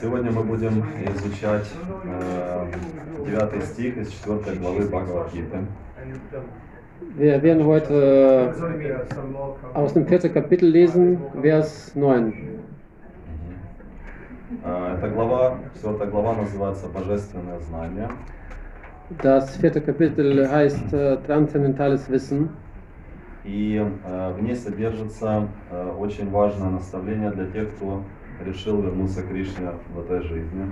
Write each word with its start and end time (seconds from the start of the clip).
Сегодня 0.00 0.30
мы 0.32 0.42
будем 0.42 0.84
изучать 1.14 1.70
э, 2.04 2.72
9 3.26 3.64
стих 3.64 3.96
из 3.98 4.10
4 4.12 4.56
главы 4.58 4.88
Бхагавадгиты. 4.88 5.58
Wir 7.16 7.42
werden 7.42 7.64
heute 7.66 8.54
äh, 8.54 9.76
aus 9.76 9.92
dem 9.92 10.06
vierten 10.06 10.32
Kapitel 10.32 10.68
lesen, 10.68 11.18
Vers 11.34 11.94
9. 11.94 12.34
Э, 14.64 14.96
Эта 14.98 15.08
глава, 15.10 15.58
4 15.82 16.06
глава 16.06 16.34
называется 16.34 16.88
«Божественное 16.88 17.60
знание». 17.60 18.08
Das 19.22 19.56
vierte 19.60 19.80
Kapitel 19.82 20.48
heißt 20.50 20.92
äh, 20.94 21.18
Transzendentales 21.26 22.08
Wissen. 22.10 22.48
И 23.44 23.76
э, 24.04 24.32
в 24.32 24.42
ней 24.42 24.54
содержится 24.54 25.48
э, 25.70 25.90
очень 25.98 26.30
важное 26.30 26.70
наставление 26.70 27.30
для 27.30 27.46
тех, 27.46 27.74
кто 27.74 28.02
решил 28.44 28.80
вернуться 28.80 29.22
к 29.22 29.28
Кришне 29.28 29.70
в 29.94 30.00
этой 30.00 30.22
жизни. 30.22 30.70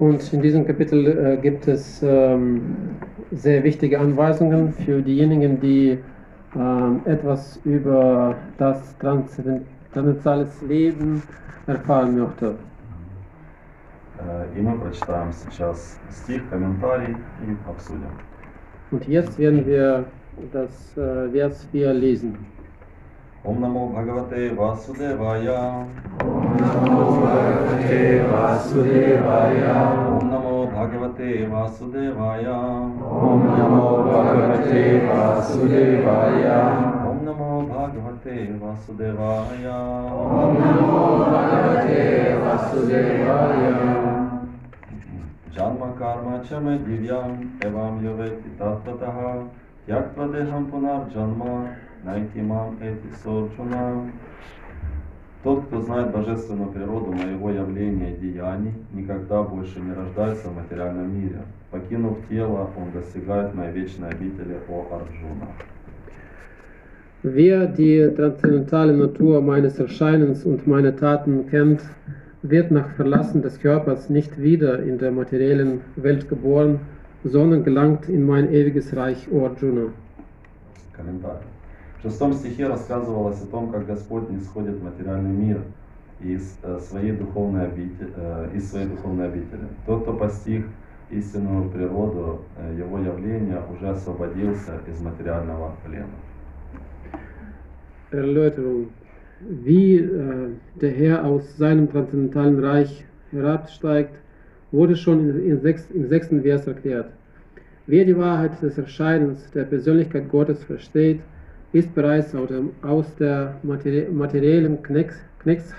Und 0.00 0.32
in 0.32 0.42
diesem 0.42 0.66
Kapitel 0.66 1.06
äh, 1.06 1.36
gibt 1.40 1.68
es 1.68 2.02
ähm, 2.02 2.96
sehr 3.30 3.62
wichtige 3.62 4.00
Anweisungen 4.00 4.72
für 4.72 5.00
diejenigen, 5.00 5.60
die 5.60 5.98
ähm, 6.56 7.00
etwas 7.04 7.60
über 7.64 8.34
das 8.58 8.96
transzenden- 8.98 9.62
transzendentales 9.92 10.60
Leben 10.62 11.22
erfahren 11.66 12.18
möchten. 12.18 12.56
Э, 14.18 14.46
И 14.56 14.60
мы 14.60 14.78
прочитаем 14.78 15.32
сейчас 15.32 15.98
стих, 16.10 16.42
комментарий 16.50 17.16
и 17.46 17.56
обсудим. 17.68 18.10
Und 18.90 19.06
jetzt 19.08 19.38
werden 19.38 19.64
wir 19.66 20.04
das 20.52 20.92
Vers 20.94 21.64
4 21.72 21.92
lesen. 21.92 22.36
Om 23.44 23.60
Namo 23.60 23.92
Bhagavate 23.92 24.56
Vasudevaya. 24.56 25.86
Om 26.24 26.56
Namo 26.56 27.20
Bhagavate 27.20 28.24
Vasudevaya. 28.32 29.76
Om 30.16 30.30
Namo 30.30 30.66
Bhagavate 30.72 31.46
Vasudevaya. 31.50 32.58
Om 33.04 33.40
Namo 33.44 34.02
Bhagavate 34.08 34.82
Vasudevaya. 35.06 36.58
Om 37.04 37.18
Namo 37.26 37.50
Bhagavate 37.68 38.36
Vasudevaya. 38.60 39.78
Om 40.08 40.56
Namo 40.56 41.02
Bhagavate 41.30 42.00
Vasudevaya. 42.40 43.76
Janma 45.54 45.88
Karma 45.98 46.42
Chame 46.42 46.78
Divyam 46.78 47.60
Evam 47.60 48.02
Yoveti 48.02 48.50
yo 48.58 49.63
таттатаха 49.86 50.32
тяктвадехам 50.32 50.70
пунар 50.70 51.08
джанма 51.12 51.68
найти 52.04 52.40
мам 52.40 52.76
эти 52.80 53.14
сорчуна. 53.22 54.10
Тот, 55.42 55.64
кто 55.66 55.80
знает 55.82 56.10
божественную 56.10 56.70
природу 56.70 57.12
моего 57.12 57.50
явления 57.50 58.14
и 58.14 58.16
деяний, 58.16 58.72
никогда 58.94 59.42
больше 59.42 59.78
не 59.78 59.92
рождается 59.92 60.48
в 60.48 60.56
материальном 60.56 61.14
мире. 61.14 61.42
Покинув 61.70 62.16
тело, 62.30 62.70
он 62.78 62.92
достигает 62.92 63.54
моей 63.54 63.72
вечной 63.72 64.08
обители 64.08 64.56
О 64.68 64.86
Арджуна. 64.90 65.48
Wer 67.22 67.66
die 67.66 68.10
transzendentale 68.14 68.92
Natur 68.92 69.40
meines 69.40 69.78
Erscheinens 69.78 70.44
und 70.44 70.66
meine 70.66 70.94
Taten 70.94 71.46
kennt, 71.48 71.80
wird 72.42 72.70
nach 72.70 72.88
Verlassen 72.96 73.40
des 73.40 73.58
Körpers 73.60 74.10
nicht 74.10 74.40
wieder 74.40 74.82
in 74.82 74.98
der 74.98 75.10
materiellen 75.10 75.80
Welt 75.96 76.28
geboren, 76.28 76.80
sondern 77.23 77.63
gelangt 77.63 78.07
in 78.09 78.25
mein 78.25 78.51
ewiges 78.51 78.95
Reich, 78.95 79.27
O 79.31 79.45
Arjuna. 79.45 79.91
Комментарий. 80.93 81.47
В 81.99 82.03
шестом 82.03 82.33
стихе 82.33 82.67
рассказывалось 82.67 83.41
о 83.41 83.47
том, 83.47 83.71
как 83.71 83.85
Господь 83.85 84.29
не 84.29 84.39
сходит 84.39 84.75
в 84.75 84.83
материальный 84.83 85.31
мир 85.31 85.61
из 86.21 86.57
э, 86.63 86.79
своей 86.79 87.11
духовной 87.11 87.65
обители, 87.65 88.09
э, 88.15 88.49
из 88.55 88.69
своей 88.69 88.87
духовной 88.87 89.27
обители. 89.27 89.67
Тот, 89.85 90.03
кто 90.03 90.13
постиг 90.13 90.65
истинную 91.09 91.69
природу 91.69 92.41
э, 92.57 92.75
его 92.77 92.99
явления, 92.99 93.61
уже 93.73 93.89
освободился 93.89 94.79
из 94.87 95.01
материального 95.01 95.75
плена. 95.85 96.07
Erläuterung. 98.11 98.87
Wie 99.41 99.97
äh, 99.97 100.49
der 100.81 100.91
Herr 100.91 101.25
aus 101.25 101.57
seinem 101.57 101.89
transzendentalen 101.89 102.59
Reich 102.59 103.05
herabsteigt, 103.31 104.15
wurde 104.71 104.95
schon 104.95 105.29
in, 105.29 105.51
in 105.51 105.61
sechs, 105.61 105.89
im 105.91 106.07
sechsten 106.07 106.41
Vers 106.41 106.67
erklärt. 106.67 107.11
Wer 107.87 108.05
die 108.05 108.17
Wahrheit 108.17 108.61
des 108.61 108.77
Erscheinens 108.77 109.49
der 109.51 109.63
Persönlichkeit 109.63 110.29
Gottes 110.29 110.63
versteht, 110.63 111.21
ist 111.71 111.93
bereits 111.95 112.35
aus, 112.35 112.47
dem, 112.49 112.71
aus 112.81 113.15
der 113.15 113.55
materi 113.63 114.07
materiellen 114.11 114.81
Knecks, 114.81 115.15
Knecks, 115.39 115.73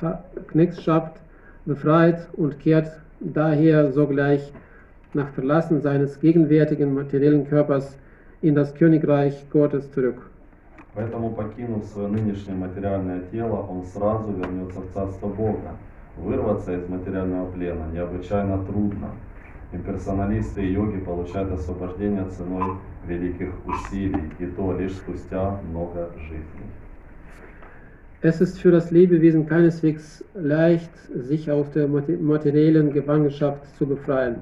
Knechtschaft 0.49 1.21
befreit 1.67 2.29
und 2.33 2.59
kehrt 2.61 2.91
daher 3.21 3.93
sogleich 3.93 4.53
nach 5.15 5.29
Verlassen 5.31 5.81
seines 5.81 6.19
gegenwärtigen 6.21 6.95
materiellen 6.95 7.49
Körpers 7.49 7.97
in 8.43 8.55
das 8.55 8.75
Königreich 8.75 9.45
Gottes 9.51 9.91
zurück. 9.93 10.31
Поэтому, 10.95 11.31
покинув 11.31 11.85
свое 11.85 12.09
нынешнее 12.09 12.57
материальное 12.57 13.21
тело, 13.31 13.65
он 13.69 13.85
сразу 13.85 14.33
вернется 14.33 14.81
в 14.81 14.93
Царство 14.93 15.29
Бога. 15.29 15.77
Вырваться 16.17 16.75
из 16.75 16.89
материального 16.89 17.51
плена 17.53 17.85
необычайно 17.93 18.65
трудно. 18.65 19.11
Имперсоналисты 19.75 20.67
и 20.67 20.73
йоги 20.73 20.99
получают 20.99 21.53
освобождение 21.53 22.25
ценой 22.25 22.79
великих 23.07 23.51
усилий, 23.67 24.23
и 24.39 24.47
то 24.47 24.77
лишь 24.77 24.93
спустя 24.95 25.61
много 25.71 26.11
жизней. 26.29 26.67
Es 28.23 28.41
ist 28.43 28.59
für 28.61 28.71
das 28.71 28.91
Lebewesen 28.91 29.47
keineswegs 29.47 30.23
leicht, 30.35 30.91
sich 31.15 31.51
aus 31.51 31.71
der 31.71 31.89
mate- 31.89 32.19
materiellen 32.19 32.93
Gefangenschaft 32.93 33.65
zu 33.79 33.87
befreien. 33.87 34.37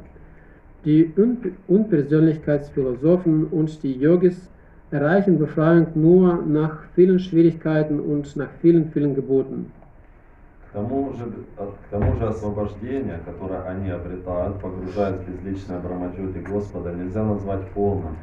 Die 0.84 1.12
Un- 1.16 1.56
Unpersönlichkeitsphilosophen 1.68 3.44
und 3.46 3.82
die 3.82 3.92
Yogis 3.92 4.50
erreichen 4.90 5.38
Befreiung 5.38 5.86
nur 5.94 6.42
nach 6.46 6.84
vielen 6.94 7.18
Schwierigkeiten 7.20 8.00
und 8.00 8.34
nach 8.36 8.50
vielen, 8.62 8.90
vielen 8.90 9.14
Geboten. 9.14 9.66
К 10.73 10.75
тому, 10.75 11.13
же, 11.13 11.25
к 11.55 11.89
тому 11.91 12.15
же 12.15 12.29
освобождение, 12.29 13.19
которое 13.23 13.61
они 13.61 13.91
обретают, 13.91 14.59
погружаясь 14.59 15.17
в 15.17 15.29
безличное 15.29 15.79
Брамаджоти 15.79 16.39
Господа, 16.39 16.91
нельзя 16.91 17.23
назвать 17.23 17.69
полным, 17.75 18.17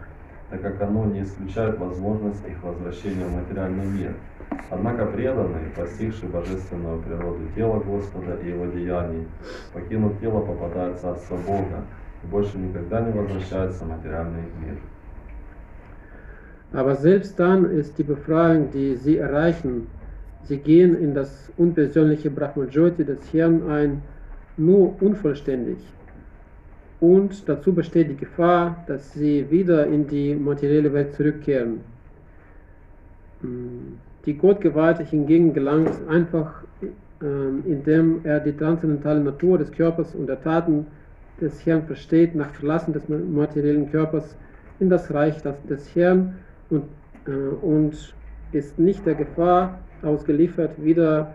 так 0.51 0.61
как 0.61 0.83
оно 0.83 1.05
не 1.05 1.23
исключает 1.23 1.79
возможность 1.79 2.45
их 2.49 2.61
возвращения 2.65 3.25
в 3.25 3.37
материальный 3.37 3.87
мир. 3.87 4.17
Однако 4.69 5.07
преданные, 5.07 5.71
постигшие 5.77 6.29
божественную 6.29 7.01
природу 7.01 7.39
тела 7.55 7.79
Господа 7.79 8.35
и 8.43 8.49
его 8.49 8.67
деяний, 8.67 9.29
покинув 9.73 10.19
тело, 10.19 10.41
попадают 10.41 10.99
в 10.99 11.03
Царство 11.03 11.37
Бога 11.37 11.85
и 12.25 12.27
больше 12.27 12.59
никогда 12.59 13.01
не 13.01 13.13
возвращаются 13.13 13.85
в 13.85 13.91
материальный 13.91 14.43
мир. 14.61 14.77
Aber 16.73 16.97
selbst 16.97 17.39
dann 17.39 17.65
ist 17.65 17.97
die 17.97 18.05
Befreiung, 18.05 18.71
die 18.73 18.97
sie 18.97 19.19
erreichen, 19.19 19.87
sie 20.45 20.59
gehen 20.59 21.01
in 21.01 21.15
das 21.15 21.51
unpersönliche 21.57 22.31
Brahmajoti 22.31 23.05
des 23.05 23.33
Herrn 23.33 23.69
ein, 23.69 24.03
nur 24.57 25.01
unvollständig. 25.01 25.79
Und 27.01 27.49
dazu 27.49 27.73
besteht 27.73 28.11
die 28.11 28.17
Gefahr, 28.17 28.85
dass 28.87 29.15
sie 29.15 29.51
wieder 29.51 29.87
in 29.87 30.07
die 30.07 30.35
materielle 30.35 30.93
Welt 30.93 31.15
zurückkehren. 31.15 31.81
Mm, 33.43 33.97
Die 34.27 34.35
Gottgeweihte 34.37 35.03
hingegen 35.03 35.55
gelangt 35.55 35.93
einfach, 36.07 36.63
ähm, 37.23 37.63
indem 37.67 38.21
er 38.25 38.39
die 38.41 38.53
transzendentale 38.53 39.21
Natur 39.21 39.57
des 39.57 39.73
Körpers 39.73 40.15
und 40.15 40.27
der 40.27 40.43
Taten 40.43 40.87
des 41.41 41.65
Herrn 41.65 41.85
versteht, 41.85 42.35
nach 42.35 42.51
Verlassen 42.51 42.93
des 42.93 43.09
materiellen 43.09 43.91
Körpers 43.91 44.37
in 44.79 44.91
das 44.91 45.13
Reich 45.13 45.41
des- 45.41 45.65
des 45.69 45.95
Herrn 45.97 46.35
und, 46.69 46.83
äh, 47.27 47.31
und 47.65 48.15
ist 48.53 48.79
nicht 48.79 49.07
der 49.07 49.15
Gefahr 49.15 49.79
ausgeliefert, 50.03 50.83
wieder 50.83 51.35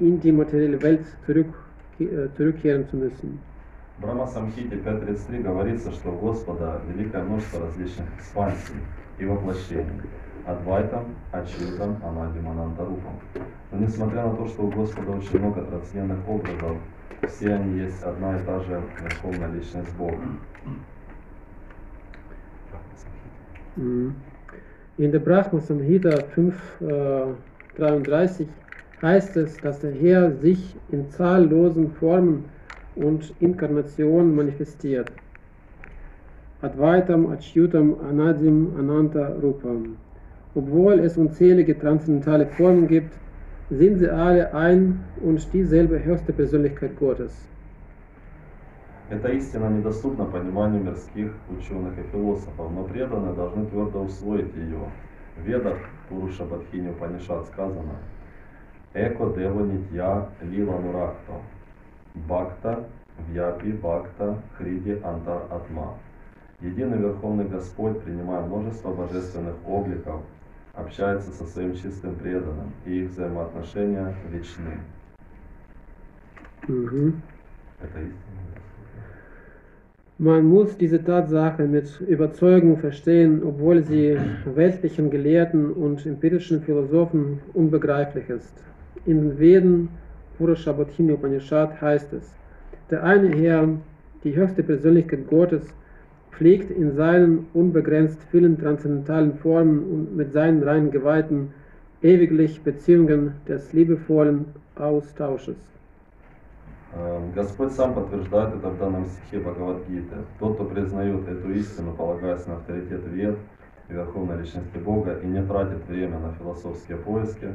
in 0.00 0.20
die 0.20 0.32
materielle 0.32 0.80
Welt 0.82 1.04
zurück, 1.26 1.54
äh, 1.98 2.28
zurückkehren 2.36 2.88
zu 2.88 2.96
müssen. 2.96 3.38
В 3.98 4.02
Брахма 4.02 4.28
Самхите 4.28 4.76
5.33 4.76 5.42
говорится, 5.42 5.90
что 5.92 6.10
у 6.10 6.18
Господа 6.18 6.80
великое 6.88 7.24
множество 7.24 7.66
различных 7.66 8.06
экспансий 8.16 8.76
и 9.18 9.24
воплощений. 9.24 10.02
Адвайтам, 10.46 11.04
Ачютам, 11.32 11.96
Анадим, 12.02 12.48
Анантарупам. 12.48 13.18
Но 13.72 13.78
несмотря 13.78 14.24
на 14.24 14.36
то, 14.36 14.46
что 14.46 14.62
у 14.62 14.70
Господа 14.70 15.10
очень 15.10 15.40
много 15.40 15.62
трансцендентных 15.62 16.28
образов, 16.28 16.76
все 17.26 17.54
они 17.54 17.80
есть 17.80 18.02
одна 18.02 18.38
и 18.38 18.44
та 18.44 18.60
же 18.60 18.80
Верховная 19.02 19.50
Личность 19.52 19.94
Бога. 19.96 20.22
In 23.76 25.12
der 25.12 25.20
Brahma 25.20 25.60
Samhita 25.60 26.24
5.33 27.77 28.47
heißt 29.01 29.37
es, 29.37 29.59
dass 29.61 29.79
der 29.79 29.91
Herr 29.91 30.31
sich 30.31 30.75
in 30.91 31.09
zahllosen 31.09 31.91
Formen 31.91 32.45
und 32.95 33.33
Inkarnationen 33.39 34.35
manifestiert. 34.35 35.07
Advaitam, 36.61 37.27
Achyutam, 37.27 37.95
Anadim, 38.09 38.73
Ananta, 38.77 39.33
Rupam. 39.41 39.97
Obwohl 40.55 40.99
es 40.99 41.17
unzählige 41.17 41.77
transzendentale 41.77 42.45
Formen 42.45 42.87
gibt, 42.87 43.13
sind 43.69 43.97
sie 43.97 44.09
alle 44.09 44.53
ein 44.53 44.99
und 45.21 45.51
dieselbe 45.51 46.03
höchste 46.03 46.31
Persönlichkeit 46.31 46.97
Gottes. 46.99 47.33
Эта 49.09 49.27
истина 49.27 49.69
недоступна 49.69 50.25
пониманию 50.25 50.83
мирских 50.83 51.33
ученых 51.49 51.93
и 51.99 52.03
философов, 52.11 52.71
но 52.71 52.83
преданные 52.83 53.33
должны 53.33 53.65
твердо 53.65 54.01
усвоить 54.03 54.55
ее. 54.55 54.79
Ведах 55.44 55.78
Пуруша 56.08 56.44
Бадхини 56.44 56.92
Панишат 56.92 57.46
сказано 57.46 57.96
Эко 58.94 59.30
Дева 59.34 59.64
Нитья 59.64 60.28
Лила 60.42 60.78
Нуракто 60.78 61.42
Бхакта 62.14 62.88
Вьяпи 63.28 63.72
Бхакта 63.72 64.38
Хриди 64.56 65.00
Антар 65.04 65.42
Атма 65.50 65.94
Единый 66.60 66.98
Верховный 66.98 67.44
Господь, 67.44 68.02
принимая 68.02 68.40
множество 68.40 68.92
божественных 68.92 69.54
обликов, 69.64 70.22
общается 70.74 71.30
со 71.30 71.46
своим 71.46 71.76
чистым 71.76 72.16
преданным, 72.16 72.72
и 72.84 73.04
их 73.04 73.10
взаимоотношения 73.10 74.12
вечны. 74.28 74.80
Mhm. 76.66 77.20
Это 77.80 78.00
истина. 78.00 78.47
Man 80.20 80.46
muss 80.46 80.76
diese 80.76 81.00
Tatsache 81.00 81.62
mit 81.68 82.00
Überzeugung 82.00 82.76
verstehen, 82.78 83.40
obwohl 83.44 83.84
sie 83.84 84.16
weltlichen 84.52 85.10
Gelehrten 85.10 85.70
und 85.70 86.04
empirischen 86.06 86.60
Philosophen 86.60 87.38
unbegreiflich 87.54 88.28
ist. 88.28 88.52
In 89.06 89.20
den 89.20 89.38
Veden 89.38 89.88
Purushabodhini 90.36 91.12
Upanishad 91.12 91.80
heißt 91.80 92.12
es, 92.14 92.34
der 92.90 93.04
eine 93.04 93.28
Herr, 93.28 93.68
die 94.24 94.34
höchste 94.34 94.64
Persönlichkeit 94.64 95.28
Gottes, 95.28 95.62
pflegt 96.32 96.72
in 96.72 96.96
seinen 96.96 97.46
unbegrenzt 97.54 98.18
vielen 98.32 98.58
transzendentalen 98.58 99.34
Formen 99.34 99.84
und 99.84 100.16
mit 100.16 100.32
seinen 100.32 100.64
reinen 100.64 100.90
Geweihten 100.90 101.50
ewiglich 102.02 102.60
Beziehungen 102.62 103.34
des 103.46 103.72
liebevollen 103.72 104.46
Austausches. 104.74 105.77
Э, 106.92 107.30
Господь 107.34 107.72
сам 107.72 107.94
подтверждает 107.94 108.54
это 108.54 108.70
в 108.70 108.78
данном 108.78 109.06
стихе 109.06 109.40
Бхагавадгиты. 109.40 110.16
Тот, 110.38 110.54
кто 110.54 110.64
признает 110.64 111.28
эту 111.28 111.52
истину, 111.52 111.92
полагаясь 111.92 112.46
на 112.46 112.56
авторитет 112.56 113.06
вет 113.06 113.36
и 113.88 113.92
Верховной 113.92 114.38
Личности 114.38 114.78
Бога 114.78 115.18
и 115.22 115.26
не 115.26 115.44
тратит 115.44 115.86
время 115.86 116.18
на 116.18 116.32
философские 116.32 116.98
поиски, 116.98 117.48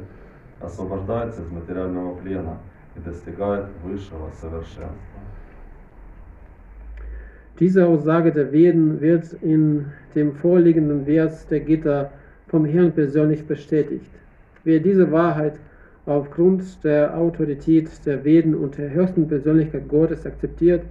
освобождается 0.60 1.42
из 1.42 1.50
материального 1.50 2.14
плена 2.16 2.58
и 2.96 3.00
достигает 3.00 3.66
высшего 3.82 4.30
совершенства. 4.40 5.20
Diese 7.60 7.86
Aussage 7.86 8.32
der 8.32 8.50
Veden 8.52 9.00
wird 9.00 9.32
in 9.40 9.86
dem 10.16 10.32
vorliegenden 10.32 11.04
Vers 11.04 11.46
der 11.46 11.60
Gita 11.60 12.10
vom 12.48 12.64
Herrn 12.64 12.90
persönlich 12.90 13.46
bestätigt. 13.46 14.10
Wer 14.64 14.80
diese 14.80 15.12
Wahrheit 15.12 15.54
aufgrund 16.05 16.83
der 16.83 17.15
Autorität 17.15 17.89
der 18.05 18.23
Veden 18.23 18.55
und 18.55 18.77
der 18.77 18.91
höchsten 18.91 19.27
Persönlichkeit 19.27 19.87
Gottes 19.87 20.25
akzeptiert 20.25 20.83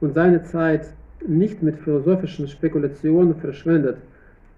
und 0.00 0.14
seine 0.14 0.42
Zeit 0.42 0.88
nicht 1.26 1.62
mit 1.62 1.76
philosophischen 1.76 2.48
Spekulationen 2.48 3.34
verschwendet, 3.34 3.98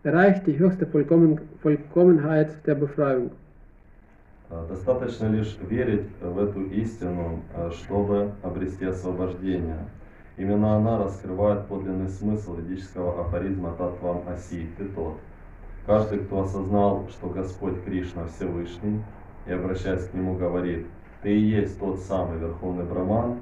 erreicht 0.02 0.46
die 0.46 0.58
höchste 0.58 0.86
Vollkommen 0.86 1.40
Vollkommenheit 1.62 2.50
der 2.66 2.74
Befreiung. 2.76 3.30
Э, 4.50 4.64
Достаточно 4.68 5.26
лишь 5.28 5.56
верить 5.68 6.06
в 6.22 6.38
эту 6.38 6.62
истину, 6.66 7.40
э, 7.56 7.70
чтобы 7.72 8.30
обрести 8.42 8.84
освобождение. 8.84 9.78
Именно 10.36 10.76
она 10.76 10.98
раскрывает 10.98 11.66
подлинный 11.66 12.08
смысл 12.08 12.56
ведического 12.56 13.22
афоризма 13.22 13.74
Татвам 13.76 14.22
Аси, 14.28 14.68
ты 14.76 14.84
тот. 14.94 15.16
Каждый, 15.86 16.18
кто 16.20 16.42
осознал, 16.42 17.06
что 17.10 17.28
Господь 17.28 17.82
Кришна 17.84 18.26
Всевышний, 18.26 19.02
и 19.45 19.51
обращаясь 19.51 20.05
к 20.07 20.13
Нему 20.13 20.35
говорит, 20.35 20.85
ты 21.21 21.35
и 21.35 21.39
есть 21.39 21.79
тот 21.79 21.99
самый 21.99 22.39
Верховный 22.39 22.85
Браман, 22.85 23.37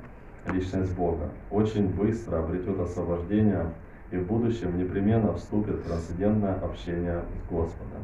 Личность 0.52 0.96
Бога, 0.96 1.30
очень 1.52 1.88
быстро 1.90 2.40
обретет 2.40 2.80
освобождение 2.80 3.66
и 4.12 4.18
в 4.18 4.26
будущем 4.26 4.78
непременно 4.78 5.34
вступит 5.34 5.76
в 5.76 5.84
трансцендентное 5.88 6.56
общение 6.56 7.22
с 7.22 7.52
Господом. 7.52 8.04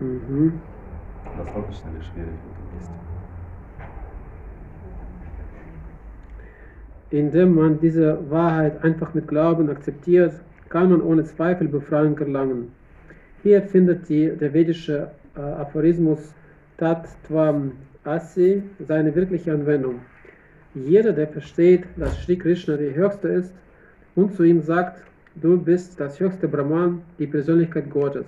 Mhm. 0.00 0.58
Достаточно 1.36 1.88
лишь 1.96 2.10
верить 2.16 2.30
в 2.30 2.50
эту 2.50 2.80
истину. 2.80 2.96
Indem 7.12 7.54
man 7.54 7.80
diese 7.80 8.30
Wahrheit 8.30 8.82
einfach 8.84 9.14
mit 9.14 9.26
Glauben 9.28 9.68
akzeptiert, 9.68 10.32
kann 10.68 10.90
man 10.90 11.02
ohne 11.02 11.24
Zweifel 11.24 11.68
Befreiung 11.68 12.16
erlangen. 12.18 12.72
Hier 13.42 13.62
findet 13.62 14.08
die, 14.08 14.30
der 14.36 14.52
vedische 14.52 15.10
äh, 15.36 15.40
Aphorismus 15.40 16.18
Tattvam 16.78 17.72
Asi 18.04 18.62
seine 18.86 19.14
wirkliche 19.14 19.52
Anwendung. 19.52 20.00
Jeder, 20.74 21.12
der 21.12 21.28
versteht, 21.28 21.84
dass 21.96 22.22
Sri 22.22 22.36
Krishna 22.36 22.76
der 22.76 22.94
Höchste 22.94 23.28
ist 23.28 23.52
und 24.14 24.34
zu 24.34 24.44
ihm 24.44 24.62
sagt, 24.62 25.02
du 25.34 25.58
bist 25.58 25.98
das 26.00 26.18
höchste 26.20 26.48
Brahman, 26.48 27.02
die 27.18 27.26
Persönlichkeit 27.26 27.90
Gottes, 27.90 28.26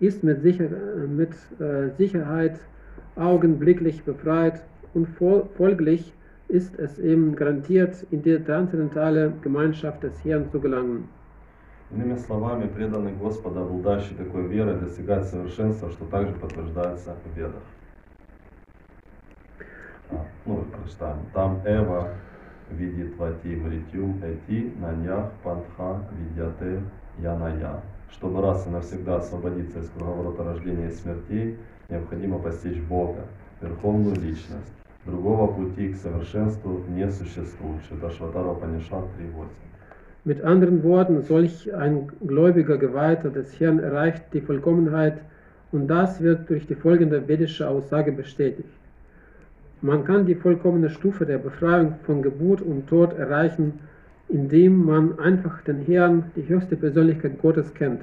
ist 0.00 0.24
mit, 0.24 0.42
sicher, 0.42 0.68
mit 1.08 1.30
äh, 1.60 1.90
Sicherheit 1.96 2.58
augenblicklich 3.14 4.02
befreit 4.04 4.62
und 4.94 5.06
fol 5.06 5.48
folglich 5.56 6.12
ist 6.48 6.78
es 6.78 6.98
ihm 6.98 7.34
garantiert, 7.34 8.06
in 8.10 8.22
die 8.22 8.38
transzendentale 8.38 9.32
Gemeinschaft 9.42 10.02
des 10.02 10.24
Herrn 10.24 10.48
zu 10.50 10.60
gelangen. 10.60 11.08
Иными 11.90 12.16
словами, 12.16 12.66
преданный 12.66 13.12
Господа, 13.12 13.62
обладающий 13.62 14.16
такой 14.16 14.48
верой, 14.48 14.80
достигает 14.80 15.26
совершенства, 15.26 15.90
что 15.90 16.04
также 16.06 16.34
подтверждается 16.34 17.14
в 17.24 17.36
Ведах. 17.36 17.62
А, 20.10 20.26
ну, 20.44 20.64
прочитаем. 20.64 21.18
Там 21.32 21.60
Эва 21.64 22.14
видит 22.70 23.16
вати 23.16 23.54
мритюм 23.54 24.20
эти 24.22 24.72
нанях 24.78 25.30
пантха 25.44 26.04
видяте 26.12 26.82
яная. 27.18 27.82
Чтобы 28.10 28.40
раз 28.40 28.66
и 28.66 28.70
навсегда 28.70 29.16
освободиться 29.16 29.80
из 29.80 29.88
круговорота 29.90 30.42
рождения 30.42 30.88
и 30.88 30.92
смертей, 30.92 31.58
необходимо 31.88 32.38
постичь 32.38 32.80
Бога, 32.80 33.26
Верховную 33.60 34.16
Личность. 34.16 34.72
Другого 35.04 35.52
пути 35.52 35.92
к 35.92 35.96
совершенству 35.96 36.82
не 36.88 37.08
существует. 37.12 37.84
Шиташватара 37.88 38.54
Панишат 38.54 39.04
3.8. 39.18 39.65
Mit 40.26 40.42
anderen 40.42 40.82
Worten, 40.82 41.22
solch 41.22 41.72
ein 41.72 42.08
gläubiger 42.26 42.78
Geweihter 42.78 43.30
des 43.30 43.60
Herrn 43.60 43.78
erreicht 43.78 44.24
die 44.32 44.40
Vollkommenheit 44.40 45.18
und 45.70 45.86
das 45.86 46.20
wird 46.20 46.50
durch 46.50 46.66
die 46.66 46.74
folgende 46.74 47.28
vedische 47.28 47.68
Aussage 47.68 48.10
bestätigt. 48.10 48.68
Man 49.82 50.04
kann 50.04 50.26
die 50.26 50.34
vollkommene 50.34 50.90
Stufe 50.90 51.26
der 51.26 51.38
Befreiung 51.38 51.94
von 52.02 52.22
Geburt 52.22 52.60
und 52.60 52.88
Tod 52.88 53.16
erreichen, 53.16 53.74
indem 54.28 54.84
man 54.84 55.16
einfach 55.20 55.60
den 55.60 55.82
Herrn, 55.82 56.24
die 56.34 56.48
höchste 56.48 56.74
Persönlichkeit 56.74 57.40
Gottes, 57.40 57.72
kennt. 57.72 58.00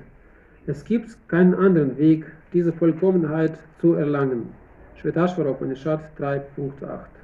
Es 0.65 0.85
gibt 0.85 1.09
keinen 1.27 1.53
anderen 1.53 1.97
Weg, 1.97 2.23
diese 2.53 2.71
Vollkommenheit 2.71 3.57
zu 3.81 3.95
erlangen. 3.95 4.43
Shvetashvara 4.95 5.49
Upanishad 5.49 5.99
3.8 6.17 7.22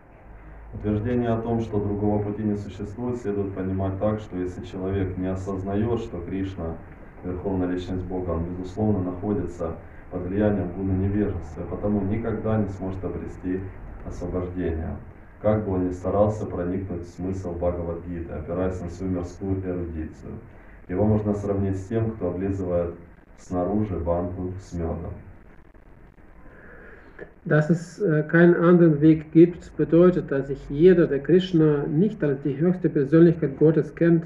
Утверждение 0.74 1.30
о 1.30 1.42
том, 1.42 1.62
что 1.62 1.80
другого 1.80 2.22
пути 2.22 2.44
не 2.44 2.56
существует, 2.56 3.18
следует 3.18 3.56
понимать 3.56 4.00
так, 4.00 4.20
что 4.20 4.38
если 4.38 4.64
человек 4.64 5.18
не 5.18 5.28
осознает, 5.28 6.00
что 6.02 6.22
Кришна, 6.22 6.78
Верховная 7.24 7.68
Личность 7.68 8.06
Бога, 8.06 8.32
он, 8.32 8.46
безусловно, 8.46 9.12
находится 9.12 9.76
под 10.12 10.22
влиянием 10.22 10.72
гуна 10.74 10.94
невежества, 10.94 11.64
потому 11.70 12.02
никогда 12.02 12.58
не 12.58 12.68
сможет 12.70 13.04
обрести 13.04 13.62
освобождение. 14.06 14.96
Как 15.42 15.66
бы 15.66 15.74
он 15.74 15.88
ни 15.88 15.92
старался 15.92 16.46
проникнуть 16.46 17.04
в 17.04 17.16
смысл 17.16 17.54
Бхагавадгиты, 17.54 18.32
опираясь 18.32 18.80
на 18.80 18.90
свою 18.90 19.14
мирскую 19.14 19.60
эрудицию. 19.66 20.34
Его 20.88 21.06
можно 21.06 21.34
сравнить 21.34 21.78
с 21.78 21.88
тем, 21.88 22.12
кто 22.12 22.30
облизывает 22.30 22.96
снаружи 23.38 23.98
банку 23.98 24.54
с 24.62 24.74
медом. 24.74 25.14
Dass 27.46 27.70
es 27.70 28.00
äh, 28.02 28.24
keinen 28.24 28.56
anderen 28.56 29.02
Weg 29.02 29.32
gibt, 29.32 29.76
bedeutet, 29.78 30.32
dass 30.32 30.48
sich 30.48 30.60
jeder, 30.70 31.08
der 31.08 31.20
Krishna 31.20 31.86
nicht 31.88 32.24
als 32.24 32.42
die 32.44 32.58
höchste 32.58 32.90
Persönlichkeit 32.90 33.58
Gottes 33.58 33.96
kennt, 33.96 34.26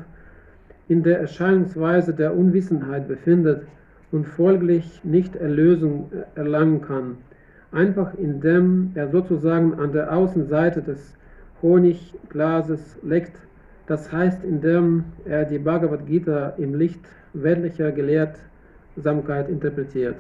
in 0.88 1.04
der 1.04 1.20
Erscheinungsweise 1.20 2.14
der 2.14 2.36
Unwissenheit 2.36 3.08
befindet 3.08 3.64
und 4.12 4.28
folglich 4.28 5.02
nicht 5.04 5.36
Erlösung 5.36 6.12
äh, 6.12 6.40
erlangen 6.40 6.82
kann, 6.82 7.18
einfach 7.72 8.14
indem 8.16 8.92
er 8.96 9.10
sozusagen 9.10 9.74
an 9.76 9.92
der 9.92 10.14
Außenseite 10.16 10.82
des 10.82 11.16
Honigglases 11.62 12.98
leckt, 13.04 13.38
das 13.88 14.12
heißt, 14.12 14.44
indem 14.44 15.06
er 15.26 15.46
die 15.46 15.60
Bhagavad 15.60 16.06
Gita 16.06 16.54
im 16.58 16.76
Licht 16.76 17.02
weltlicher 17.34 17.92
Gelehrsamkeit 17.92 19.50
interpretiert. 19.50 20.16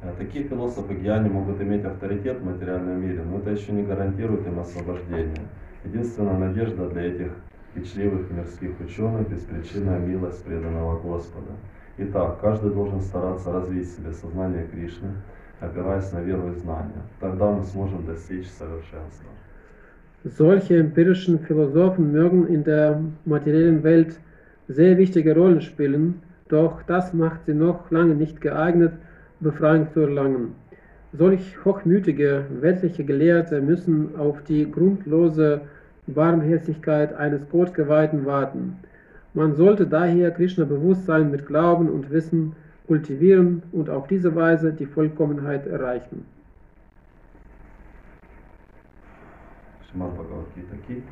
Э, 0.00 0.12
Такие 0.16 0.44
философы 0.44 0.94
гьяни 0.94 1.28
могут 1.28 1.60
иметь 1.60 1.84
авторитет 1.84 2.38
в 2.38 2.44
материальном 2.44 3.00
мире, 3.00 3.22
но 3.24 3.38
это 3.38 3.50
еще 3.50 3.72
не 3.72 3.82
гарантирует 3.82 4.46
им 4.46 4.60
освобождение. 4.60 5.48
Единственная 5.84 6.38
надежда 6.38 6.88
для 6.88 7.02
этих 7.02 7.32
кичливых 7.74 8.30
мирских 8.30 8.78
ученых– 8.80 9.28
беспричинная 9.30 9.98
милость 9.98 10.44
преданного 10.44 11.00
Господа. 11.00 11.52
Итак, 11.98 12.38
каждый 12.40 12.72
должен 12.72 13.00
стараться 13.00 13.52
развить 13.52 13.88
в 13.88 13.96
себе 13.96 14.12
сознание 14.12 14.66
Кришны, 14.66 15.10
опираясь 15.60 16.12
на 16.12 16.20
веру 16.20 16.52
и 16.52 16.54
знания. 16.54 17.02
Тогда 17.20 17.50
мы 17.50 17.64
сможем 17.64 18.06
достичь 18.06 18.46
совершенства. 18.46 19.28
Solche 20.24 20.76
empirischen 20.76 21.38
Philosophen 21.38 22.12
mögen 22.12 22.46
in 22.48 22.64
der 22.64 23.00
materiellen 23.24 23.82
Welt 23.84 24.18
sehr 24.66 24.96
wichtige 24.98 25.34
Rollen 25.34 25.60
spielen, 25.60 26.22
doch 26.48 26.82
das 26.82 27.12
macht 27.12 27.46
sie 27.46 27.54
noch 27.54 27.90
lange 27.90 28.14
nicht 28.14 28.40
geeignet, 28.40 28.94
Befreiung 29.40 29.88
zu 29.92 30.00
erlangen. 30.00 30.54
Solch 31.12 31.64
hochmütige 31.64 32.44
weltliche 32.60 33.04
Gelehrte 33.04 33.60
müssen 33.60 34.16
auf 34.18 34.42
die 34.44 34.70
grundlose 34.70 35.62
Barmherzigkeit 36.06 37.14
eines 37.14 37.48
Gottgeweihten 37.48 38.26
warten. 38.26 38.76
Man 39.34 39.54
sollte 39.54 39.86
daher 39.86 40.30
Krishna-Bewusstsein 40.32 41.30
mit 41.30 41.46
Glauben 41.46 41.88
und 41.88 42.10
Wissen 42.10 42.56
kultivieren 42.86 43.62
und 43.72 43.90
auf 43.90 44.06
diese 44.06 44.34
Weise 44.34 44.72
die 44.72 44.86
Vollkommenheit 44.86 45.66
erreichen. 45.66 46.26
Shrimad 49.88 50.16
Bhagavad 50.16 50.54
Gita 50.54 50.76
ki 50.86 51.02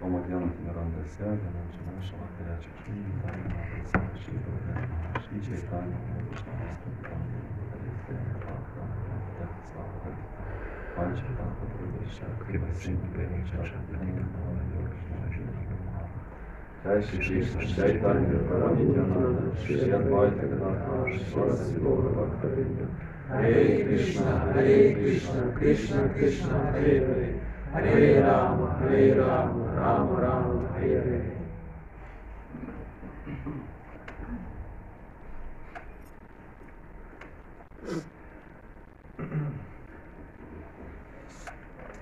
Omadyanati 0.00 0.62
Narandasya 0.62 1.26
Dhananjana 1.42 1.98
Shamakaya 2.06 2.54
Chakshi 2.62 2.94
Dhanana 3.18 3.66
Dhanasya 3.66 4.14
Shiva 4.22 4.52
Dhanana 4.64 5.18
Shri 5.22 5.38
Chaitanya 5.42 5.98
Dhanasya 6.06 6.52
Dhanana 6.54 7.50
Dhanasya 7.68 8.14
Dhanana 8.14 9.16
Dhanasya 9.34 9.82
Dhanasya 10.94 11.30
Dhanasya 11.34 12.26
Kıvasın 12.38 12.98
beni 13.14 13.40
çarşanlarına 13.50 14.26
bağlıyor 14.34 14.88
Jai 16.84 17.02
Shri 17.02 17.18
Krishna 17.20 17.66
Chaitanya 17.66 18.38
Paramidyananda 18.48 19.42
Shri 19.66 19.94
Advaita 19.96 20.46
Gadadhar 20.46 21.10
Swarasi 21.30 21.74
Gaura 21.82 22.10
Bhaktavinda 22.16 22.86
Hare 23.28 23.84
Krishna 23.84 24.30
Hare 24.40 24.94
Krishna 24.94 25.54
Krishna 25.58 26.14
Krishna 26.14 26.58
Hare 26.72 27.00
Hare 27.06 27.47
Hare 27.72 28.20
Rama, 28.22 28.78
Hare 28.80 29.14
Rama, 29.14 29.64
Rama 29.74 30.20
Rama, 30.20 30.68
Hare 30.74 31.02
Hare. 31.04 31.38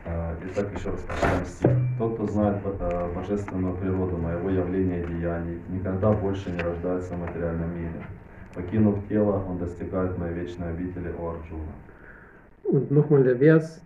А, 0.04 0.36
Итак, 0.44 0.68
еще 0.76 0.90
раз 0.90 1.00
прочитаем 1.00 1.44
стих. 1.46 1.70
Тот, 1.98 2.14
кто 2.14 2.26
знает 2.26 2.62
э, 2.64 3.12
божественную 3.14 3.74
природу 3.74 4.16
моего 4.18 4.50
явления 4.50 5.02
и 5.02 5.06
деяний, 5.06 5.60
никогда 5.68 6.12
больше 6.12 6.50
не 6.50 6.60
рождается 6.60 7.14
в 7.14 7.20
материальном 7.20 7.76
мире. 7.76 8.06
Покинув 8.54 9.06
тело, 9.08 9.44
он 9.48 9.58
достигает 9.58 10.16
моей 10.16 10.34
вечной 10.34 10.70
обители 10.70 11.12
у 11.18 11.28
Арджуна. 11.28 11.72
Und 12.64 12.90
nochmal 12.90 13.22
der 13.22 13.38
Vers. 13.38 13.80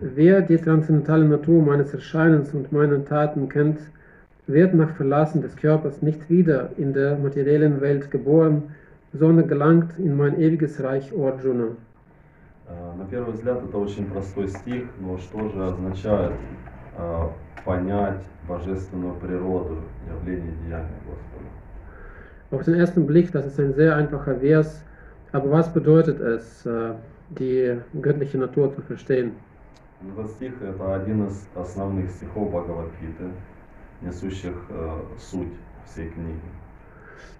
Wer 0.00 0.42
die 0.42 0.58
transzendentale 0.58 1.24
Natur 1.24 1.62
meines 1.62 1.92
Erscheinens 1.92 2.54
und 2.54 2.72
meiner 2.72 3.04
Taten 3.04 3.48
kennt, 3.48 3.78
wird 4.46 4.74
nach 4.74 4.90
Verlassen 4.96 5.42
des 5.42 5.56
Körpers 5.56 6.02
nicht 6.02 6.28
wieder 6.28 6.70
in 6.76 6.92
der 6.92 7.16
materiellen 7.16 7.80
Welt 7.80 8.10
geboren, 8.10 8.62
sondern 9.12 9.48
gelangt 9.48 9.98
in 9.98 10.16
mein 10.16 10.40
ewiges 10.40 10.82
Reich 10.82 11.12
O 11.12 11.26
Arjuna. 11.28 11.68
Э, 12.68 12.96
На 12.98 13.04
первый 13.04 13.34
взгляд 13.34 13.62
это 13.62 13.76
очень 13.76 14.06
простой 14.06 14.48
стих, 14.48 14.84
но 15.00 15.18
что 15.18 15.48
же 15.50 15.64
означает 15.64 16.32
э, 16.96 17.26
понять 17.64 18.22
божественную 18.48 19.14
природу 19.14 19.78
явления 20.08 20.50
и 20.52 20.66
деяния 20.66 20.98
Господа? 21.06 21.48
Auf 22.50 22.64
den 22.64 22.74
ersten 22.74 23.06
Blick, 23.06 23.32
das 23.32 23.46
ist 23.46 23.58
ein 23.58 23.74
sehr 23.74 23.96
einfacher 23.96 24.36
Vers, 24.36 24.84
aber 25.32 25.50
was 25.50 25.72
bedeutet 25.72 26.20
es, 26.20 26.66
äh, 26.66 26.92
die 27.30 27.78
göttliche 28.00 28.38
Natur 28.38 28.74
zu 28.74 28.82
verstehen? 28.82 29.32
Этот 30.16 30.30
стих 30.32 30.52
это 30.60 30.96
один 30.96 31.26
из 31.28 31.46
основных 31.54 32.10
стихов 32.10 32.50
Бхагавадгиты, 32.50 33.30
несущих 34.00 34.54
э, 34.70 35.00
суть 35.18 35.52
всей 35.86 36.08
книги. 36.08 36.40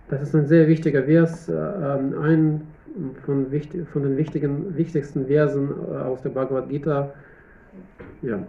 Das 0.08 0.22
ist 0.22 0.34
ein 0.34 0.46
sehr 0.46 0.68
wichtiger 0.68 1.02
Vers, 1.04 1.48
äh, 1.48 1.52
ähm, 1.54 2.22
ein 2.22 2.66
von, 3.24 3.50
wichtig, 3.50 3.88
von 3.88 4.02
den 4.02 4.16
wichtigen, 4.16 4.76
wichtigsten 4.76 5.26
Versen 5.26 5.70
äh, 5.70 5.96
aus 5.96 6.22
der 6.22 6.30
Bhagavad 6.30 6.68
Gita. 6.68 7.12
Ja. 8.22 8.44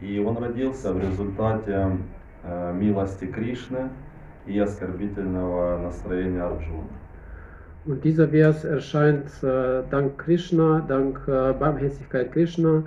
И 0.00 0.20
он 0.20 0.36
родился 0.36 0.92
в 0.92 1.00
результате 1.00 1.98
э, 2.44 2.72
милости 2.72 3.26
Кришны 3.26 3.88
и 4.46 4.58
оскорбительного 4.58 5.78
настроения 5.78 6.42
Арджуна. 6.42 6.86
Und 7.86 8.04
dieser 8.04 8.28
Vers 8.28 8.64
erscheint 8.64 9.30
äh, 9.42 9.82
dank 9.90 10.18
Krishna, 10.18 10.84
dank 10.86 11.20
äh, 11.26 11.52
Barmherzigkeit 11.58 12.32
Krishna 12.32 12.82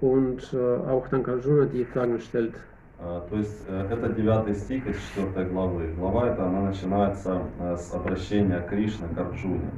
und 0.00 0.52
äh, 0.52 0.56
auch 0.56 1.06
dank 1.08 1.28
Arjuna, 1.28 1.66
die 1.66 1.84
Fragen 1.84 2.18
stellt. 2.18 2.54
Э, 2.98 3.20
То 3.30 3.36
есть 3.36 3.64
э, 3.68 3.88
это 3.90 4.08
девятый 4.08 4.54
стих 4.54 4.86
из 4.86 4.96
четвертой 5.08 5.46
главы. 5.46 5.92
Глава 5.96 6.28
эта, 6.30 6.44
она 6.44 6.62
начинается 6.62 7.42
э, 7.60 7.76
с 7.76 7.92
обращения 7.94 8.60
Кришны 8.68 9.06
к 9.14 9.18
Арджуне. 9.18 9.70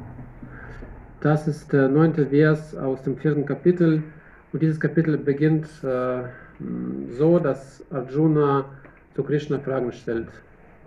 Das 1.20 1.48
ist 1.48 1.72
der 1.72 1.88
neunte 1.88 2.26
Vers 2.26 2.74
aus 2.74 3.02
dem 3.02 3.16
vierten 3.16 3.46
Kapitel. 3.46 4.02
Und 4.52 4.62
dieses 4.62 4.78
Kapitel 4.78 5.16
beginnt 5.18 5.66
äh, 5.82 6.22
mh, 6.58 7.12
so, 7.18 7.38
dass 7.38 7.82
Arjuna 7.90 8.66
zu 9.14 9.22
Krishna 9.22 9.58
Fragen 9.58 9.92
stellt. 9.92 10.28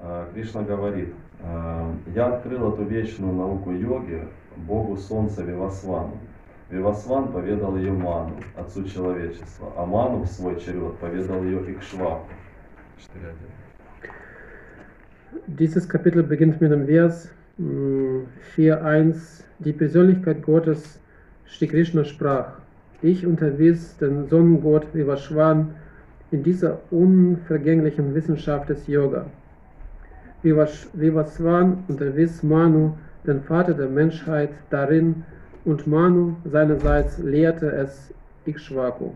Э, 0.05 0.27
Кришна 0.35 0.63
говорит, 0.63 1.15
э, 1.41 1.93
я 2.15 2.27
открыл 2.27 2.73
эту 2.73 2.83
вечную 2.83 3.33
науку 3.33 3.71
йоги 3.71 4.27
Богу 4.57 4.97
Солнца 4.97 5.45
Вивасвану. 5.45 6.19
Вивасван 6.71 7.33
поведал 7.33 7.77
ее 7.77 7.93
Ману, 7.93 8.35
отцу 8.57 8.83
человечества, 8.85 9.73
а 9.77 9.87
Ману 9.87 10.23
в 10.23 10.27
свой 10.27 10.59
черед 10.59 10.97
поведал 10.97 11.45
ее 11.45 11.61
Икшваку. 11.73 12.27
4.1. 13.15 14.11
Dieses 15.47 15.89
Kapitel 15.89 16.25
beginnt 16.25 16.61
mit 16.61 16.73
dem 16.73 16.87
Vers 16.87 17.31
mh, 17.59 18.27
4.1. 18.57 19.45
Die 19.61 19.73
Persönlichkeit 19.73 20.43
Gottes, 20.43 20.99
Shri 21.45 21.69
Krishna 21.69 22.05
sprach, 22.05 22.59
ich 23.03 23.25
unterwies 23.25 23.97
den 23.99 24.27
Sonnengott 24.29 24.93
Vivaswan 24.93 25.77
in 26.33 26.43
dieser 26.43 26.81
unvergänglichen 26.91 28.15
Wissenschaft 28.15 28.69
des 28.69 28.89
Yoga. 28.89 29.27
Vivash- 30.44 30.88
Vivaswan 30.94 31.84
unterwies 31.88 32.44
Manu, 32.44 32.92
den 33.26 33.42
Vater 33.42 33.74
der 33.74 33.90
Menschheit, 33.90 34.52
darin 34.70 35.24
und 35.66 35.86
Manu 35.88 36.36
seinerseits 36.46 37.18
lehrte 37.18 37.72
es 37.72 38.14
Ikshvaku. 38.46 39.12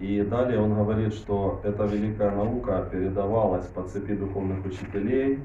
И 0.00 0.22
далее 0.22 0.58
он 0.58 0.74
говорит, 0.74 1.12
что 1.12 1.60
эта 1.62 1.84
великая 1.84 2.30
наука 2.30 2.86
передавалась 2.90 3.66
по 3.66 3.82
цепи 3.82 4.14
духовных 4.14 4.64
учителей, 4.64 5.40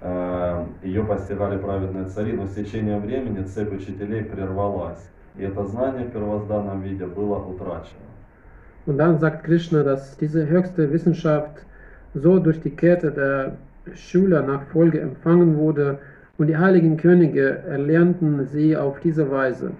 э, 0.00 0.64
ее 0.84 1.02
постигали 1.02 1.58
праведные 1.58 2.04
цари, 2.06 2.32
но 2.32 2.46
с 2.46 2.54
течением 2.54 3.00
времени 3.00 3.42
цепь 3.42 3.72
учителей 3.72 4.22
прервалась, 4.22 5.08
и 5.36 5.42
это 5.42 5.64
знание 5.66 6.04
в 6.06 6.12
первозданном 6.12 6.82
виде 6.82 7.06
было 7.06 7.36
утрачено. 7.36 8.06
Und 8.86 8.96
dann 8.98 9.18
sagt 9.18 9.44
Krishna, 9.44 9.82
dass 9.82 10.16
diese 10.16 10.48
höchste 10.48 10.90
Wissenschaft 10.92 11.64
so 12.14 12.38
durch 12.38 12.60
die 12.60 12.70
Kette 12.70 13.10
der 13.10 13.56
Schüler 13.94 14.42
nach 14.42 14.62
Folge 14.72 15.00
empfangen 15.00 15.56
wurde 15.56 15.98
und 16.36 16.46
die 16.46 16.56
heiligen 16.56 16.96
Könige 16.96 17.58
erlernten 17.66 18.46
sie 18.46 18.76
auf 18.76 19.00
diese 19.00 19.30
Weise. 19.30 19.72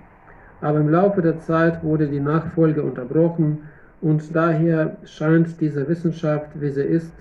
Aber 0.60 0.80
im 0.80 0.88
Laufe 0.88 1.22
der 1.22 1.38
Zeit 1.38 1.82
wurde 1.84 2.08
die 2.08 2.20
Nachfolge 2.20 2.82
unterbrochen 2.82 3.58
und 4.00 4.34
daher 4.34 4.96
scheint 5.04 5.60
diese 5.60 5.86
Wissenschaft, 5.88 6.48
wie 6.54 6.70
sie 6.70 6.82
ist, 6.82 7.12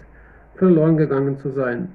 verloren 0.55 0.97
gegangen 0.97 1.37
zu 1.37 1.49
sein. 1.49 1.89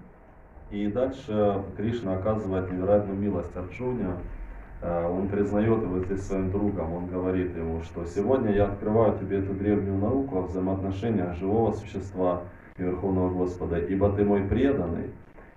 И 0.71 0.87
дальше 0.87 1.57
Кришна 1.77 2.15
оказывает 2.15 2.73
невероятную 2.73 3.19
милость 3.19 3.55
Арджуне. 3.55 4.07
Э, 4.81 5.07
Он 5.07 5.29
признает 5.29 5.83
его 5.83 5.99
здесь 5.99 6.23
своим 6.23 6.51
другом. 6.51 6.95
Он 6.95 7.07
говорит 7.09 7.55
ему, 7.55 7.83
что 7.83 8.07
сегодня 8.07 8.53
я 8.53 8.65
открываю 8.65 9.19
тебе 9.19 9.41
эту 9.41 9.53
древнюю 9.53 9.99
науку 9.99 10.39
о 10.39 10.43
взаимоотношениях 10.43 11.37
живого 11.37 11.73
существа 11.73 12.41
и 12.41 12.56
Верховного 12.77 13.31
Господа, 13.31 13.79
ибо 13.79 14.13
ты 14.13 14.25
мой 14.25 14.43
преданный 14.43 15.11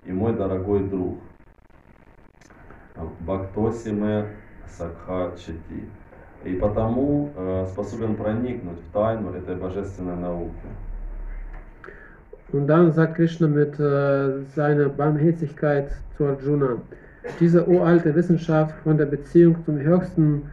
и 0.04 0.12
мой 0.12 0.34
дорогой 0.34 0.88
друг. 0.88 1.20
Бхактосиме 3.22 4.28
Сакха 4.68 5.32
Чати. 5.38 5.84
И 6.44 6.54
потому 6.54 7.32
э, 7.36 7.66
способен 7.72 8.16
проникнуть 8.16 8.80
в 8.80 8.94
тайну 8.94 9.34
этой 9.34 9.56
божественной 9.56 10.16
науки. 10.16 10.68
Und 12.52 12.68
dann 12.68 12.92
sagt 12.94 13.16
Krishna 13.16 13.48
mit 13.48 13.80
äh, 13.80 14.44
seiner 14.56 14.90
Barmherzigkeit 14.90 15.92
zu 16.16 16.26
Arjuna, 16.26 16.78
diese 17.40 17.68
uralte 17.68 18.14
Wissenschaft 18.14 18.76
von 18.84 18.98
der 18.98 19.08
Beziehung 19.08 19.58
zum 19.66 19.80
Höchsten 19.80 20.44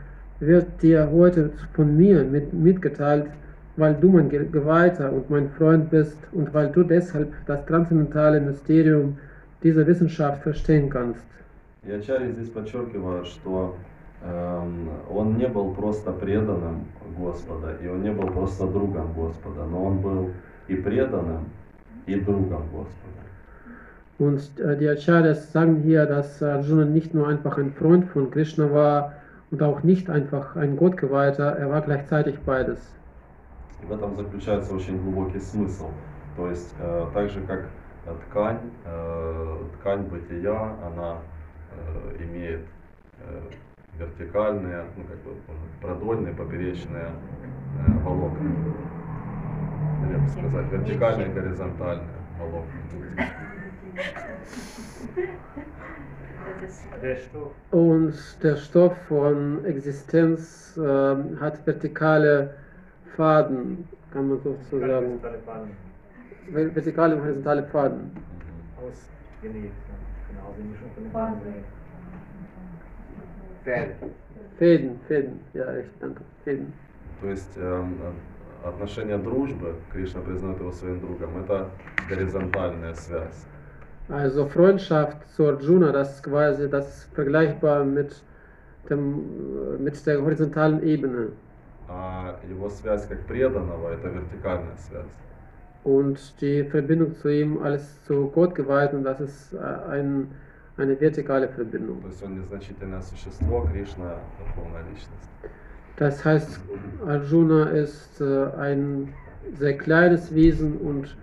wird 0.41 0.83
dir 0.83 1.09
heute 1.13 1.51
von 1.75 1.95
mir 1.97 2.25
mit, 2.25 2.53
mitgeteilt, 2.53 3.27
weil 3.77 3.95
du 3.95 4.11
mein 4.11 4.29
Ge- 4.29 4.49
Geweihter 4.51 5.13
und 5.13 5.31
mein 5.31 5.49
Freund 5.51 5.91
bist 5.91 6.19
und 6.33 6.53
weil 6.55 6.69
du 6.71 6.83
deshalb 6.83 7.33
das 7.47 7.65
transzendentale 7.67 8.41
Mysterium 8.41 9.17
dieser 9.63 9.87
Wissenschaft 9.87 10.43
verstehen 10.43 10.91
kannst. 10.91 11.25
И 11.85 11.91
Ачарьи 11.91 12.31
здесь 12.33 12.49
подчеркивают, 12.51 13.27
что 13.27 13.75
эм, 14.25 14.89
он 15.11 15.37
не 15.37 15.49
был 15.49 15.73
просто 15.75 16.13
преданным 16.13 16.85
Господа, 17.19 17.75
и 17.83 17.89
он 17.89 18.03
не 18.03 18.13
был 18.13 18.29
просто 18.29 18.67
другом 18.67 19.13
Господа, 19.15 19.65
но 19.71 19.85
он 19.87 19.99
был 19.99 20.31
и 20.69 20.77
преданным, 20.77 21.47
и 22.07 22.15
другом 22.21 22.63
Господа. 22.73 23.23
Und 24.19 24.41
äh, 24.61 24.77
die 24.77 24.89
Acharyas 24.89 25.51
sagen 25.53 25.77
hier, 25.83 26.07
dass 26.07 26.41
Arjuna 26.43 26.85
nicht 26.85 27.15
nur 27.15 27.27
einfach 27.27 27.59
ein 27.59 27.73
Freund 27.73 28.05
von 28.07 28.31
Krishna 28.31 28.73
war 28.73 29.15
und 29.51 29.61
auch 29.63 29.83
nicht 29.83 30.09
einfach 30.09 30.55
ein 30.55 30.77
Gottgeweihter, 30.77 31.57
er 31.59 31.69
war 31.71 31.81
gleichzeitig 31.81 32.39
beides. 32.47 32.79
И 33.82 33.86
в 33.86 33.92
этом 33.92 34.16
заключается 34.16 34.74
очень 34.74 35.02
глубокий 35.02 35.40
смысл. 35.40 35.92
То 36.36 36.50
есть, 36.50 36.74
э, 36.80 37.08
так 37.14 37.30
же 37.30 37.42
как 37.42 37.66
э, 38.06 38.16
ткань, 38.30 38.60
э, 38.86 39.58
ткань 39.80 40.04
бытия, 40.04 40.76
она 40.86 41.20
э, 41.72 42.24
имеет 42.24 42.66
э, 43.20 43.42
вертикальные, 43.98 44.86
ну 44.96 45.04
как 45.04 45.18
бы 45.24 45.32
продольные, 45.82 46.34
поперечные 46.34 47.08
э, 47.08 48.04
волокна. 48.04 48.52
Или 50.06 50.18
бы 50.18 50.28
сказать, 50.28 50.72
вертикальные, 50.72 51.30
горизонтальные 51.30 52.08
волокна. 52.40 53.28
Und 57.72 58.14
der 58.44 58.56
Stoff 58.56 58.98
von 59.10 59.66
Existenz 59.66 60.78
ähm, 60.78 61.40
hat 61.40 61.66
vertikale 61.66 62.56
Faden, 63.17 63.89
kann 64.13 64.29
man 64.29 64.41
sozusagen. 64.43 65.21
Taliban 65.23 65.71
Ver- 66.53 66.75
Vertikale 66.75 67.17
und 67.17 67.23
horizontale 67.23 67.63
Faden. 67.65 67.99
Мгм. 67.99 68.87
ausgenäht. 68.87 69.73
Genau, 70.29 70.55
sind 70.57 70.71
die 70.73 70.77
schon 70.79 70.91
von 70.95 71.03
den 71.05 71.13
Faden. 71.13 71.35
Faden 71.35 71.53
genäht. 71.53 71.65
Фäden. 73.65 74.11
Fäden, 74.59 75.01
Fäden, 75.09 75.41
ja, 75.55 75.65
echt, 75.77 75.91
danke. 76.01 76.23
Fäden. 76.45 76.73
То 77.21 77.29
есть 77.29 77.57
эм, 77.57 77.95
э, 78.65 78.69
отношения 78.69 79.19
дружбы, 79.19 79.75
Кришна 79.93 80.21
признает 80.21 80.59
его 80.59 80.73
своим 80.73 81.01
другом, 81.01 81.37
это 81.43 81.71
горизонтальная 82.09 82.95
связь. 82.95 83.47
Also 84.09 84.47
Freundschaft 84.47 85.29
zu 85.37 85.47
Arjuna, 85.47 85.93
das 85.93 86.17
ist 86.17 86.23
quasi 86.25 86.69
das 86.69 86.89
ist 86.89 87.15
vergleichbar 87.15 87.85
mit, 87.85 88.23
dem, 88.91 89.77
äh, 89.79 89.83
mit 89.83 90.07
der 90.07 90.21
horizontalen 90.23 90.83
Ebene. 90.83 91.29
А 91.90 92.40
его 92.50 92.70
связь 92.70 93.06
как 93.08 93.22
преданного 93.22 93.90
это 93.90 94.10
вертикальная 94.10 94.76
связь. 94.78 95.06
Und 95.84 96.20
die 96.42 96.64
Verbindung 96.64 97.16
zu 97.16 97.30
ihm 97.30 97.64
als 97.64 98.04
zu 98.06 98.28
Gott 98.28 98.56
geweihten, 98.56 99.04
das 99.04 99.22
ist 99.22 99.54
äh, 99.54 99.58
ein, 99.90 100.28
eine 100.76 101.00
vertikale 101.00 101.48
Verbindung. 101.48 102.02
То 102.02 102.08
есть 102.10 102.24
он 102.24 102.36
незначительное 102.36 103.02
существо, 103.02 103.62
Кришна 103.72 104.16
духовная 104.40 104.84
личность. 104.90 105.30
Das 105.98 106.24
heißt, 106.26 106.60
Arjuna 107.08 107.70
ist 107.70 108.20
äh, 108.20 108.50
ein 108.60 109.14
sehr 109.58 109.78
kleines 109.78 110.34
Wesen 110.34 110.78
und 110.78 111.16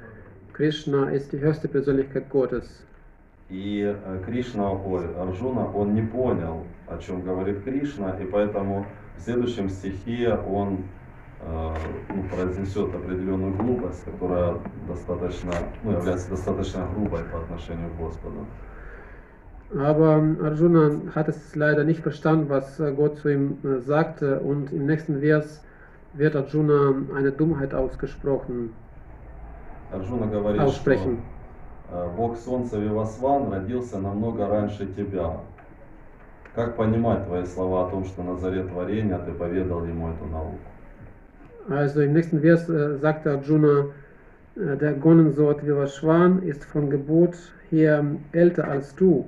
Krishna 0.53 1.11
ist 1.11 1.33
die 1.33 1.41
höchste 1.41 1.69
Persönlichkeit 1.69 2.31
Gottes. 2.31 2.85
И 3.51 3.83
э, 3.83 4.23
Кришна, 4.25 4.71
ой, 4.71 5.05
Арджуна, 5.17 5.71
он 5.75 5.95
не 5.95 6.03
понял, 6.03 6.65
о 6.87 6.97
чем 6.99 7.23
говорит 7.23 7.63
Кришна, 7.65 8.17
и 8.19 8.25
поэтому 8.25 8.87
в 9.17 9.23
следующем 9.23 9.69
стихе 9.69 10.35
он 10.35 10.85
э, 11.41 11.75
ну, 12.09 12.23
произнесет 12.35 12.95
определенную 12.95 13.55
глупость, 13.55 14.05
которая 14.05 14.57
достаточно, 14.89 15.53
ну, 15.83 15.93
является 15.93 16.31
достаточно 16.31 16.87
грубой 16.95 17.23
по 17.25 17.39
отношению 17.39 17.91
к 17.91 17.97
Господу. 17.97 18.47
Aber 19.75 20.23
Arjuna 20.41 21.01
hat 21.15 21.29
es 21.29 21.57
leider 21.57 21.85
nicht 21.85 22.01
verstanden, 22.03 22.49
was 22.49 22.77
Gott 22.97 23.19
zu 23.19 23.29
ihm 23.31 23.59
äh, 23.65 23.81
sagte 23.81 24.39
und 24.41 24.73
im 24.73 24.87
nächsten 24.87 25.21
Vers 25.21 25.63
wird 26.13 26.37
Arjuna 26.37 26.95
eine 27.17 27.33
Dummheit 27.33 27.75
ausgesprochen, 27.75 28.71
Арджуна 29.93 30.27
говорит, 30.27 30.61
что 30.61 30.71
aussprechen. 30.71 31.19
э, 31.91 32.09
Бог 32.17 32.37
Солнца 32.37 32.79
Вивасван 32.79 33.53
родился 33.53 33.99
намного 33.99 34.47
раньше 34.49 34.87
тебя. 34.87 35.41
Как 36.55 36.77
понимать 36.77 37.27
твои 37.27 37.45
слова 37.45 37.89
о 37.89 37.91
том, 37.91 38.05
что 38.05 38.23
на 38.23 38.37
заре 38.37 38.63
творения 38.63 39.19
ты 39.19 39.33
поведал 39.33 39.85
ему 39.85 40.11
эту 40.11 40.25
науку? 40.27 40.59
Also 41.69 42.03
im 42.03 42.13
nächsten 42.13 42.41
Vers 42.41 42.69
äh, 42.69 42.99
sagte 42.99 43.33
Arjuna, 43.33 43.87
äh, 44.55 44.77
der 44.77 44.93
Gonnensort 44.93 45.67
Vivashwan 45.67 46.43
ist 46.43 46.63
von 46.65 46.91
Geburt 46.91 47.37
her 47.71 48.05
älter 48.33 48.69
als 48.69 48.95
du. 48.95 49.27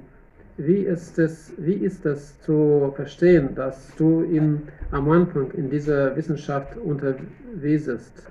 Wie 0.59 0.79
ist, 0.79 1.19
es, 1.19 1.53
wie 1.57 1.75
ist 1.75 2.07
es 2.07 2.41
zu 2.43 2.93
verstehen, 2.95 3.55
dass 3.55 3.93
du 3.97 4.23
ihn 4.23 4.63
am 4.93 5.11
Anfang 5.11 5.51
in 5.51 5.69
dieser 5.69 6.15
Wissenschaft 6.15 6.77
unterwiesest? 6.77 8.23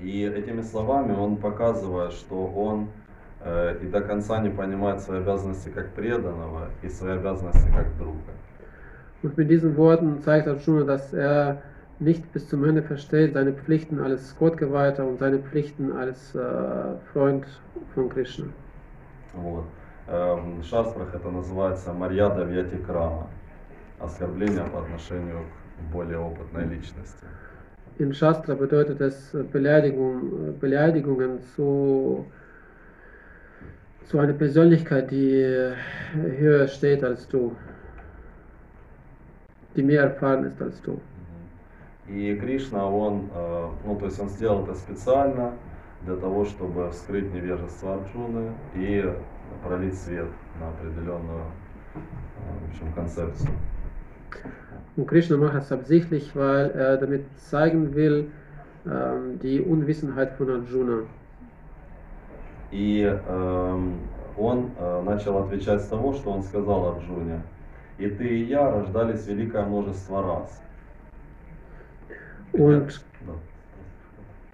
И 0.00 0.22
этими 0.22 0.62
словами 0.62 1.12
он 1.12 1.36
показывает, 1.38 2.12
что 2.12 2.46
он 2.46 2.84
э, 2.84 2.97
и 3.44 3.86
до 3.86 4.00
конца 4.00 4.40
не 4.40 4.50
понимает 4.50 5.00
свои 5.00 5.20
обязанности 5.20 5.68
как 5.68 5.90
преданного 5.90 6.68
и 6.82 6.88
свои 6.88 7.12
обязанности 7.12 7.68
как 7.74 7.96
друга. 7.96 8.32
Und 9.22 9.36
mit 9.36 9.48
diesen 9.50 9.76
Worten 9.76 10.20
zeigt 10.22 10.46
Arjuna, 10.46 10.84
dass 10.84 11.12
er 11.12 11.62
nicht 11.98 12.32
bis 12.32 12.48
zum 12.48 12.64
Ende 12.64 12.82
versteht 12.82 13.34
seine 13.34 13.52
Pflichten 13.52 13.98
als 14.00 14.36
Gottgeweihter 14.38 15.04
und 15.04 15.18
seine 15.18 15.38
Pflichten 15.40 15.92
als 15.92 16.34
äh, 16.34 16.40
Freund 17.12 17.44
von 17.94 18.08
Krishna. 18.08 18.46
Вот. 19.34 19.64
Э, 20.06 20.36
В 20.60 20.64
шастрах 20.64 21.14
это 21.14 21.30
называется 21.30 21.92
Марьяда 21.92 22.44
Вьятикрама, 22.44 23.26
оскорбление 23.98 24.64
по 24.72 24.80
отношению 24.82 25.40
к 25.78 25.92
более 25.92 26.18
опытной 26.18 26.64
личности. 26.64 27.24
In 27.98 28.12
Shastra 28.12 28.54
bedeutet 28.54 29.00
es 29.00 29.34
äh, 29.34 29.42
Beleidigung, 29.42 30.20
äh, 30.20 30.52
Beleidigungen 30.52 31.40
zu, 31.56 32.26
zu 34.07 34.19
einer 34.19 34.33
Persönlichkeit, 34.33 35.11
die 35.11 35.41
äh, 35.41 35.73
höher 36.13 36.67
steht 36.67 37.03
als 37.03 37.27
du, 37.27 37.55
die 39.75 39.83
mehr 39.83 40.03
erfahren 40.03 40.45
ist 40.45 40.61
als 40.61 40.81
du. 40.81 40.99
И 42.07 42.35
Кришна, 42.35 42.85
он, 42.85 43.29
э, 43.33 43.67
ну, 43.85 43.95
то 43.95 44.05
есть 44.05 44.19
он 44.19 44.29
сделал 44.29 44.63
это 44.65 44.75
специально 44.75 45.53
для 46.05 46.15
того, 46.17 46.43
чтобы 46.43 46.91
вскрыть 46.91 47.33
невежество 47.33 47.95
Арджуны 47.95 48.51
и 48.75 49.05
пролить 49.65 49.97
свет 49.97 50.27
на 50.59 50.69
определенную 50.69 51.45
э, 51.95 51.99
в 52.67 52.71
общем, 52.71 52.93
концепцию. 52.93 53.51
Und 54.95 55.07
Krishna 55.07 55.37
macht 55.37 55.55
das 55.55 55.71
absichtlich, 55.71 56.35
weil 56.35 56.69
er 56.71 56.97
damit 56.97 57.25
zeigen 57.37 57.95
will, 57.95 58.29
ähm, 58.85 59.39
die 59.41 59.61
Unwissenheit 59.61 60.33
von 60.33 60.49
Arjuna. 60.49 61.03
И 62.70 63.02
эм, 63.02 63.94
он 64.36 64.70
э, 64.78 65.02
начал 65.04 65.38
отвечать 65.38 65.82
с 65.82 65.88
того, 65.88 66.12
что 66.14 66.30
он 66.30 66.42
сказал 66.42 66.96
Арджуне. 66.96 67.40
И 67.98 68.08
ты 68.08 68.28
и 68.28 68.44
я 68.44 68.70
рождались 68.70 69.26
великое 69.26 69.64
множество 69.64 70.22
раз. 70.22 70.62
Und, 72.52 73.00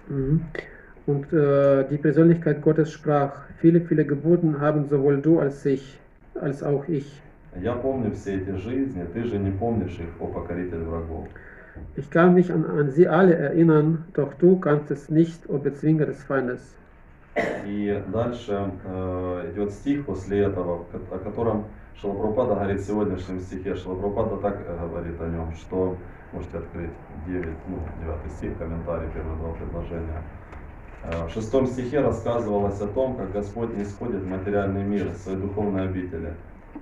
mhm. 0.07 0.41
und 1.05 1.33
äh, 1.33 1.87
die 1.89 1.97
Persönlichkeit 1.97 2.61
Gottes 2.61 2.91
sprach, 2.91 3.45
viele, 3.61 3.81
viele 3.81 4.05
Geburten 4.05 4.59
haben 4.59 4.85
sowohl 4.85 5.21
du 5.21 5.39
als 5.39 5.65
ich, 5.65 5.97
als 6.35 6.63
auch 6.63 6.87
ich. 6.87 7.21
Я 7.61 7.73
помню 7.73 8.11
все 8.11 8.35
эти 8.35 8.51
жизни, 8.57 9.05
ты 9.13 9.23
же 9.23 9.37
не 9.37 9.51
помнишь 9.51 9.97
их, 9.97 10.09
о 10.19 10.27
покоритель 10.27 10.83
врагов. 10.83 11.27
Ich 11.95 12.09
kann 12.09 12.33
mich 12.33 12.51
an, 12.51 12.65
an 12.65 12.91
sie 12.91 13.07
alle 13.07 13.35
erinnern, 13.35 14.05
doch 14.13 14.33
du 14.33 14.57
kannst 14.59 14.91
es 14.91 15.09
nicht, 15.09 15.49
o 15.49 15.57
Bezwinger 15.57 16.05
des 16.05 16.21
Feindes. 16.23 16.75
И 17.65 18.03
дальше 18.07 18.71
э, 18.85 19.51
идет 19.51 19.71
стих 19.71 20.05
после 20.05 20.39
этого, 20.43 20.85
о 21.11 21.17
котором 21.17 21.65
Шилапрапада 21.99 22.55
говорит 22.55 22.81
в 22.81 22.87
сегодняшнем 22.87 23.39
стихе. 23.39 23.75
Шилапрапада 23.75 24.37
так 24.37 24.61
э, 24.65 24.77
говорит 24.79 25.19
о 25.19 25.27
нем, 25.27 25.51
что 25.53 25.97
можете 26.31 26.59
открыть 26.59 26.91
9, 27.27 27.45
ну, 27.67 27.79
9 28.01 28.31
стих, 28.37 28.57
комментарий, 28.57 29.09
первые 29.13 29.37
два 29.37 29.51
предложения. 29.51 30.21
Э, 31.03 31.27
В 31.27 31.31
шестом 31.31 31.67
стихе 31.67 31.99
рассказывалось 31.99 32.79
о 32.79 32.87
том, 32.87 33.15
как 33.15 33.31
Господь 33.31 33.75
не 33.75 33.83
исходит 33.83 34.21
в 34.21 34.27
материальный 34.27 34.83
мир 34.83 35.07
из 35.07 35.21
своей 35.21 35.37
духовной 35.37 35.89
обители. 35.89 36.33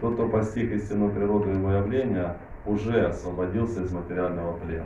Тот, 0.01 0.13
кто 0.13 0.27
постиг 0.27 0.71
истинную 0.71 1.11
природу 1.11 1.49
его 1.49 1.71
явления, 1.71 2.37
уже 2.65 3.07
освободился 3.07 3.83
из 3.83 3.91
материального 3.91 4.57
плена. 4.57 4.85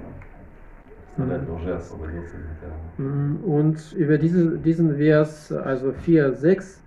Und 3.44 3.94
über 3.94 4.18
diese, 4.18 4.58
diesen 4.58 4.98
Vers, 4.98 5.52
also 5.52 5.92
4, 5.92 6.34
6, 6.34 6.82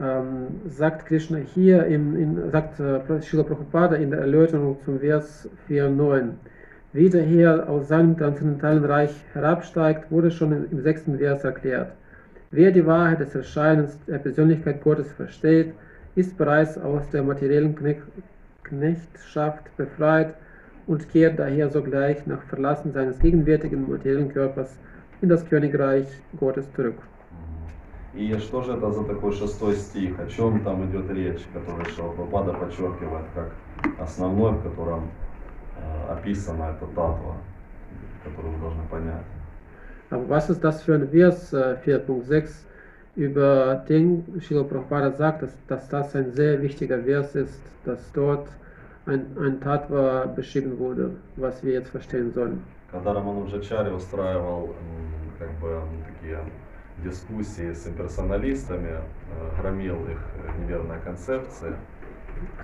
ähm, 0.00 0.46
sagt 0.68 1.06
Krishna 1.06 1.38
hier, 1.38 1.86
im, 1.86 2.16
in, 2.16 2.50
sagt 2.50 2.80
äh, 2.80 3.00
Srila 3.20 3.44
Prabhupada 3.44 3.96
in 3.96 4.10
der 4.10 4.20
Erläuterung 4.20 4.78
zum 4.84 4.98
Vers 4.98 5.48
4, 5.68 5.90
9. 5.90 6.32
Wie 6.92 7.08
der 7.08 7.22
Herr 7.22 7.68
aus 7.68 7.88
seinem 7.88 8.16
transzendentalen 8.18 8.84
Reich 8.84 9.14
herabsteigt, 9.32 10.10
wurde 10.10 10.30
schon 10.30 10.52
im, 10.52 10.66
im 10.70 10.82
sechsten 10.82 11.18
Vers 11.18 11.44
erklärt. 11.44 11.92
Wer 12.50 12.72
die 12.72 12.84
Wahrheit 12.84 13.20
des 13.20 13.34
Erscheinens 13.34 13.98
der 14.06 14.18
Persönlichkeit 14.18 14.82
Gottes 14.82 15.10
versteht, 15.12 15.72
ist 16.16 16.36
bereits 16.36 16.76
aus 16.76 17.08
der 17.10 17.22
materiellen 17.22 17.74
Knecht, 17.74 18.02
Knechtschaft 18.64 19.74
befreit 19.76 20.34
und 20.87 21.09
kehrt 21.11 21.37
daher 21.37 21.69
sogleich 21.69 22.25
nach 22.25 22.41
Verlassen 22.43 22.93
seines 22.93 23.19
gegenwärtigen 23.19 23.89
materiellen 23.89 24.29
Körpers 24.33 24.77
in 25.21 25.29
das 25.29 25.45
Königreich 25.45 26.07
Gottes 26.39 26.71
zurück. 26.73 26.97
И 28.13 28.35
что 28.39 28.63
же 28.63 28.73
это 28.73 28.91
за 28.91 29.03
такой 29.03 29.31
шестой 29.31 29.75
стих? 29.75 30.19
О 30.19 30.25
чем 30.27 30.63
там 30.63 30.89
идет 30.89 31.09
речь, 31.11 31.45
который 31.53 31.85
Шилапрапада 31.85 32.53
подчеркивает 32.53 33.25
как 33.35 33.51
основной, 33.99 34.53
в 34.53 34.63
котором 34.63 35.11
э, 35.77 36.13
описана 36.13 36.71
эта 36.75 36.87
татва, 36.87 37.35
которую 38.23 38.55
вы 38.55 38.61
должны 38.61 38.83
понять? 38.89 39.25
Aber 40.09 40.27
was 40.29 40.49
ist 40.49 40.63
das 40.63 40.81
für 40.81 40.95
ein 40.95 41.09
Vers 41.09 41.53
äh, 41.53 41.77
4.6, 41.85 42.49
über 43.17 43.83
den 43.89 44.23
Srila 44.41 44.63
Prabhupada 44.63 45.11
sagt, 45.11 45.41
dass, 45.41 45.55
dass 45.67 45.89
das 45.89 46.15
ein 46.15 46.31
sehr 46.31 46.61
wichtiger 46.61 46.99
Vers 46.99 47.35
ist, 47.35 47.59
dass 47.83 48.11
dort 48.13 48.47
ein, 49.05 49.25
ein 49.39 49.59
Tattva 49.61 50.25
beschrieben 50.25 50.77
wurde, 50.79 51.11
was 51.37 51.63
wir 51.63 51.73
jetzt 51.73 51.89
verstehen 51.89 52.31
sollen. 52.33 52.61
Когда 52.91 53.13
Рамануджачари 53.13 53.89
устраивал 53.91 54.69
м, 54.69 55.31
как 55.39 55.49
бы 55.59 55.67
м, 55.67 56.03
такие 56.05 56.39
дискуссии 57.03 57.73
с 57.73 57.85
имперсоналистами, 57.87 58.89
э, 58.89 59.61
громил 59.61 59.95
их 60.07 60.17
э, 60.45 60.61
неверные 60.63 60.99
концепции, 60.99 61.73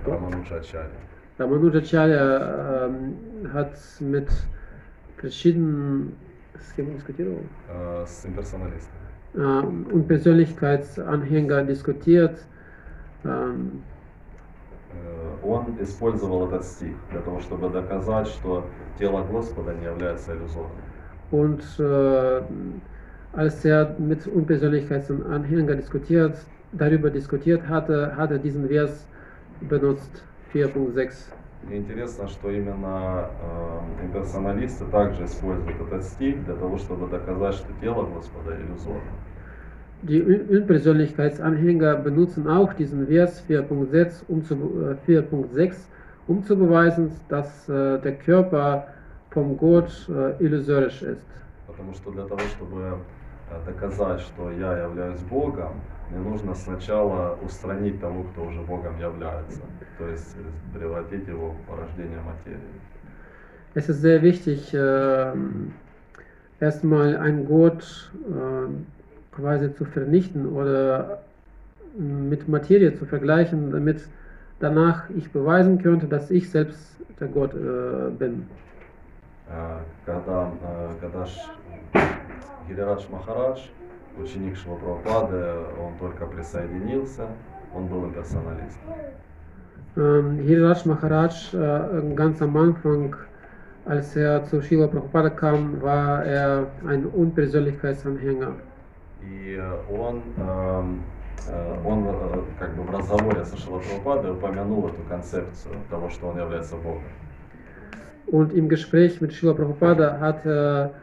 Кто? 0.00 0.12
Рамануджачари. 0.12 0.90
Ramanujacharya 1.38 2.86
ähm, 2.86 3.16
hat 3.52 3.76
mit 4.00 4.28
verschiedenen 5.20 6.12
с 6.58 6.72
кем 6.74 6.88
он 6.88 6.94
diskutiert? 6.96 7.28
э, 7.68 8.04
с 8.06 8.24
имперсоналистами. 8.24 9.04
Äh, 9.34 9.66
und 9.92 10.06
Persönlichkeitsanhänger 10.08 11.64
diskutiert. 11.64 12.38
Ähm, 13.24 13.82
Э, 13.82 13.97
Он 15.43 15.65
использовал 15.79 16.47
этот 16.47 16.65
стих 16.65 16.95
для 17.11 17.21
того, 17.21 17.39
чтобы 17.39 17.69
доказать, 17.69 18.27
что 18.27 18.65
тело 18.97 19.23
Господа 19.23 19.73
не 19.73 19.85
является 19.85 20.33
иллюзорным. 20.35 20.71
Und 21.31 21.61
äh, 21.77 22.41
als 23.33 23.63
er 23.63 23.95
mit 23.99 24.25
Unpersönlichkeitsanhängern 24.25 25.77
diskutiert, 25.77 26.37
darüber 26.71 27.09
diskutiert 27.09 27.67
hatte, 27.67 28.15
hat 28.17 28.31
er 28.31 28.39
diesen 28.39 28.67
Vers 28.67 29.07
benutzt, 29.61 30.23
4.6. 30.53 31.13
И 31.69 31.75
интересно, 31.75 32.27
что 32.27 32.49
именно 32.49 33.29
э, 33.41 34.05
имперсоналисты 34.05 34.85
также 34.85 35.25
используют 35.25 35.79
этот 35.81 36.03
стих 36.03 36.43
для 36.45 36.55
того, 36.55 36.77
чтобы 36.77 37.07
доказать, 37.07 37.55
что 37.55 37.67
тело 37.81 38.05
Господа 38.05 38.55
иллюзорно. 38.55 39.01
Die 40.02 40.22
Un- 40.22 40.48
Unpersönlichkeitsanhänger 40.50 41.96
benutzen 41.96 42.46
auch 42.46 42.74
diesen 42.74 43.06
Vers 43.06 43.40
4.6, 43.48 44.24
um 44.28 44.42
zu, 44.44 44.54
äh, 44.54 44.96
4.6, 45.06 45.88
um 46.26 46.42
zu 46.42 46.56
beweisen, 46.56 47.10
dass 47.28 47.68
äh, 47.68 47.98
der 48.00 48.14
Körper 48.18 48.86
vom 49.30 49.56
Gott 49.56 50.08
äh, 50.08 50.44
illusorisch 50.44 51.02
ist. 51.02 51.22
Потому 51.66 51.92
что 51.94 52.10
для 52.10 52.24
того, 52.24 52.40
чтобы 52.40 52.98
э, 53.50 53.66
доказать, 53.66 54.20
что 54.20 54.50
я 54.50 54.76
являюсь 54.84 55.20
Богом, 55.30 55.80
мне 56.10 56.20
нужно 56.20 56.54
сначала 56.54 57.38
устранить 57.42 57.98
того, 58.00 58.24
кто 58.24 58.42
уже 58.44 58.60
Богом 58.60 58.98
является. 59.00 59.62
То 59.98 60.06
есть 60.08 60.36
э, 60.36 60.78
превратить 60.78 61.26
его 61.26 61.50
в 61.52 61.56
порождение 61.66 62.20
материи. 62.20 62.80
Es 63.74 63.88
ist 63.88 64.02
sehr 64.02 64.22
wichtig, 64.22 64.72
äh, 64.74 65.32
erstmal 66.60 67.16
einen 67.16 67.44
Gott 67.46 68.12
äh, 68.28 68.68
quasi 69.38 69.74
zu 69.74 69.84
vernichten 69.84 70.46
oder 70.46 71.18
mit 71.96 72.48
Materie 72.48 72.94
zu 72.94 73.04
vergleichen, 73.06 73.70
damit 73.70 74.00
danach 74.60 75.08
ich 75.10 75.30
beweisen 75.30 75.82
könnte, 75.82 76.06
dass 76.06 76.30
ich 76.30 76.50
selbst 76.50 76.96
der 77.20 77.28
Gott 77.28 77.54
äh, 77.54 78.10
bin. 78.18 78.46
Э, 79.48 79.78
Когда, 80.06 80.50
э, 80.62 80.88
когда 81.00 81.26
Ш- 81.26 81.50
Гирирадж 82.68 83.04
Махарадж, 83.10 83.60
ученик 84.20 84.56
Шилапрапады, 84.56 85.44
он 85.80 85.92
только 85.98 86.26
присоединился, 86.26 87.26
он 87.74 87.86
был 87.86 88.04
имперсоналистом. 88.04 88.90
Ähm, 89.96 90.38
Hiriraj 90.40 90.84
Maharaj, 90.86 91.54
äh, 91.54 92.14
ganz 92.16 92.42
am 92.42 92.56
Anfang, 92.56 93.14
als 93.84 94.16
er 94.16 94.44
zu 94.44 94.60
Srila 94.60 94.88
Prabhupada 94.88 95.30
kam, 95.30 95.80
war 95.82 96.24
er 96.24 96.66
ein 96.88 97.06
Unpersönlichkeitsanhänger. 97.06 98.54
И 99.21 99.57
э, 99.59 99.77
он, 99.89 100.21
эм, 100.37 101.03
э, 101.47 101.81
он 101.85 102.05
э, 102.07 102.41
как 102.57 102.75
бы 102.75 102.83
в 102.83 102.91
разговоре 102.91 103.43
со 103.43 103.57
Шилапрападой 103.57 104.31
упомянул 104.31 104.87
эту 104.87 105.01
концепцию 105.03 105.75
того, 105.89 106.09
что 106.09 106.27
он 106.27 106.37
является 106.37 106.75
Богом. 106.77 107.03
Und 108.27 108.53
im 108.53 108.69
Gespräch 108.69 109.21
mit 109.21 109.33
Srila 109.33 109.55
Prabhupada 109.55 110.19
hat 110.19 110.45
er 110.45 110.93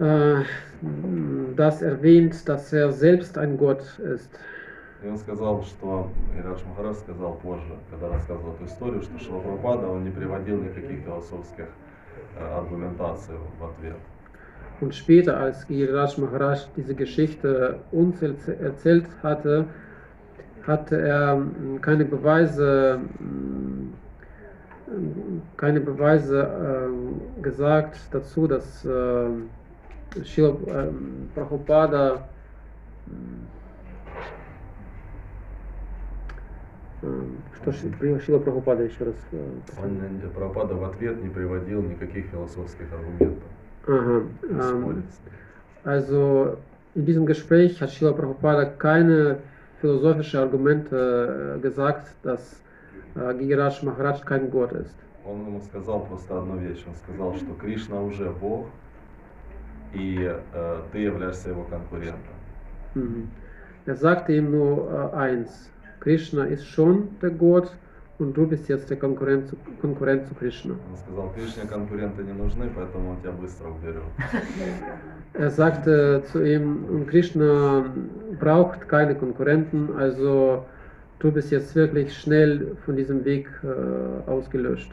äh, 0.00 0.42
das 1.56 1.80
erwähnt, 1.80 2.48
dass 2.48 2.72
er 2.72 2.92
selbst 2.92 3.38
ein 3.38 3.56
Gott 3.56 3.98
ist. 3.98 4.30
И 5.02 5.08
он 5.08 5.18
сказал, 5.18 5.62
что, 5.62 6.10
Ирадж 6.36 6.60
сказал 6.98 7.34
позже, 7.34 7.74
когда 7.90 8.08
рассказывал 8.08 8.54
эту 8.54 8.64
историю, 8.64 9.02
что 9.02 9.18
Шилапрапада, 9.18 9.88
он 9.88 10.04
не 10.04 10.10
приводил 10.10 10.60
никаких 10.62 11.04
философских 11.04 11.66
аргументаций 12.38 13.36
в 13.60 13.64
ответ. 13.64 13.96
Und 14.79 14.95
später, 14.95 15.37
als 15.37 15.67
Giriraj 15.67 16.17
Maharaj 16.17 16.67
diese 16.75 16.95
Geschichte 16.95 17.75
uns 17.91 18.21
erz- 18.23 18.49
erzählt 18.61 19.05
hatte, 19.21 19.65
hatte 20.65 20.99
er 20.99 21.35
mm, 21.35 21.81
keine 21.81 22.03
Beweise, 22.05 22.99
mm, 23.19 23.93
keine 25.57 25.81
Beweise 25.81 26.49
ähm, 26.87 27.43
gesagt 27.43 27.97
dazu, 28.11 28.47
dass 28.47 28.83
ähm, 28.85 29.49
Srila 30.23 30.55
ähm, 30.67 31.29
Prabhupada 31.35 32.27
ähm, 37.03 37.37
что 37.53 37.71
Шри- 37.71 38.19
Шрила 38.19 38.39
Прабхупада 38.39 38.83
еще 38.83 39.05
раз? 39.05 39.15
э, 39.31 39.37
Он, 39.83 39.97
э, 40.01 40.27
Прабхупада 40.35 40.75
в 40.75 40.83
ответ 40.83 41.21
не 41.23 41.29
приводил 41.29 41.81
никаких 41.81 42.25
философских 42.27 42.91
аргументов. 42.91 43.49
Aha, 43.87 44.21
не 44.43 44.59
ähm, 44.59 44.79
спорить. 44.79 45.03
Also 45.83 46.57
in 46.95 47.05
diesem 47.05 47.25
Gespräch 47.25 47.81
hat 47.81 47.89
Srila 47.89 48.13
Prabhupada 48.13 48.65
keine 48.65 49.37
philosophischen 49.79 50.39
Argumente 50.39 51.55
äh, 51.57 51.61
gesagt, 51.61 52.07
dass 52.23 52.61
äh, 53.15 53.33
Giriraj 53.33 53.83
Maharaj 53.83 54.21
kein 54.25 54.51
Gott 54.51 54.71
ist. 54.73 54.95
Он 55.25 55.45
ему 55.45 55.61
сказал 55.61 56.05
просто 56.05 56.37
одну 56.37 56.57
вещь. 56.57 56.83
Он 56.87 56.95
сказал, 56.95 57.35
что 57.35 57.53
Кришна 57.53 58.01
уже 58.01 58.29
Бог, 58.31 58.67
и 59.93 60.31
э, 60.53 60.81
ты 60.91 60.99
являешься 60.99 61.49
его 61.49 61.63
конкурентом. 61.63 62.33
Mhm. 62.95 63.29
Er 63.85 63.95
sagte 63.95 64.33
ihm 64.33 64.51
nur 64.51 65.11
äh, 65.13 65.15
eins, 65.15 65.71
Krishna 66.01 66.43
ist 66.43 66.67
schon 66.67 67.09
der 67.21 67.31
Gott 67.31 67.71
und 68.21 68.37
du 68.37 68.45
bist 68.47 68.69
jetzt 68.69 68.89
der 68.89 68.97
Konkurrent 68.97 69.47
zu, 69.47 69.55
Konkurrent 69.81 70.27
zu 70.27 70.35
Krishna. 70.35 70.73
Он 70.73 70.97
сказал, 70.97 71.33
Кришне 71.33 71.65
конкуренты 71.65 72.23
не 72.23 72.33
нужны, 72.33 72.69
поэтому 72.75 73.11
он 73.11 73.17
тебя 73.21 73.31
быстро 73.31 73.69
уберет. 73.69 74.03
Er 75.33 75.49
sagte 75.49 76.23
zu 76.31 76.45
ihm, 76.45 76.85
und 76.89 77.07
Krishna 77.07 77.85
braucht 78.39 78.87
keine 78.87 79.15
Konkurrenten, 79.15 79.89
also 79.97 80.65
du 81.19 81.31
bist 81.31 81.51
jetzt 81.51 81.75
wirklich 81.75 82.15
schnell 82.17 82.75
von 82.85 82.95
diesem 82.95 83.25
Weg 83.25 83.47
äh, 83.63 84.29
ausgelöscht. 84.29 84.91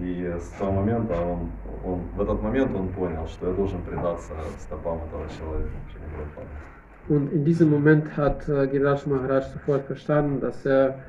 И 0.00 0.26
с 0.40 0.48
того 0.58 0.72
момента 0.72 1.14
он, 1.20 1.50
он, 1.84 2.00
в 2.16 2.20
этот 2.22 2.42
момент 2.42 2.74
он 2.74 2.88
понял, 2.88 3.26
что 3.28 3.48
я 3.48 3.52
должен 3.52 3.82
предаться 3.82 4.32
стопам 4.58 5.00
этого 5.06 5.28
человека. 5.38 5.70
Шри 5.92 6.00
Прабхупады. 6.16 6.48
Und 7.08 7.32
in 7.32 7.44
diesem 7.44 7.68
Moment 7.70 8.16
hat 8.16 8.48
äh, 8.48 8.66
Giriraj 8.68 9.06
Maharaj 9.06 9.44
sofort 9.52 9.84
verstanden, 9.84 10.40
dass 10.40 10.64
er 10.64 11.00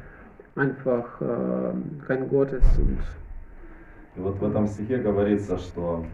einfach 0.59 1.21
äh, 1.21 2.07
kein 2.07 2.29
Gott 2.29 2.53
ist. 2.53 2.79
Und 2.79 2.99
И 4.19 4.21
вот 4.21 4.37
в 4.41 4.45
этом 4.45 4.67
стихе 4.67 4.97
говорится, 4.97 5.59
что 5.59 6.05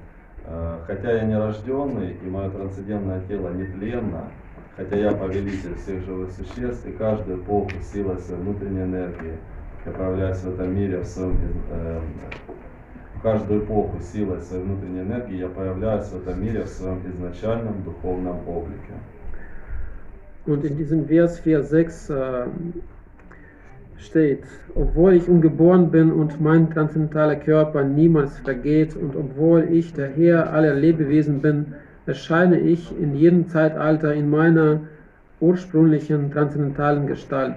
э, 0.47 0.79
хотя 0.87 1.13
я 1.13 1.25
не 1.25 1.39
рожденный, 1.39 2.19
и 2.23 2.29
мое 2.29 2.51
трансцендентное 2.51 3.23
тело 3.27 3.49
нетленно, 3.55 4.29
хотя 4.77 4.97
я 4.97 5.13
повелитель 5.13 5.75
всех 5.77 6.05
живых 6.05 6.31
существ, 6.33 6.87
и 6.87 6.93
каждую 6.93 7.39
эпоху 7.39 7.71
силой 7.83 8.19
своей 8.19 8.43
внутренней 8.43 8.83
энергии, 8.83 9.39
я 9.87 9.93
появляюсь 9.93 10.37
в 10.39 10.53
этом 10.53 10.75
мире 10.77 10.99
в 10.99 11.07
своем, 11.07 11.39
э, 11.71 12.01
в 13.15 13.23
каждую 13.23 13.65
эпоху 13.65 13.99
силой 14.01 14.43
своей 14.43 14.65
внутренней 14.65 15.01
энергии, 15.01 15.37
я 15.39 15.49
появляюсь 15.49 16.09
в 16.09 16.17
этом 16.21 16.43
мире 16.43 16.65
в 16.65 16.69
своем 16.69 17.01
изначальном 17.09 17.83
духовном 17.85 18.47
облике. 18.47 18.93
Und 20.45 20.63
in 20.63 20.77
diesem 20.77 21.09
Vers 21.09 21.41
4,6 21.43 22.13
äh, 22.13 22.49
steht, 23.98 24.44
obwohl 24.76 25.14
ich 25.14 25.28
ungeboren 25.28 25.92
bin 25.92 26.12
und 26.12 26.40
mein 26.42 26.70
transzendentaler 26.70 27.36
Körper 27.36 27.84
niemals 27.84 28.38
vergeht 28.40 28.96
und 28.96 29.16
obwohl 29.16 29.68
ich 29.72 29.94
der 29.94 30.10
Herr 30.10 30.54
aller 30.54 30.74
Lebewesen 30.74 31.42
bin, 31.42 31.74
erscheine 32.06 32.60
ich 32.60 32.98
in 32.98 33.16
jedem 33.16 33.48
Zeitalter 33.48 34.14
in 34.14 34.30
meiner 34.30 34.82
ursprünglichen 35.40 36.32
transzendentalen 36.32 37.08
Gestalt. 37.08 37.56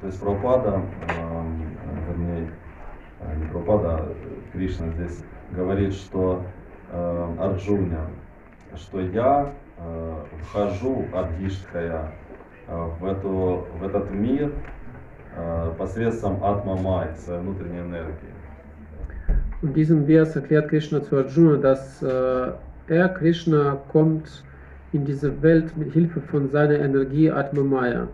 То 0.00 0.06
есть 0.06 0.20
Прабхупада, 0.20 0.80
эм, 1.18 1.76
вернее, 2.08 2.48
э, 3.20 3.36
не 3.38 3.44
Прабхупада, 3.52 3.96
а 3.96 4.08
Кришна 4.52 4.88
здесь 4.92 5.22
говорит, 5.54 5.92
что 5.92 6.42
э, 6.92 7.26
Арджуне, 7.38 7.98
что 8.76 9.00
я 9.00 9.52
э, 9.78 10.14
вхожу, 10.42 11.04
Адгиштхая, 11.12 11.92
э, 11.92 12.23
в, 12.67 13.05
эту, 13.05 13.65
в 13.79 13.83
этот 13.83 14.11
мир 14.11 14.51
э, 15.35 15.71
посредством 15.77 16.43
Атма 16.43 16.75
Май, 16.75 17.09
своей 17.17 17.41
внутренней 17.41 17.79
энергии. 17.79 18.33
In 19.61 19.73
diesem 19.73 20.05
Vers 20.05 20.35
erklärt 20.35 20.69
Krishna 20.69 21.01
zu 21.01 21.17
Arjuna, 21.17 21.57
dass 21.57 22.01
äh, 22.03 22.51
er, 22.87 23.09
Krishna, 23.09 23.77
kommt 23.91 24.43
in 24.91 25.05
diese 25.05 25.41
Welt 25.41 25.75
mit 25.77 25.93
Hilfe 25.93 26.21
von 26.21 26.49
seiner 26.49 26.79
Energie 26.79 27.31
Atma 27.31 27.63
Maya. 27.63 28.07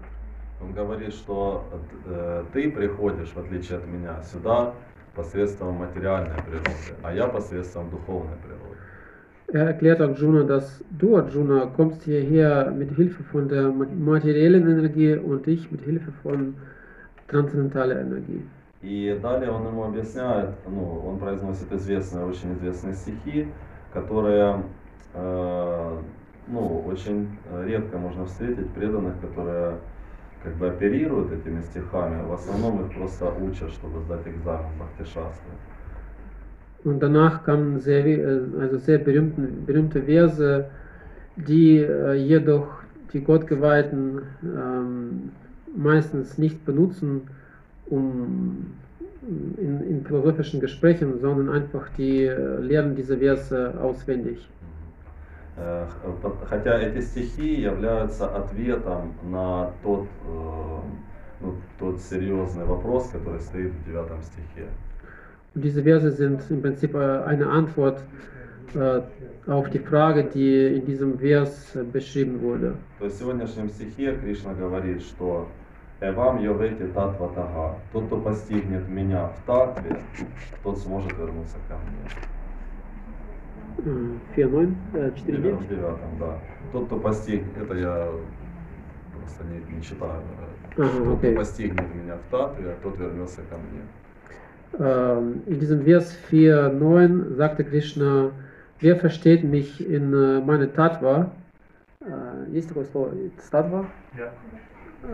Он 0.61 0.73
говорит, 0.73 1.13
что 1.13 1.65
э, 2.05 2.43
ты 2.53 2.69
приходишь, 2.71 3.29
в 3.33 3.39
отличие 3.39 3.79
от 3.79 3.87
меня, 3.87 4.21
сюда 4.23 4.73
посредством 5.15 5.75
материальной 5.75 6.41
природы, 6.43 6.69
а 7.01 7.13
я 7.13 7.27
посредством 7.27 7.89
духовной 7.89 8.37
природы. 8.37 8.70
Er 9.53 9.67
erklärt 9.67 9.99
Arjuna, 10.01 10.43
dass 10.43 10.83
du, 10.89 11.17
Arjuna, 11.17 11.65
kommst 11.75 12.03
hierher 12.03 12.71
mit 12.71 12.91
Hilfe 12.95 13.23
von 13.23 13.47
der 13.49 13.69
ma- 13.71 13.85
materiellen 13.85 14.67
Energie 14.67 15.15
und 15.15 15.47
ich 15.47 15.69
mit 15.71 15.81
Hilfe 15.81 16.11
von 16.23 16.55
transzendentaler 17.27 17.99
Energie. 17.99 18.41
И 18.81 19.19
далее 19.21 19.51
он 19.51 19.67
ему 19.67 19.83
объясняет, 19.83 20.49
ну, 20.67 21.05
он 21.05 21.19
произносит 21.19 21.71
известные, 21.71 22.25
очень 22.25 22.53
известные 22.53 22.95
стихи, 22.95 23.53
которые, 23.91 24.63
э, 25.13 26.03
ну, 26.47 26.81
очень 26.85 27.39
редко 27.65 27.97
можно 27.99 28.25
встретить 28.25 28.73
преданных, 28.73 29.19
которые 29.21 29.81
как 30.39 30.55
бы 30.57 30.67
оперируют 30.69 31.31
этими 31.31 31.61
стихами. 31.61 32.23
В 32.23 32.31
основном 32.33 32.85
их 32.85 32.93
просто 32.93 33.31
учат, 33.31 33.71
чтобы 33.71 33.99
сдать 34.01 34.27
экзамен 34.27 34.71
в 34.71 34.77
Бхактишастре. 34.77 35.51
Und 36.85 37.00
danach 37.00 37.44
kamen 37.44 37.81
sehr, 37.81 38.05
we- 38.05 38.20
äh, 38.22 38.61
also 38.61 38.79
sehr 38.79 38.98
berühmten, 38.98 39.64
berühmte 39.66 40.02
Verse, 40.02 40.66
die 41.37 41.79
äh, 41.79 42.14
jedoch 42.14 42.68
die 43.12 43.20
Gottgeweihten 43.22 44.20
ähm, 44.42 45.31
meistens 45.76 46.38
nicht 46.38 46.64
benutzen, 46.64 47.22
um 47.90 48.66
in, 49.59 49.81
in 49.90 50.05
philosophischen 50.05 50.61
Gesprächen, 50.61 51.18
sondern 51.20 51.48
einfach 51.50 51.88
die 51.98 52.24
äh, 52.24 52.59
lernen 52.61 52.94
diese 52.94 53.16
Verse 53.18 53.74
auswendig. 53.81 54.48
Э, 55.59 55.85
х- 55.87 56.09
по- 56.22 56.46
Хотя 56.48 56.79
эти 56.81 57.00
стихи 57.00 57.61
являются 57.61 58.26
ответом 58.29 59.14
на 59.31 59.70
тот, 59.83 60.05
э, 60.05 60.79
ну, 61.40 61.55
тот 61.79 62.00
серьезный 62.00 62.64
вопрос, 62.64 63.09
который 63.11 63.40
стоит 63.40 63.72
в 63.72 63.87
девятом 63.87 64.22
стихе. 64.22 64.66
Diese 65.53 65.83
Verse 65.83 66.11
sind 66.11 66.41
im 66.49 66.61
Prinzip 66.61 66.93
äh, 66.95 67.23
eine 67.25 67.47
Antwort 67.47 68.01
äh, 68.73 69.01
auf 69.49 69.69
die 69.69 69.79
Frage, 69.79 70.23
die 70.23 70.75
in 70.77 70.85
diesem 70.85 71.19
Vers 71.19 71.75
äh, 71.75 71.83
beschrieben 71.83 72.41
wurde. 72.41 72.75
То 72.99 73.05
есть 73.05 73.17
в 73.17 73.19
сегодняшнем 73.19 73.69
стихе 73.69 74.15
Кришна 74.15 74.53
говорит, 74.53 75.01
что 75.01 75.47
«Эвам 75.99 76.39
йовети 76.41 76.87
татва 76.93 77.27
тага». 77.35 77.75
Тот, 77.91 78.05
кто 78.07 78.17
постигнет 78.17 78.87
меня 78.87 79.27
в 79.27 79.45
татве, 79.45 79.99
тот 80.63 80.77
сможет 80.79 81.11
вернуться 81.17 81.57
ко 81.67 81.75
мне. 81.75 82.07
Äh, 83.77 84.17
4.9, 84.37 84.73
äh, 84.93 85.11
В 85.11 85.15
4.9. 85.15 85.25
девятом, 85.25 85.57
в 85.57 85.67
девятом, 85.67 86.09
да. 86.19 86.39
Тот, 86.71 86.85
кто 86.85 86.97
постиг, 86.97 87.43
это 87.61 87.73
я 87.73 88.07
просто 89.17 89.43
не, 89.45 89.75
не 89.75 89.81
читаю. 89.81 90.21
э, 90.77 90.81
Ага, 90.81 90.91
Тот, 91.05 91.17
окей. 91.17 91.31
кто 91.31 91.39
постигнет 91.41 91.95
меня 91.95 92.15
в 92.15 92.31
татве, 92.31 92.75
тот 92.81 92.97
вернется 92.97 93.41
ко 93.49 93.57
мне. 93.57 93.81
Ähm, 94.79 95.42
in 95.46 95.59
diesem 95.59 95.83
Vers 95.85 96.16
4.9 96.31 97.35
sagte 97.37 97.64
Krishna, 97.64 98.31
wer 98.81 98.96
versteht 98.96 99.42
mich 99.44 99.81
in 99.88 100.12
äh, 100.12 100.40
meine 100.40 100.72
Tattva? 100.72 101.31
Äh, 102.02 102.50
есть 102.52 102.68
такое 102.68 102.85
слово? 102.85 103.12
Tattva? 103.50 103.87
Ja, 104.18 104.33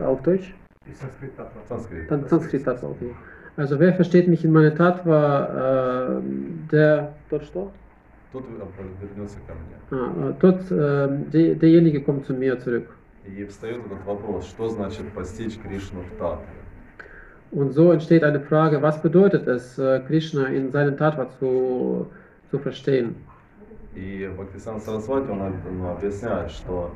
Auf 0.07 0.23
Deutsch? 0.23 0.53
и 0.87 0.93
санскрит 0.95 1.37
татва. 1.37 1.61
Санскрит. 1.69 2.11
Dann 2.11 2.27
Sanskrit 2.29 2.65
Tattva, 2.65 2.89
okay. 2.89 3.15
Also 3.57 3.79
wer 3.79 3.93
versteht 3.95 4.27
mich 4.27 4.45
in 4.45 4.51
meine 4.53 4.75
Tattva, 4.75 6.19
äh, 6.19 6.23
der 6.73 7.13
dort 7.31 7.45
что? 7.45 7.71
Тот 8.33 8.45
вер- 8.45 8.67
вернется 9.01 9.37
ко 9.47 9.53
мне. 9.55 9.77
Ah, 10.01 10.31
äh, 10.31 10.35
dort, 10.41 10.71
äh, 10.73 11.09
der, 11.33 11.55
derjenige 11.55 12.01
kommt 12.01 12.25
zu 12.27 12.33
mir 12.35 12.59
zurück. 12.59 12.89
И 13.27 13.45
встает 13.45 13.77
этот 13.87 14.05
вопрос, 14.07 14.47
что 14.49 14.69
значит 14.71 15.07
постичь 15.13 15.57
Кришну 15.61 16.01
в 16.01 16.19
татве? 16.19 16.47
Und 17.51 17.73
so 17.73 17.93
entsteht 17.93 18.25
eine 18.25 18.41
Frage, 18.41 18.81
was 18.81 19.03
bedeutet 19.03 19.47
es, 19.47 19.79
äh, 19.79 20.01
Krishna 20.07 20.47
in 20.47 20.71
seinem 20.71 20.97
Tattva 20.97 21.29
zu, 21.39 22.07
zu 22.51 22.59
verstehen? 22.59 23.15
И 23.95 24.27
Бхактисан 24.37 24.81
Сарасвати 24.81 25.31
он 25.31 25.43
об- 25.43 25.71
ну, 25.71 25.91
объясняет, 25.91 26.51
что 26.51 26.91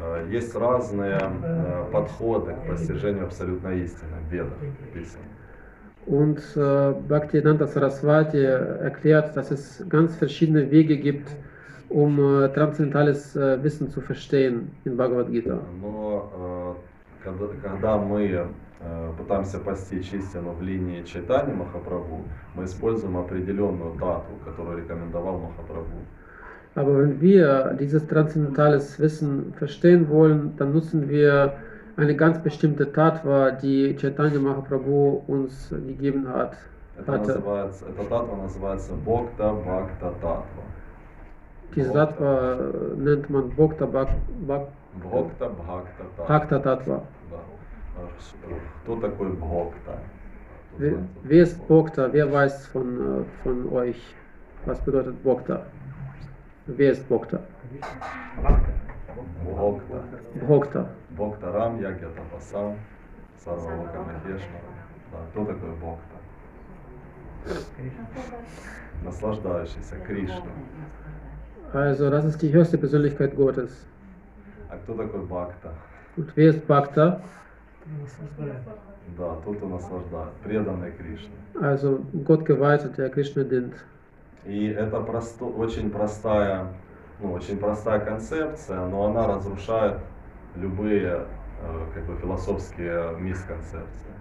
э, 0.00 0.26
есть 0.30 0.54
разные 0.56 1.18
э, 1.20 1.84
подходы 1.92 2.52
к 2.54 2.66
постижению 2.68 3.24
абсолютной 3.24 3.80
истины 3.84 4.16
в 4.28 4.32
Ведах 4.32 4.56
написано. 4.80 5.24
Und 6.06 6.40
äh, 6.56 6.94
Bhaktivedanta 7.06 7.66
Saraswati 7.66 8.38
erklärt, 8.38 9.36
dass 9.36 9.50
es 9.50 9.84
ganz 9.90 10.16
verschiedene 10.16 10.70
Wege 10.70 10.96
gibt, 10.96 11.28
um 11.90 12.18
äh, 12.18 12.48
transzendentales 12.48 13.36
äh, 13.36 13.62
Wissen 13.62 13.90
zu 13.90 14.00
verstehen 14.00 14.70
in 14.86 14.96
Bhagavad 14.96 15.30
Gita. 15.30 15.58
Но 15.82 16.74
э, 17.20 17.24
когда, 17.24 17.46
когда 17.62 17.98
мы 17.98 18.22
э, 18.24 18.46
пытаемся 19.17 19.59
постичь 19.59 20.13
истину 20.13 20.51
в 20.51 20.61
линии 20.61 21.03
читания 21.03 21.53
Махапрабху, 21.53 22.23
мы 22.55 22.65
используем 22.65 23.17
определенную 23.17 23.95
дату, 23.95 24.31
которую 24.45 24.77
рекомендовал 24.77 25.39
Махапрабху. 25.39 25.99
Aber 26.75 26.97
wenn 26.97 27.21
wir 27.21 27.75
dieses 27.79 28.07
transzendentales 28.07 28.99
Wissen 28.99 29.53
verstehen 29.53 30.09
wollen, 30.09 30.53
dann 30.57 30.73
nutzen 30.73 31.07
wir 31.07 31.53
eine 31.97 32.15
ganz 32.15 32.39
bestimmte 32.39 32.91
Tattva, 32.91 33.51
die 33.51 33.95
Chaitanya 33.95 34.39
Mahaprabhu 34.39 35.21
uns 35.27 35.69
gegeben 35.69 36.27
hat. 36.27 36.57
Это 36.97 37.17
называется, 37.17 37.85
эта 37.85 38.09
дата 38.09 38.35
называется 38.35 38.93
Бхакта 39.05 39.53
Бхакта 39.53 40.13
Татва. 40.21 40.43
Diese 41.75 41.91
Tattva 41.91 42.53
äh, 42.53 42.95
nennt 42.97 43.29
man 43.29 43.49
Bhakta 43.55 43.85
Татва. 43.85 44.67
Bhakta 46.27 46.59
Tattva. 46.59 47.01
Да. 47.96 48.02
А 48.02 48.20
ш- 48.20 48.36
Кто 48.82 48.96
такой 49.00 49.32
Бхокта? 49.32 49.98
Кто 50.74 50.84
Wer, 50.84 50.90
знает? 50.90 51.08
wer 51.24 51.42
ist 51.42 51.68
Bhakta? 51.68 52.12
Wer 52.12 52.32
weiß 52.32 52.66
von, 52.68 53.20
äh, 53.20 53.24
von 53.42 53.72
euch, 53.72 54.14
was 54.66 54.78
bedeutet 54.80 55.22
Bhakta? 55.24 55.62
Wer 56.66 56.92
ist 56.92 57.08
Bhakta? 57.08 57.40
Бхокта. 59.44 60.02
Bhakta. 60.46 60.86
Бхокта 61.10 61.52
Рам, 61.52 61.80
Ягья 61.80 62.08
Тапасам, 62.10 62.74
Сарвалока 63.44 63.98
Махешна. 64.02 64.58
Да, 65.10 65.18
кто 65.32 65.44
такой 65.44 65.70
Бхокта? 65.80 66.16
Наслаждающийся 69.04 69.96
Кришна. 70.06 70.42
Also 71.72 72.10
das 72.10 72.24
ist 72.24 72.40
die 72.42 72.52
höchste 72.52 72.78
Persönlichkeit 72.78 73.34
Gottes. 73.36 73.70
А 74.70 74.76
кто 74.76 74.94
такой 74.94 75.20
Бхакта? 75.26 75.72
Und 76.16 76.36
wer 76.36 76.50
ist 76.50 76.66
Bhakta? 76.66 77.20
Да, 79.17 79.35
тот, 79.45 79.57
кто 79.57 79.67
наслаждает, 79.67 80.33
преданный 80.43 80.91
Кришне. 80.91 81.35
Also 81.61 81.99
Gottgeweihter, 82.13 82.89
der 82.89 83.09
Krishna 83.09 83.43
dient. 83.43 83.73
И 84.45 84.67
это 84.67 84.99
просто, 85.01 85.45
очень 85.45 85.89
простая, 85.89 86.67
ну, 87.21 87.31
очень 87.31 87.57
простая 87.57 87.99
концепция, 87.99 88.85
но 88.87 89.05
она 89.05 89.27
разрушает 89.27 89.97
любые 90.55 91.25
э, 91.61 91.85
как 91.93 92.05
бы 92.05 92.15
философские 92.19 93.17
мисконцепции. 93.19 94.11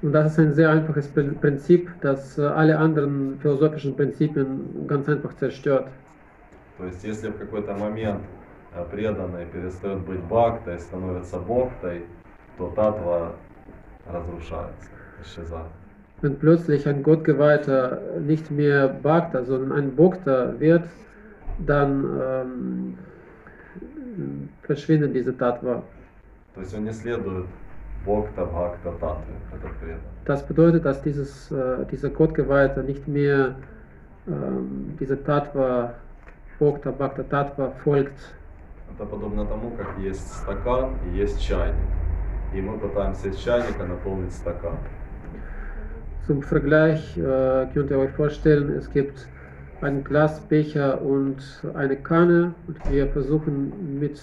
Und 0.00 0.12
das 0.12 0.32
ist 0.32 0.38
ein 0.38 0.52
sehr 0.52 0.70
einfaches 0.70 1.08
Prin- 1.12 1.40
Prinzip, 1.40 1.90
das 2.00 2.38
alle 2.38 2.78
anderen 2.78 3.40
philosophischen 3.40 3.96
Prinzipien 3.96 4.86
ganz 4.86 5.08
einfach 5.08 5.34
zerstört. 5.36 5.88
То 6.76 6.84
есть, 6.86 7.02
если 7.02 7.30
в 7.30 7.38
какой-то 7.38 7.74
момент 7.74 8.22
э, 8.72 8.84
преданный 8.90 9.44
перестает 9.46 9.98
быть 10.06 10.20
бхактой 10.20 10.76
и 10.76 10.78
становится 10.78 11.40
бхактой, 11.40 12.06
то 12.57 12.69
татва 12.75 13.33
разрушается, 14.11 14.89
исчезает. 15.23 15.71
Wenn 16.21 16.39
plötzlich 16.39 16.87
ein 16.87 17.03
Gottgeweihter 17.03 17.99
nicht 18.21 18.49
mehr 18.49 18.87
Bhakta, 18.87 19.43
sondern 19.43 19.73
ein 19.73 19.95
Bhakta 19.95 20.57
wird, 20.57 20.83
dann 21.59 22.05
ähm, 22.21 22.97
verschwindet 24.61 25.13
diese 25.13 25.37
Tattva. 25.37 25.83
То 26.55 26.61
есть 26.61 26.73
он 26.75 26.85
не 26.85 26.93
следует 26.93 27.45
бхакта 28.05 28.45
бхакта 28.45 28.91
татве, 28.91 29.33
этот 29.51 29.71
преданный. 29.79 30.13
Das 30.25 30.45
bedeutet, 30.47 30.85
dass 30.85 31.01
dieses, 31.01 31.51
äh, 31.51 31.85
dieser 31.91 32.09
Gottgeweihte 32.09 32.83
nicht 32.83 33.07
mehr 33.07 33.55
ähm, 34.27 34.95
diese 34.99 35.21
Tattva, 35.21 35.95
Bhakta, 36.59 36.91
Bhakta 36.91 37.23
Tattva 37.23 37.71
folgt. 37.83 38.17
Это 38.95 39.05
подобно 39.05 39.45
тому, 39.45 39.71
как 39.71 39.97
есть 39.99 40.31
стакан 40.33 40.91
и 41.07 41.17
есть 41.17 41.41
чайник. 41.41 41.75
и 42.53 42.61
мы 42.61 42.77
пытаемся 42.77 43.29
из 43.29 43.37
чайника 43.37 43.85
наполнить 43.85 44.33
стакан. 44.33 44.77
Zum 46.27 46.41
Vergleich 46.41 47.17
äh, 47.17 47.67
könnt 47.73 47.91
ihr 47.91 47.99
euch 47.99 48.11
vorstellen, 48.11 48.69
es 48.77 48.89
gibt 48.89 49.27
einen 49.81 50.03
Glasbecher 50.03 51.01
und 51.01 51.37
eine 51.73 51.97
Kanne 51.97 52.53
und 52.67 52.77
wir 52.89 53.07
versuchen 53.07 53.99
mit, 53.99 54.21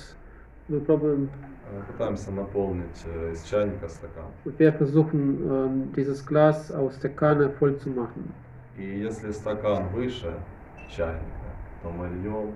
wir 0.69 0.81
probieren, 0.81 1.29
Э, 1.71 1.83
Пытаемся 1.93 2.31
наполнить 2.33 3.05
э, 3.07 3.33
из 3.33 3.45
чайника 3.45 3.89
стакан. 3.89 4.25
und 4.45 4.59
wir 4.59 4.73
versuchen 4.73 5.39
ähm, 5.51 5.93
dieses 5.97 6.25
Glas 6.27 6.73
aus 6.73 6.99
der 6.99 7.11
Kanne 7.11 7.51
voll 7.51 7.77
zu 7.79 7.91
machen. 7.91 8.33
И 8.77 8.83
если 8.83 9.31
стакан 9.31 9.89
выше 9.89 10.33
чайника, 10.89 11.51
то 11.83 11.91
мы 11.91 12.09
льем 12.09 12.55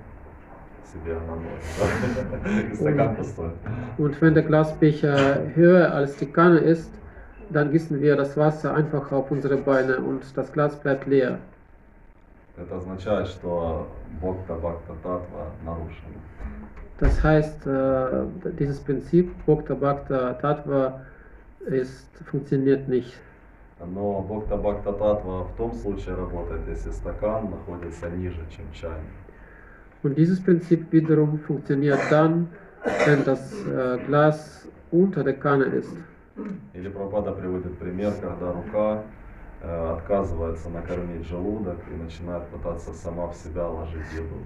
себе 0.92 1.14
на 1.14 1.36
ноги. 1.36 1.48
да? 2.44 2.60
И 2.60 2.74
стакан 2.74 3.16
пустой. 3.16 3.50
Und 3.98 4.20
wenn 4.20 4.34
der 4.34 4.44
Glasbecher 4.44 5.54
höher 5.54 5.92
als 5.94 6.16
die 6.16 6.26
Kanne 6.26 6.58
ist, 6.58 6.90
dann 7.50 7.70
gießen 7.72 8.00
wir 8.00 8.16
das 8.16 8.36
Wasser 8.36 8.74
einfach 8.74 9.12
auf 9.12 9.30
unsere 9.30 9.56
Beine 9.56 9.98
und 9.98 10.22
das 10.36 10.52
Glas 10.52 10.76
bleibt 10.76 11.06
leer. 11.06 11.38
Это 12.56 12.76
означает, 12.76 13.26
что 13.26 13.88
Бхакта 14.20 14.54
Бхакта 14.54 14.94
Татва 15.02 15.46
нарушен. 15.64 16.14
Das 17.00 17.22
heißt, 17.24 17.66
äh, 17.66 18.26
dieses 18.58 18.78
Prinzip 18.78 19.34
Bhakta 19.46 19.74
Bhakta 19.74 20.34
Tattva 20.34 21.00
ist, 21.66 22.08
funktioniert 22.30 22.88
nicht. 22.88 23.12
Но 23.84 24.22
Бхакта 24.22 24.56
Бхакта 24.56 24.92
Татва 24.92 25.44
в 25.44 25.56
том 25.56 25.74
случае 25.74 26.14
работает, 26.14 26.60
если 26.68 26.92
стакан 26.92 27.50
находится 27.50 28.08
ниже, 28.10 28.40
чем 28.54 28.64
чайник. 28.72 29.10
Und 30.02 30.18
dieses 30.18 30.42
Prinzip 30.42 30.92
wiederum 30.92 31.38
funktioniert 31.38 32.00
dann, 32.10 32.48
wenn 33.06 33.24
das 33.24 33.52
äh, 33.66 33.98
Glas 34.06 34.68
unter 34.90 35.24
der 35.24 35.34
Kanne 35.34 35.64
ist. 35.64 35.96
Или 36.74 36.88
Прабхупада 36.88 37.32
приводит 37.32 37.78
пример, 37.78 38.12
когда 38.20 38.52
рука 38.52 39.02
э, 39.62 39.92
отказывается 39.96 40.68
накормить 40.68 41.26
желудок 41.26 41.78
и 41.92 42.02
начинает 42.02 42.44
пытаться 42.48 42.92
сама 42.92 43.28
в 43.28 43.34
себя 43.34 43.68
ложить 43.68 44.12
еду. 44.12 44.44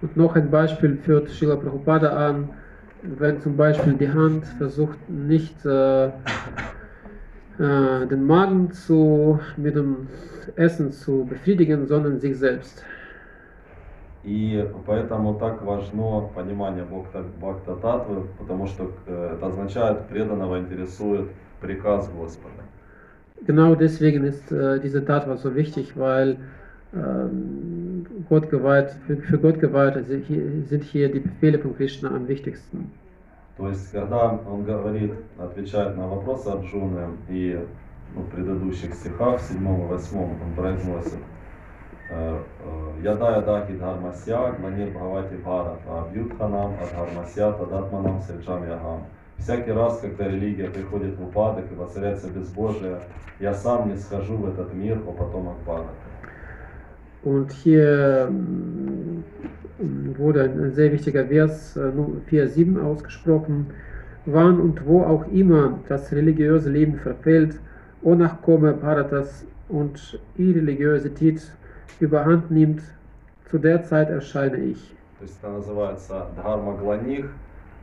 Und 0.00 0.16
noch 0.16 0.34
ein 0.36 0.50
Beispiel 0.50 0.96
führt 0.96 1.28
Srila 1.28 1.56
Prabhupada 1.56 2.10
an, 2.28 2.48
wenn 3.02 3.40
zum 3.40 3.56
Beispiel 3.56 3.94
die 3.94 4.08
Hand 4.08 4.46
versucht 4.58 4.98
nicht 5.08 5.64
äh, 5.66 6.06
äh, 6.06 6.10
den 7.58 8.26
Magen 8.26 8.70
zu, 8.72 9.38
mit 9.56 9.76
dem 9.76 10.08
Essen 10.56 10.92
zu 10.92 11.24
befriedigen, 11.28 11.86
sondern 11.86 12.20
sich 12.20 12.38
selbst. 12.38 12.84
И 14.27 14.69
поэтому 14.85 15.35
так 15.35 15.61
важно 15.61 16.29
понимание 16.35 16.83
Бхакта, 16.83 17.75
Татвы, 17.77 18.27
потому 18.37 18.67
что 18.67 18.91
э, 19.05 19.35
это 19.35 19.47
означает, 19.47 20.05
преданного 20.09 20.59
интересует 20.59 21.29
приказ 21.61 22.09
Господа. 22.09 22.63
Genau 23.47 23.75
deswegen 23.75 24.25
ist 24.25 24.51
äh, 24.51 24.81
diese 24.81 25.05
Tattva 25.05 25.37
so 25.37 25.55
wichtig, 25.55 25.95
weil 25.95 26.39
ähm, 26.93 28.05
Gott 28.27 28.49
geweiht, 28.49 28.97
für, 29.05 29.15
für 29.15 29.37
Gott 29.37 29.61
Geweihte 29.61 30.03
sind 30.03 30.25
hier, 30.25 30.43
sind 30.69 30.83
hier 30.83 31.09
die 31.09 31.21
Befehle 31.21 31.57
von 31.59 31.73
Krishna 31.77 32.09
am 32.09 32.27
wichtigsten. 32.27 32.91
То 33.55 33.69
есть, 33.69 33.93
когда 33.93 34.37
он 34.45 34.65
говорит, 34.65 35.13
отвечает 35.37 35.95
на 35.95 36.05
вопросы 36.05 36.49
Арджуны, 36.49 37.07
и 37.29 37.57
ну, 38.13 38.23
в 38.23 38.29
предыдущих 38.29 38.93
стихах, 38.93 39.39
в 39.39 39.43
седьмом 39.43 39.85
и 39.85 39.87
восьмом, 39.87 40.31
он 40.31 40.53
произносит 40.53 41.19
э, 42.10 42.38
э, 42.64 43.02
Яда 43.02 43.36
яда 43.36 43.66
хидхармасья, 43.66 44.54
гманир 44.58 44.90
бхавати 44.90 45.34
бхарата, 45.36 46.02
абьютханам, 46.02 46.72
адхармасья, 46.82 47.52
тадатманам, 47.52 48.20
сриджам 48.22 48.62
ягам. 48.64 49.04
Всякий 49.38 49.72
раз, 49.72 49.98
когда 49.98 50.28
религия 50.28 50.68
приходит 50.70 51.18
в 51.18 51.24
упадок 51.24 51.64
и 51.72 51.74
воцаряется 51.74 52.30
безбожие, 52.30 53.00
я 53.40 53.54
сам 53.54 53.88
не 53.88 53.96
схожу 53.96 54.36
в 54.36 54.48
этот 54.48 54.72
мир, 54.72 54.98
о 55.06 55.12
потомок 55.12 55.56
Бхарата. 55.64 55.90
Und 57.24 57.52
hier 57.52 58.28
ähm, 58.28 59.24
wurde 59.78 60.42
ein, 60.42 60.60
ein 60.60 60.72
sehr 60.72 60.92
wichtiger 60.92 61.24
Vers, 61.26 61.76
äh, 61.76 61.90
Nu- 61.92 62.20
4.7 62.30 62.80
ausgesprochen. 62.80 63.66
Wann 64.26 64.60
und 64.60 64.86
wo 64.86 65.02
auch 65.02 65.26
immer 65.32 65.78
das 65.88 66.12
religiöse 66.12 66.70
Leben 66.70 66.96
verfällt, 66.96 67.58
O 68.02 68.14
Nachkomme 68.14 68.72
Bharatas 68.74 69.44
und 69.68 70.20
Irreligiosität 70.36 71.52
überhand 71.99 72.51
nimmt, 72.51 72.81
zu 73.49 73.57
der 73.57 73.83
Zeit 73.83 74.09
erscheine 74.09 74.57
ich. 74.57 74.93
То 75.19 75.23
есть 75.25 75.37
это 75.41 75.51
называется 75.51 76.27
Дхарма 76.35 76.77
Гланих, 76.77 77.25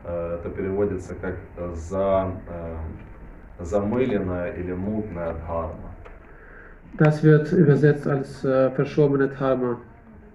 э, 0.05 0.39
это 0.39 0.49
переводится 0.51 1.15
как 1.15 1.35
э, 1.57 1.73
за, 1.75 2.31
э, 2.49 3.65
замыленная 3.65 4.53
или 4.53 4.73
мутная 4.73 5.35
дхарма, 5.35 5.91
Das 6.97 7.25
wird 7.25 7.53
übersetzt 7.53 8.07
als 8.07 8.45
äh, 8.45 8.71
verschobene 8.77 9.29
Dharma. 9.29 9.79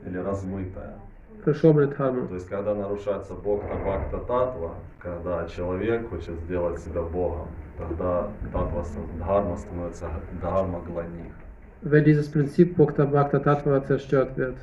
или 0.05 0.17
размытая. 0.17 0.95
Verschobene 1.45 1.88
Dharma. 1.88 2.27
То 2.27 2.36
есть 2.36 2.49
когда 2.49 2.75
нарушается 2.75 3.34
Бхакта 3.34 3.75
Бхакта 3.75 4.17
Татва, 4.17 4.71
когда 4.99 5.47
человек 5.47 6.10
хочет 6.10 6.38
сделать 6.41 6.79
себя 6.79 7.01
Богом, 7.01 7.47
тогда 7.77 8.27
татва, 8.51 8.84
дхарма 9.17 9.55
становится 9.55 10.08
Дхарма 10.41 10.82
Гланих. 10.82 11.32
Wenn 11.81 12.03
dieses 12.03 12.29
Prinzip 12.29 12.75
Bhakta 12.75 13.05
Bhakta 13.05 13.39
Tattva 13.39 13.83
zerstört 13.85 14.37
wird. 14.37 14.55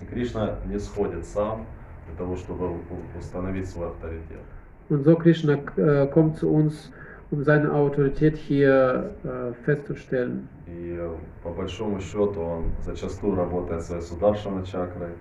И 0.00 0.04
Кришна 0.04 0.56
не 0.66 0.78
сходит 0.78 1.24
сам 1.24 1.66
для 2.06 2.16
того, 2.18 2.36
чтобы 2.36 2.76
установить 3.18 3.68
свой 3.68 3.88
авторитет. 3.88 4.42
Und 4.88 5.04
so 5.04 5.16
Krishna 5.16 5.58
äh, 5.76 6.06
kommt 6.06 6.36
zu 6.36 6.48
uns, 6.48 6.92
um 7.30 7.42
seine 7.42 7.72
Autorität 7.72 8.36
hier 8.36 9.10
äh, 9.24 9.52
festzustellen. 9.64 10.48
И 10.66 10.96
э, 10.98 11.10
по 11.42 11.50
большому 11.50 12.00
счету 12.00 12.40
он 12.40 12.64
зачастую 12.84 13.34
работает 13.36 13.82
своей 13.82 14.02
сударшана 14.02 14.64
чакрой, 14.64 15.12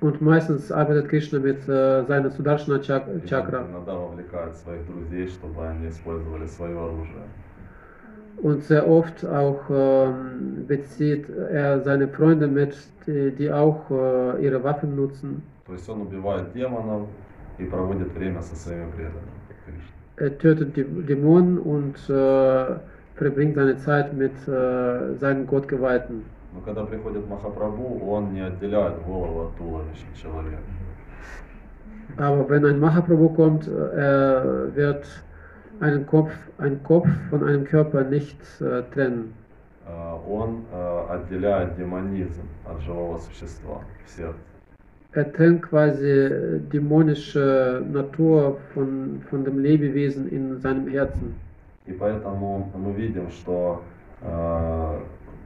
Und 0.00 0.20
meistens 0.20 0.70
arbeitet 0.70 1.08
Krishna 1.08 1.38
mit 1.38 1.66
äh, 1.68 2.04
seiner 2.06 2.30
Sudarshana 2.30 2.80
Chak 2.82 3.08
и 3.08 3.26
Chakra. 3.26 3.66
иногда 3.70 3.94
вовлекает 3.94 4.54
своих 4.56 4.86
друзей, 4.86 5.28
чтобы 5.28 5.66
они 5.66 5.88
использовали 5.88 6.46
свое 6.46 6.76
оружие. 6.78 7.24
Und 8.41 8.63
sehr 8.63 8.87
oft 8.89 9.23
auch 9.25 9.61
ähm, 9.69 10.65
bezieht 10.67 11.29
er 11.29 11.81
seine 11.81 12.07
Freunde 12.07 12.47
mit, 12.47 12.75
die, 13.05 13.31
die 13.31 13.51
auch 13.51 13.91
äh, 13.91 14.43
ihre 14.43 14.63
Waffen 14.63 14.95
nutzen. 14.95 15.43
То 15.67 15.73
есть 15.73 15.87
он 15.87 16.01
убивает 16.01 16.51
демонов 16.53 17.07
и 17.59 17.65
проводит 17.65 18.11
время 18.13 18.41
со 18.41 18.55
своими 18.55 18.89
преданными. 18.91 19.31
Кришна. 19.65 19.91
Er 20.17 20.37
tötet 20.37 20.75
die 20.75 20.83
Dämonen 20.83 21.59
und 21.59 21.95
äh, 22.09 22.65
verbringt 23.15 23.55
seine 23.55 23.77
Zeit 23.77 24.13
mit 24.13 24.33
äh, 24.47 25.15
seinen 25.17 25.45
Gottgeweihten. 25.45 26.23
Но 26.53 26.61
когда 26.61 26.83
приходит 26.83 27.27
Махапрабху, 27.29 28.01
он 28.09 28.33
не 28.33 28.41
отделяет 28.41 29.01
голову 29.05 29.45
от 29.45 29.55
туловища 29.57 30.05
человека. 30.21 30.57
Aber 32.17 32.49
wenn 32.49 32.65
ein 32.65 32.79
Mahaprabhu 32.79 33.29
kommt, 33.29 33.67
äh, 33.67 33.71
er 33.71 34.75
wird 34.75 35.05
einen 35.79 36.05
Kopf, 36.05 36.31
einen 36.57 36.81
Kopf 36.83 37.07
von 37.29 37.43
einem 37.43 37.63
Körper 37.65 38.03
nicht 38.03 38.37
äh, 38.61 38.83
trennen. 38.93 39.33
А, 39.87 40.15
Он 40.27 40.63
э, 40.71 41.03
отделяет 41.09 41.75
демонизм 41.77 42.43
от 42.65 42.81
живого 42.81 43.17
существа 43.17 43.81
в 44.05 44.09
сердце. 44.09 44.37
Er 45.13 45.29
trennt 45.33 45.61
quasi 45.61 46.29
dämonische 46.71 47.83
Natur 47.91 48.57
von, 48.73 49.21
von 49.29 49.43
dem 49.43 49.59
Lebewesen 49.59 50.29
in 50.29 50.57
seinem 50.59 50.87
Herzen. 50.87 51.33
И 51.87 51.91
поэтому 51.93 52.71
мы 52.75 52.93
видим, 52.93 53.29
что 53.31 53.81
э, 54.21 54.99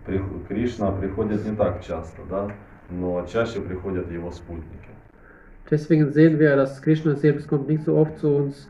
при- 0.06 0.22
Кришна 0.48 0.92
приходит 0.92 1.46
не 1.46 1.56
так 1.56 1.82
часто, 1.82 2.22
да, 2.30 2.52
но 2.92 3.26
чаще 3.26 3.62
приходят 3.62 4.12
его 4.12 4.32
спутники. 4.32 4.90
Deswegen 5.72 6.12
sehen 6.12 6.38
wir, 6.38 6.56
dass 6.58 6.80
Krishna 6.82 7.16
selbst 7.16 7.48
kommt 7.48 7.68
nicht 7.68 7.84
so 7.86 7.96
oft 7.98 8.20
zu 8.20 8.36
uns. 8.36 8.70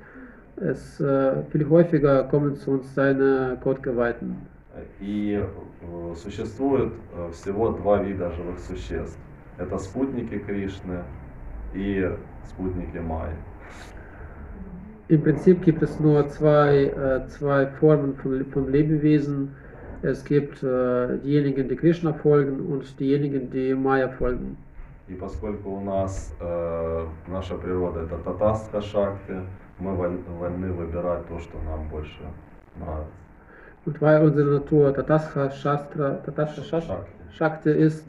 Es 0.59 0.99
äh, 1.01 1.43
viel 1.51 1.69
häufiger 1.69 2.23
kommen 2.23 2.55
zu 2.55 2.71
uns 2.71 2.95
seine 2.95 3.57
Gottgeweihten. 3.61 4.35
И 4.99 5.33
э, 5.33 6.15
существует 6.15 6.93
э, 7.17 7.31
всего 7.31 7.69
два 7.71 8.01
вида 8.01 8.31
живых 8.31 8.59
существ. 8.59 9.17
Это 9.57 9.77
спутники 9.77 10.37
Кришны 10.39 11.03
и 11.73 12.09
спутники 12.45 12.97
Майи. 12.97 13.33
Im 15.07 15.21
Prinzip 15.21 15.61
gibt 15.63 15.83
es 15.83 15.99
nur 15.99 16.27
zwei, 16.29 16.85
äh, 16.85 17.27
zwei 17.27 17.67
Formen 17.79 18.15
von, 18.15 18.43
von 18.45 18.71
Lebewesen. 18.71 19.55
Es 20.01 20.23
gibt 20.23 20.63
äh, 20.63 21.17
diejenigen, 21.19 21.67
die 21.67 21.75
Krishna 21.75 22.13
folgen 22.13 22.59
und 22.71 22.99
diejenigen, 22.99 23.49
die 23.51 23.73
Maya 23.75 24.09
folgen. 24.09 24.57
И 25.07 25.13
поскольку 25.13 25.69
у 25.69 25.81
нас 25.81 26.33
э, 26.39 27.05
наша 27.27 27.55
природа 27.55 28.01
это 28.01 28.17
татастха 28.17 28.81
шакти, 28.81 29.35
мы 29.80 29.94
воль- 29.94 30.22
вольны 30.38 30.72
выбирать 30.72 31.26
то, 31.28 31.38
что 31.38 31.58
нам 31.66 31.88
больше 31.88 32.22
нравится. 32.76 33.12
Und 33.86 34.00
weil 34.00 34.22
unsere 34.22 34.58
Natur 34.60 34.92
Tatascha 34.94 35.50
Shastra, 35.50 36.20
Tatascha 36.26 36.62
Shastra. 36.62 37.06
Shakti 37.38 37.70
ist, 37.70 38.04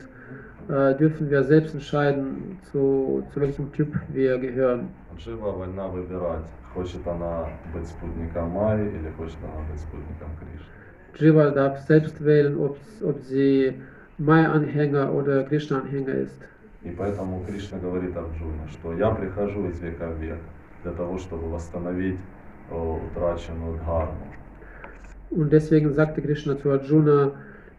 äh, 0.68 0.96
dürfen 0.96 1.30
wir 1.30 1.44
selbst 1.44 1.74
entscheiden, 1.74 2.60
zu, 2.72 3.24
zu 3.34 3.40
welchem 3.42 3.72
Typ 3.72 3.96
wir 4.10 4.38
gehören. 4.38 4.90
Джива 5.18 5.52
вольна 5.52 5.88
выбирать 5.88 6.46
хочет 6.74 7.06
она 7.08 7.48
быть 7.74 7.88
спутником 7.88 8.50
Майи 8.50 8.88
или 8.90 9.10
хочет 9.18 9.38
она 9.44 9.64
быть 9.72 9.80
спутником 9.80 10.30
Кришны. 10.40 10.72
Jiva 11.20 11.52
darf 11.52 11.78
selbst 11.88 12.24
wählen, 12.24 12.58
ob, 12.58 12.78
ob 13.02 13.22
sie 13.24 13.82
Mai-Anhänger 14.18 15.12
oder 15.14 15.44
Krishna-Anhänger 15.44 16.14
ist. 16.16 16.42
И 16.84 16.90
поэтому 16.98 17.44
Кришна 17.46 17.78
говорит 17.80 18.16
Арджуне, 18.18 18.68
что 18.72 18.94
я 18.94 19.12
прихожу 19.12 19.68
из 19.70 19.80
века 19.80 20.08
в 20.10 20.18
век 20.22 20.40
для 20.83 20.93
того, 20.93 21.19
чтобы 21.19 21.51
восстановить 21.51 22.19
о, 22.71 23.01
утраченную 23.11 23.79
дхарму. 23.79 24.27
Und 25.31 25.51
deswegen 25.51 25.93
sagte 25.93 26.23
Krishna 26.23 26.57
zu 26.57 26.71
Arjuna, 26.71 27.33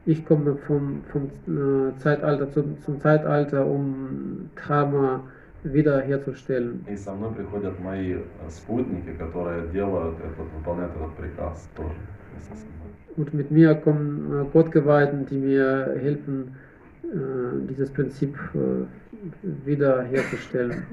ich 0.06 0.26
komme 0.26 0.56
vom, 0.56 1.02
vom 1.12 1.30
äh, 1.48 1.98
Zeitalter 2.00 2.52
zum, 2.52 2.82
zum 2.84 3.00
Zeitalter, 3.00 3.66
um 3.66 4.50
Dharma 4.56 5.22
wiederherzustellen. 5.64 6.86
И 6.88 6.96
со 6.96 7.14
мной 7.14 7.34
приходят 7.34 7.80
мои 7.80 8.14
э, 8.14 8.22
спутники, 8.50 9.12
которые 9.18 9.68
делают 9.70 10.18
этот, 10.20 10.52
выполняют 10.58 10.96
этот 10.96 11.14
приказ 11.16 11.70
тоже. 11.76 11.96
вместе 12.34 12.54
со 12.54 12.66
мной. 12.66 12.78
Und 13.18 13.34
mit 13.34 13.52
mir 13.52 13.76
kommen 13.76 14.42
äh, 14.42 14.46
Gottgeweihten, 14.52 15.26
die 15.26 15.38
mir 15.38 15.96
helfen, 16.00 16.56
äh, 17.04 17.08
dieses 17.70 17.90
Prinzip 17.90 18.38
äh, 18.54 18.86
wiederherzustellen. 19.66 20.84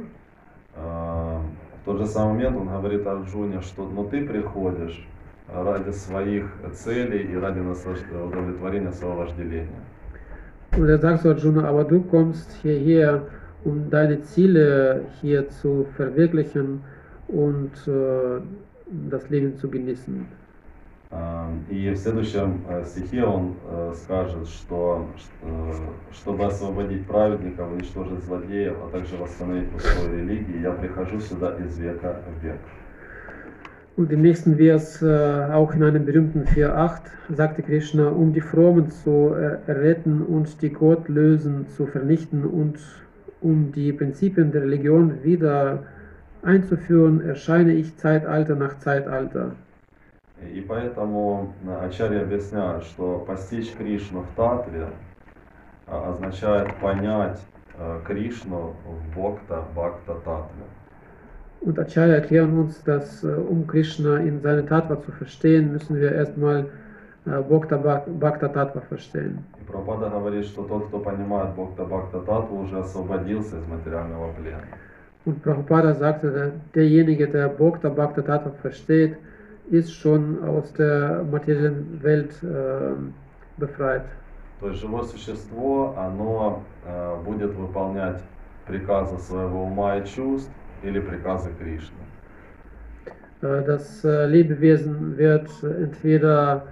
Тот 1.89 1.97
же 1.97 2.05
самый 2.05 2.33
момент 2.33 2.55
он 2.55 2.67
говорит 2.67 3.07
Арджуне, 3.07 3.61
что 3.61 3.89
но 3.89 4.03
ты 4.03 4.23
приходишь 4.23 5.07
ради 5.51 5.89
своих 5.89 6.45
целей 6.71 7.23
и 7.23 7.35
ради 7.35 7.61
удовлетворения 7.61 8.91
своего 8.91 9.15
вожделения. 9.15 9.81
Und 10.77 10.87
er 10.87 10.99
sagt 10.99 11.23
zu 11.23 11.31
Arjuna, 11.31 11.67
aber 11.67 11.85
du 11.85 12.01
kommst 12.01 12.51
hierher, 12.61 13.23
um 13.65 13.89
deine 13.89 14.21
Ziele 14.21 15.05
hier 15.19 15.49
zu 15.49 15.87
verwirklichen 15.97 16.81
und 17.27 17.71
äh, 17.87 18.39
das 19.09 19.27
Leben 19.31 19.57
zu 19.57 19.67
genießen. 19.67 20.27
А, 21.10 21.48
И 21.70 21.90
в 21.90 21.96
следующем 21.96 22.62
э, 22.68 22.84
стихе 22.84 23.24
он 23.24 23.54
э, 23.70 23.92
скажет, 23.94 24.48
что 24.48 25.06
э, 25.42 25.72
чтобы 26.12 26.44
освободить 26.44 27.06
праведников, 27.06 27.70
уничтожить 27.72 28.24
злодеев, 28.24 28.74
а 28.84 28.90
также 28.90 29.16
восстановить 29.16 29.72
устой 29.74 30.10
религии, 30.10 30.60
я 30.60 30.72
прихожу 30.72 31.20
сюда 31.20 31.56
из 31.56 31.78
века 31.78 32.20
в 32.26 32.44
век. 32.44 32.58
Und 33.96 34.10
im 34.10 34.22
nächsten 34.22 34.56
Vers, 34.56 35.02
äh, 35.02 35.52
auch 35.52 35.72
in 35.72 35.84
einem 35.84 36.04
berühmten 36.04 36.42
4.8, 36.46 37.02
sagte 37.36 37.62
Krishna, 37.62 38.08
um 38.08 38.32
die 38.32 38.40
Frommen 38.40 38.90
zu 38.90 39.34
äh, 39.34 39.58
erretten 39.68 40.22
und 40.22 40.60
die 40.62 40.70
Gottlösen 40.70 41.68
zu 41.68 41.86
vernichten 41.86 42.44
und 42.44 42.80
um 43.40 43.70
die 43.70 43.92
Prinzipien 43.92 44.50
der 44.50 44.62
Religion 44.62 45.22
wieder 45.22 45.84
einzuführen, 46.42 47.20
erscheine 47.20 47.72
ich 47.74 47.96
Zeitalter 47.96 48.56
nach 48.56 48.78
Zeitalter. 48.78 49.52
И 50.41 50.61
поэтому 50.61 51.53
э, 51.67 51.85
Ачарья 51.87 52.21
объясняет, 52.21 52.83
что 52.83 53.19
постичь 53.27 53.73
Кришну 53.73 54.21
в 54.21 54.35
Татве 54.37 54.87
а, 55.87 56.11
означает 56.11 56.73
понять 56.77 57.39
э, 57.77 57.99
Кришну 58.05 58.73
в 58.85 59.15
Бхакта 59.17 59.63
Бхакта 59.75 60.13
Татве. 60.23 60.63
Und 61.61 61.77
Acharya 61.77 62.15
erklären 62.15 62.57
uns, 62.57 62.81
dass 62.85 63.21
um 63.21 63.67
Krishna 63.67 64.19
in 64.19 64.39
seine 64.39 64.65
Tattva 64.65 65.01
zu 65.01 65.11
verstehen, 65.11 65.73
müssen 65.73 65.99
wir 65.99 66.13
erstmal 66.13 66.67
Bhakta 67.25 67.75
Bhak- 67.75 68.07
Bhakta 68.07 68.47
Tattva 68.47 68.79
verstehen. 68.79 69.43
И 69.59 69.65
Прабхупада 69.69 70.09
говорит, 70.09 70.45
что 70.45 70.63
тот, 70.63 70.87
кто 70.87 70.99
понимает 70.99 71.53
Бхакта 71.55 71.83
Бхакта 71.83 72.19
Татву, 72.21 72.61
уже 72.61 72.79
освободился 72.79 73.57
из 73.57 73.67
материального 73.67 74.31
плена. 74.33 74.63
Und 75.25 75.43
Prabhupada 75.43 75.93
sagte, 75.95 76.31
der- 76.31 76.51
derjenige, 76.73 77.27
der 77.27 77.49
Bhakta 77.49 77.89
Bhakta 77.89 78.21
Tattva 78.21 78.51
versteht, 78.61 79.17
ist 79.70 79.92
schon 79.92 80.42
aus 80.44 80.72
der 80.74 81.24
materiellen 81.30 82.00
Welt 82.02 82.32
äh, 82.42 82.94
befreit. 83.56 84.04
То 84.60 84.68
есть 84.68 84.80
живое 84.80 85.02
существо, 85.02 85.94
оно 85.96 86.62
э, 86.86 87.16
будет 87.24 87.54
выполнять 87.54 88.22
приказы 88.66 89.18
своего 89.18 89.64
ума 89.64 89.96
и 89.96 90.06
чувств 90.06 90.50
или 90.82 91.00
приказы 91.00 91.50
Кришны. 91.58 91.96
Äh, 93.42 93.64
das 93.64 94.04
äh, 94.04 94.26
Lebewesen 94.26 95.16
wird 95.18 95.50
entweder 95.62 96.66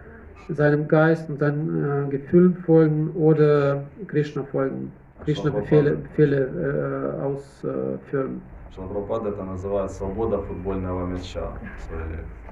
seinem 0.49 0.89
Geist 0.89 1.29
und 1.29 1.39
seinen 1.39 2.07
äh, 2.07 2.11
Gefühlen 2.11 2.57
folgen 2.57 3.11
oder 3.11 3.85
Krishna 4.07 4.43
folgen. 4.45 4.93
Krishna 5.25 5.51
Befehle, 5.51 5.97
Befehle 5.97 7.17
äh, 7.19 7.23
ausführen. 7.23 8.43
Шилапрапада 8.75 9.29
это 9.29 9.45
называет 9.45 9.91
свобода 9.91 10.39
футбольного 10.39 11.07
мяча 11.07 11.53
в 11.79 11.83
своей 11.89 12.09
лекции. 12.09 12.46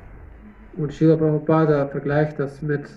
Und 0.77 0.93
Srila 0.93 1.17
Prabhupada 1.17 1.87
vergleicht 1.89 2.39
das 2.39 2.63
mit, 2.63 2.89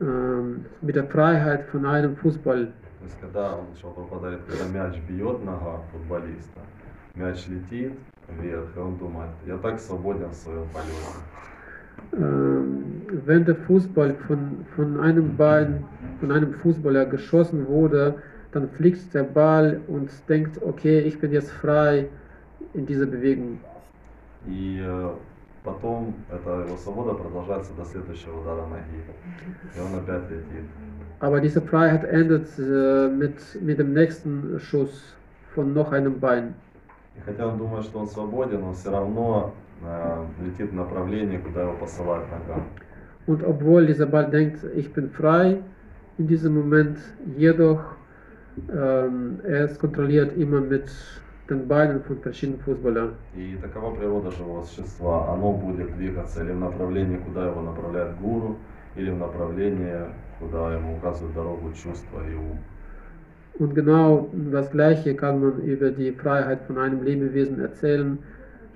ähm, 0.00 0.64
mit 0.80 0.96
der 0.96 1.04
Freiheit 1.04 1.64
von 1.64 1.84
einem 1.84 2.16
Fußball. 2.16 2.66
То 2.66 3.04
есть 3.04 3.20
когда 3.20 3.54
он 3.54 3.66
Шилапрапада 3.78 4.20
говорит, 4.20 4.40
когда 4.48 4.64
мяч 4.66 4.96
бьет 5.08 5.44
нога 5.44 5.82
футболиста, 5.92 6.60
мяч 7.14 7.46
летит 7.46 7.92
вверх, 8.28 8.64
и 8.74 8.78
он 8.78 8.96
думает, 8.98 9.30
я 9.46 9.58
так 9.58 9.78
свободен 9.78 10.30
в 10.30 10.34
своем 10.34 10.66
полете. 10.72 11.20
Ähm, 12.12 13.02
wenn 13.24 13.44
der 13.44 13.56
Fußball 13.56 14.14
von, 14.26 14.64
von 14.74 15.00
einem 15.00 15.36
Bein, 15.36 15.84
von 16.20 16.32
einem 16.32 16.54
Fußballer 16.54 17.06
geschossen 17.06 17.66
wurde, 17.68 18.16
dann 18.52 18.68
fliegt 18.70 19.14
der 19.14 19.24
Ball 19.24 19.80
und 19.86 20.10
denkt, 20.28 20.60
okay, 20.62 21.00
ich 21.00 21.20
bin 21.20 21.32
jetzt 21.32 21.50
frei 21.50 22.08
in 22.74 22.86
dieser 22.86 23.06
Bewegung. 23.06 23.60
И 24.46 24.80
э, 24.80 25.10
Потом 25.63 26.13
эта 26.31 26.65
его 26.65 26.77
свобода 26.77 27.13
продолжается 27.13 27.71
до 27.73 27.85
следующего 27.85 28.41
удара 28.41 28.65
ноги. 28.65 29.03
И 29.75 29.79
он 29.79 29.99
опять 29.99 30.29
летит. 30.29 30.65
Aber 31.19 31.39
diese 31.39 31.61
Freiheit 31.61 32.03
endet 32.03 32.47
äh, 32.57 33.07
mit, 33.07 33.35
mit 33.61 33.77
dem 33.77 33.93
nächsten 33.93 34.59
Schuss 34.59 35.15
von 35.53 35.73
noch 35.73 35.91
einem 35.91 36.19
Bein. 36.19 36.55
И 37.15 37.19
хотя 37.25 37.47
он 37.47 37.57
думает, 37.57 37.85
что 37.85 37.99
он 37.99 38.07
свободен, 38.07 38.63
он 38.63 38.73
все 38.73 38.89
равно 38.89 39.53
э, 39.83 40.25
летит 40.45 40.71
в 40.71 40.75
направлении, 40.75 41.37
куда 41.37 41.63
его 41.63 41.73
посылает 41.73 42.25
нога. 42.31 42.61
Und 43.27 43.43
obwohl 43.43 43.85
dieser 43.85 44.07
Ball 44.07 44.31
denkt, 44.31 44.63
ich 44.75 44.91
bin 44.93 45.09
frei 45.11 45.59
in 46.17 46.27
diesem 46.27 46.55
Moment, 46.55 46.97
jedoch 47.37 47.83
ähm, 48.73 49.39
er 49.43 49.65
ist 49.65 49.79
kontrolliert 49.79 50.35
immer 50.37 50.59
mit 50.59 50.89
Beinen 51.47 52.01
von 52.03 52.17
verschiedenen 52.19 52.59
Fußballern. 52.61 53.13
И 53.35 53.57
такова 53.61 53.95
природа 53.95 54.31
живого 54.31 54.63
существа. 54.63 55.33
Оно 55.33 55.51
будет 55.51 55.95
двигаться 55.97 56.43
или 56.43 56.51
в 56.51 56.59
направлении, 56.59 57.17
куда 57.17 57.47
его 57.47 57.61
направляет 57.61 58.17
гуру, 58.19 58.57
или 58.95 59.11
в 59.11 59.17
направлении, 59.17 60.05
куда 60.39 60.73
ему 60.73 60.97
указывают 60.97 61.33
дорогу 61.35 61.71
чувства 61.73 62.21
и 62.29 62.35
ум. 62.35 62.59
Und 63.59 63.75
genau 63.75 64.29
das 64.33 64.71
Gleiche 64.71 65.13
kann 65.13 65.41
man 65.41 65.61
über 65.61 65.91
die 65.91 66.11
Freiheit 66.13 66.61
von 66.67 66.77
einem 66.77 67.03
Lebewesen 67.03 67.59
erzählen. 67.59 68.17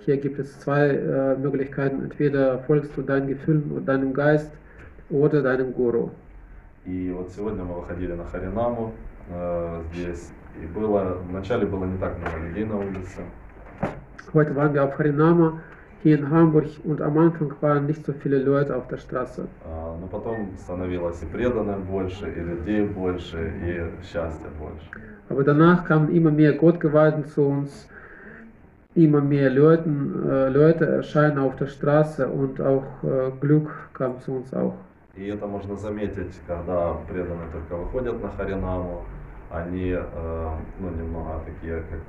Hier 0.06 0.18
gibt 0.18 0.38
es 0.38 0.60
zwei 0.60 0.90
äh, 0.90 1.36
Möglichkeiten. 1.38 2.04
Entweder 2.04 2.60
folgst 2.68 2.96
du 2.96 3.02
deinen 3.02 3.28
Gefühlen 3.28 3.72
und 3.72 3.88
deinem 3.88 4.14
Geist 4.14 4.52
oder 5.10 5.42
deinem 5.42 5.74
Guru. 5.74 6.12
И 6.86 7.12
вот 7.12 7.32
сегодня 7.32 7.64
мы 7.64 7.76
выходили 7.76 8.14
на 8.14 8.26
Харинаму 8.26 8.94
э, 9.32 9.82
здесь, 9.92 10.32
и 10.62 10.66
было, 10.66 11.18
вначале 11.30 11.66
было 11.66 11.86
не 11.86 11.98
так 11.98 12.18
много 12.20 12.38
людей 12.48 12.66
на 12.66 12.78
улице, 12.78 13.22
Heute 14.34 14.56
waren 14.56 14.74
wir 14.74 14.84
auf 14.84 14.98
Harinama 14.98 15.62
hier 16.04 16.20
in 16.20 16.30
Hamburg 16.30 16.66
und 16.84 17.02
am 17.02 17.18
Anfang 17.18 17.54
waren 17.62 17.86
nicht 17.86 18.06
so 18.06 18.12
viele 18.12 18.38
Leute 18.40 18.76
auf 18.76 18.88
der 18.88 18.98
Straße. 18.98 19.48
А, 19.66 19.96
но 20.00 20.08
потом 20.08 20.50
становилось 20.58 21.22
и 21.24 21.26
преданных 21.26 21.80
больше, 21.86 22.30
и 22.30 22.40
людей 22.42 22.86
больше, 22.86 23.38
и 23.64 24.04
счастья 24.06 24.50
больше. 24.60 24.90
Aber 25.30 25.44
danach 25.44 25.86
kamen 25.86 26.10
immer 26.10 26.32
mehr 26.32 26.54
Gottgeweihten 26.54 27.26
zu 27.26 27.44
uns, 27.44 27.88
immer 28.94 29.22
mehr 29.22 29.50
Leuten, 29.50 30.30
äh, 30.30 30.50
Leute 30.50 30.86
erscheinen 30.86 31.40
auf 31.40 31.56
der 31.56 31.68
Straße 31.68 32.28
und 32.28 32.62
auch 32.62 32.84
äh, 33.04 33.32
Glück 33.40 33.70
kam 33.94 34.20
zu 34.20 34.34
uns 34.34 34.54
auch. 34.54 34.76
И 35.16 35.28
это 35.28 35.48
можно 35.48 35.78
заметить, 35.78 36.34
когда 36.46 36.94
преданные 37.10 37.48
только 37.54 37.78
выходят 37.82 38.22
на 38.22 38.30
Харинаму, 38.30 39.06
они 39.51 39.91
э, 39.91 40.51
ну, 40.81 40.91
немного 40.91 41.41
такие, 41.47 41.83
как 41.91 42.01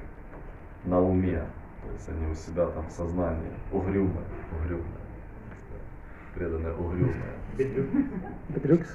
на 0.86 0.99
уме, 0.99 1.41
то 1.84 1.91
есть 1.93 2.10
они 2.10 2.32
у 2.32 2.36
себя 2.36 2.66
там 2.68 2.86
в 2.88 2.91
сознании 2.91 3.52
угрюмые, 3.72 4.26
угрюмые, 4.60 4.86
преданные 6.36 6.74
угрюмые. 6.74 7.16
Bedrückt. 8.49 8.89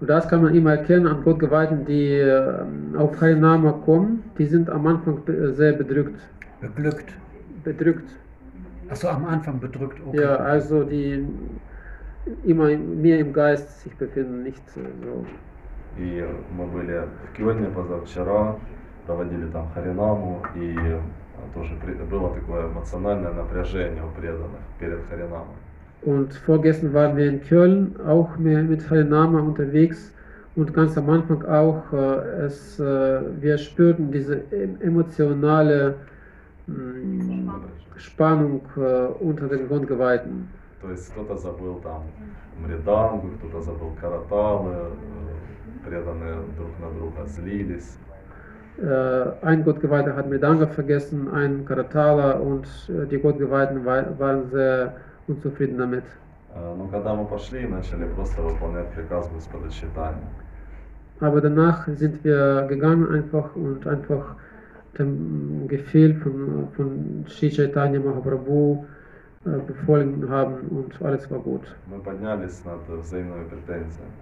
Und 0.00 0.08
das 0.08 0.28
kann 0.28 0.42
man 0.42 0.54
immer 0.54 0.76
erkennen 0.76 1.08
an 1.08 1.24
Gottgeweihten, 1.24 1.84
die 1.84 2.12
äh, 2.18 2.62
auf 2.96 3.20
Harinama 3.20 3.72
kommen. 3.84 4.22
Die 4.38 4.46
sind 4.46 4.70
am 4.70 4.86
Anfang 4.86 5.24
be- 5.24 5.52
sehr 5.54 5.72
bedrückt. 5.72 6.20
Beglückt. 6.60 7.12
Bedrückt. 7.64 8.08
Achso, 8.90 9.08
am 9.08 9.26
Anfang 9.26 9.58
bedrückt. 9.58 10.00
Okay. 10.06 10.20
Ja, 10.22 10.36
also 10.36 10.84
die 10.84 11.26
immer 12.44 12.76
mehr 12.76 13.18
im 13.18 13.32
Geist 13.32 13.80
sich 13.82 13.94
befinden, 13.96 14.44
nicht 14.44 14.62
äh, 14.76 14.80
so. 15.04 15.26
И 15.97 16.25
мы 16.57 16.65
были 16.65 17.03
в 17.31 17.37
Кёльне 17.37 17.67
позавчера, 17.67 18.55
проводили 19.05 19.47
там 19.47 19.69
Харинаму, 19.73 20.41
и 20.55 20.75
а, 20.77 20.99
тоже 21.53 21.75
было 22.09 22.33
такое 22.33 22.67
эмоциональное 22.67 23.31
напряжение 23.33 24.03
у 24.03 24.09
преданных 24.19 24.61
перед 24.79 24.99
Харинамом. 25.09 25.55
Und 26.05 26.33
vorgestern 26.33 26.93
waren 26.93 27.15
wir 27.15 27.29
in 27.29 27.41
Köln 27.41 27.95
auch 28.05 28.35
mit 28.37 28.89
Harinama 28.89 29.39
unterwegs 29.39 30.11
und 30.55 30.73
ganz 30.73 30.97
am 30.97 31.09
Anfang 31.09 31.43
auch, 31.45 31.93
äh, 31.93 32.45
es, 32.45 32.77
äh, 32.79 33.21
wir 33.39 33.57
spürten 33.57 34.11
diese 34.11 34.43
em- 34.51 34.81
emotionale 34.81 35.95
mh, 36.67 37.53
Spannung 37.95 38.61
äh, 38.75 39.05
unter 39.19 39.47
den 39.47 39.67
Grundgeweihten. 39.67 40.47
То 40.81 40.89
есть 40.91 41.09
кто-то 41.13 41.37
забыл 41.37 41.75
там 41.81 42.03
мридангу, 42.59 43.29
кто-то 43.37 43.61
забыл 43.61 43.91
караталы, 44.01 44.73
э, 44.73 45.32
преданные 45.84 46.34
друг 46.56 46.70
на 46.80 46.90
друга 46.90 47.26
злились. 47.26 47.96
Äh, 48.80 49.32
ein 49.42 49.64
Gottgeweihter 49.64 50.14
hat 50.14 50.28
Mridanga 50.28 50.66
vergessen, 50.68 51.28
ein 51.32 51.64
Karatala 51.64 52.32
und 52.34 52.66
äh, 52.88 53.06
die 53.06 53.18
Gottgeweihten 53.18 53.84
wa- 53.84 54.06
waren 54.18 54.48
sehr 54.50 54.94
unzufrieden 55.26 55.78
damit. 55.78 56.04
Э, 56.54 56.74
Но 56.76 56.86
когда 56.86 57.14
мы 57.14 57.26
пошли 57.26 57.62
и 57.64 57.66
начали 57.66 58.04
просто 58.14 58.40
выполнять 58.42 58.88
приказ 58.92 59.28
Господа 59.34 59.68
Читания, 59.70 60.22
Aber 61.20 61.40
danach 61.40 61.88
sind 61.88 62.22
wir 62.22 62.66
gegangen 62.68 63.08
einfach 63.12 63.56
und 63.56 63.84
einfach 63.88 64.36
dem 64.96 65.66
Befehl 65.66 66.14
von, 66.14 66.68
von 66.76 67.24
Sri 67.28 67.50
Chaitanya 67.50 67.98
Mahaprabhu 67.98 68.84
äh, 69.44 69.58
befolgen 69.66 70.28
haben 70.30 70.54
und 70.70 71.02
alles 71.02 71.28
war 71.32 71.40
gut. 71.40 71.62
мы 71.90 71.98
поднялись 72.00 72.64
над 72.64 72.80
взаимными 73.02 73.48
претензиями. 73.48 74.12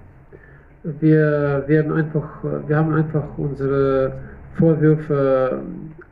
Wir 0.83 1.65
werden 1.67 1.93
einfach, 1.93 2.45
wir 2.67 2.77
haben 2.77 2.95
einfach 2.95 3.25
unsere 3.37 4.13
Vorwürfe 4.57 5.63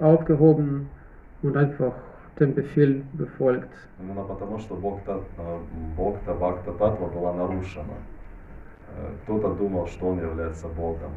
aufgehoben 0.00 0.88
und 1.42 1.56
einfach 1.56 1.92
den 2.38 2.54
Befehl 2.54 3.02
befolgt. 3.12 3.70
Именно 4.00 4.22
потому, 4.24 4.58
что 4.58 4.74
Бхакта, 4.74 5.20
э, 5.38 5.58
Бхакта 5.96 6.34
Бхакта 6.34 6.72
Татва 6.72 7.06
была 7.06 7.32
нарушена. 7.32 7.94
Э, 8.96 9.10
Кто-то 9.22 9.54
думал, 9.54 9.86
что 9.86 10.08
он 10.08 10.20
является 10.20 10.66
Богом, 10.68 11.12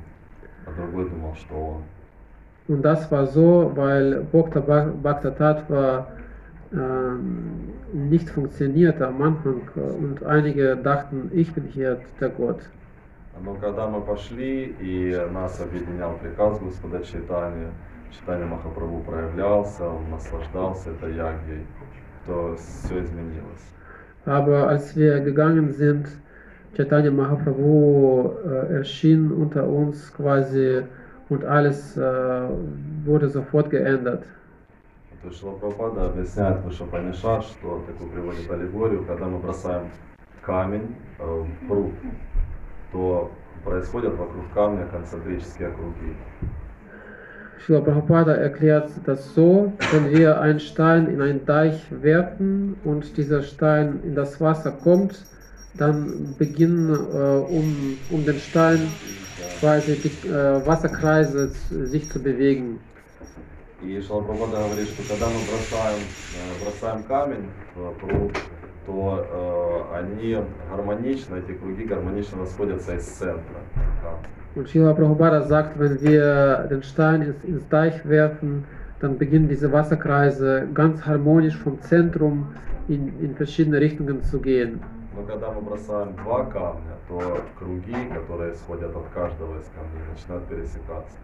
а 0.66 0.72
другой 0.80 1.10
думал, 1.10 1.36
что 1.36 1.56
он. 1.56 1.84
Und 2.68 2.82
das 2.84 3.10
war 3.10 3.26
so, 3.28 3.72
weil 3.76 4.26
Bhakta 4.32 4.60
Bhakta 4.60 5.32
Tattva 5.32 6.08
ähm, 6.74 7.74
nicht 7.94 8.30
funktionierte 8.30 9.08
am 9.08 9.22
Anfang 9.22 9.62
äh, 9.76 9.80
und 9.80 10.24
einige 10.24 10.76
dachten, 10.76 11.32
ich 11.34 11.54
bin 11.54 11.64
hier 11.66 12.00
der 12.20 12.30
Gott. 12.30 12.60
Но 13.41 13.55
когда 13.55 13.89
мы 13.89 14.01
пошли, 14.03 14.77
и 14.79 15.17
нас 15.33 15.61
объединял 15.61 16.17
приказ 16.19 16.59
Господа 16.61 17.03
Чайтани, 17.03 17.69
Читание 18.13 18.47
Махапрабху 18.47 19.01
проявлялся, 19.01 19.89
он 19.89 20.11
наслаждался 20.11 20.91
этой 20.91 21.15
ягьей, 21.15 21.67
то 22.27 22.57
все 22.57 23.03
изменилось. 23.03 23.67
Aber 24.25 24.69
als 24.69 24.95
wir 24.95 25.21
gegangen 25.21 25.73
sind, 25.73 26.07
Chaitanya 26.77 27.11
Mahaprabhu 27.11 28.31
äh, 28.45 28.75
erschien 28.79 29.33
unter 29.33 29.67
uns 29.67 30.13
quasi 30.15 30.83
und 31.29 31.45
alles 31.45 31.97
äh, 31.97 32.49
wurde 33.05 33.29
sofort 33.29 33.71
geändert. 33.71 34.25
То 35.23 35.29
есть 35.29 35.41
Шила 35.41 35.53
Прабхупада 35.53 36.07
объясняет 36.07 36.65
Вишапанишар, 36.65 37.43
что 37.43 37.85
такую 37.87 38.11
приводит 38.11 38.51
аллегорию, 38.51 39.05
когда 39.05 39.27
мы 39.27 39.39
бросаем 39.39 39.89
камень 40.43 40.97
э, 41.19 41.25
в 41.25 41.69
пруд, 41.69 41.93
то 42.92 43.32
происходят 43.64 44.16
вокруг 44.16 44.44
камня 44.54 44.86
концентрические 44.86 45.72
круги. 45.72 46.16
Srila 47.66 47.82
Prabhupada 47.82 48.34
erklärt 48.36 48.90
das 49.06 49.34
so, 49.34 49.74
wenn 49.92 50.12
wir 50.12 50.40
einen 50.40 50.60
Stein 50.60 51.08
in 51.08 51.22
einen 51.22 51.46
Deich 51.46 51.86
werfen 51.90 52.78
und 52.86 53.18
dieser 53.18 53.42
Stein 53.44 54.00
in 54.04 54.16
das 54.16 54.40
Wasser 54.40 54.72
kommt, 54.72 55.26
dann 55.74 56.36
beginnen 56.38 56.94
äh, 56.94 57.54
um, 57.58 57.98
um 58.10 58.26
den 58.26 58.40
Stein 58.40 58.80
quasi 59.60 59.96
die 59.98 60.28
äh, 60.30 60.66
Wasserkreise 60.66 61.52
z- 61.52 61.88
sich 61.90 62.10
zu 62.10 62.20
bewegen. 62.20 62.80
И 63.84 64.00
Шила 64.02 64.22
Прабхупада 64.22 64.64
говорит, 64.64 64.88
что 64.88 65.04
когда 65.04 65.26
мы 65.28 65.40
бросаем, 65.50 66.00
э, 66.00 66.64
бросаем 66.64 67.04
камень 67.04 67.50
в 67.76 67.92
пруд, 68.00 68.32
то 68.86 69.88
э, 69.94 70.00
они 70.00 70.38
гармонично, 70.72 71.36
эти 71.36 71.54
круги 71.54 71.84
гармонично 71.84 72.40
расходятся 72.40 72.96
из 72.96 73.04
центра 73.04 73.60
камня. 74.02 74.28
Und 74.56 74.68
Srila 74.68 74.96
Prabhupada 74.96 75.44
sagt, 75.44 75.78
wenn 75.78 76.02
wir 76.02 76.66
den 76.70 76.82
Stein 76.82 77.22
ins, 77.22 77.44
ins 77.44 77.68
Deich 77.70 78.04
werfen, 78.08 78.64
dann 79.00 79.18
beginnen 79.18 79.48
diese 79.48 79.72
Wasserkreise 79.72 80.68
ganz 80.74 81.06
harmonisch 81.06 81.56
vom 81.58 81.80
Zentrum 81.82 82.48
in, 82.88 83.14
in 83.22 83.36
verschiedene 83.36 83.80
Richtungen 83.80 84.24
zu 84.24 84.40
gehen. 84.40 84.80
Но 85.15 85.23
когда 85.25 85.51
мы 85.51 85.61
бросаем 85.61 86.15
два 86.17 86.45
камня, 86.47 86.97
то 87.09 87.43
круги, 87.59 87.95
которые 88.15 88.55
исходят 88.55 88.95
от 88.97 89.09
каждого 89.15 89.59
из 89.59 89.67
камней, 89.67 90.03
начинают 90.11 90.45
пересекаться. 90.49 91.17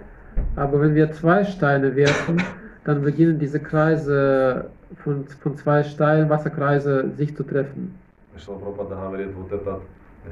Aber 0.56 0.80
wenn 0.80 0.94
wir 0.94 1.10
zwei 1.12 1.44
Steine 1.44 1.96
werfen, 1.96 2.40
dann 2.84 3.02
beginnen 3.02 3.38
diese 3.38 3.60
Kreise 3.60 4.70
von, 5.02 5.24
von 5.42 5.56
zwei 5.56 5.82
Steinen, 5.82 6.28
Wasserkreise, 6.28 7.10
sich 7.16 7.36
zu 7.36 7.44
treffen. 7.44 7.98
Шила 8.36 8.58
Прабхупада 8.58 8.94
говорит, 8.94 9.34
вот 9.34 9.50
этот 9.52 9.82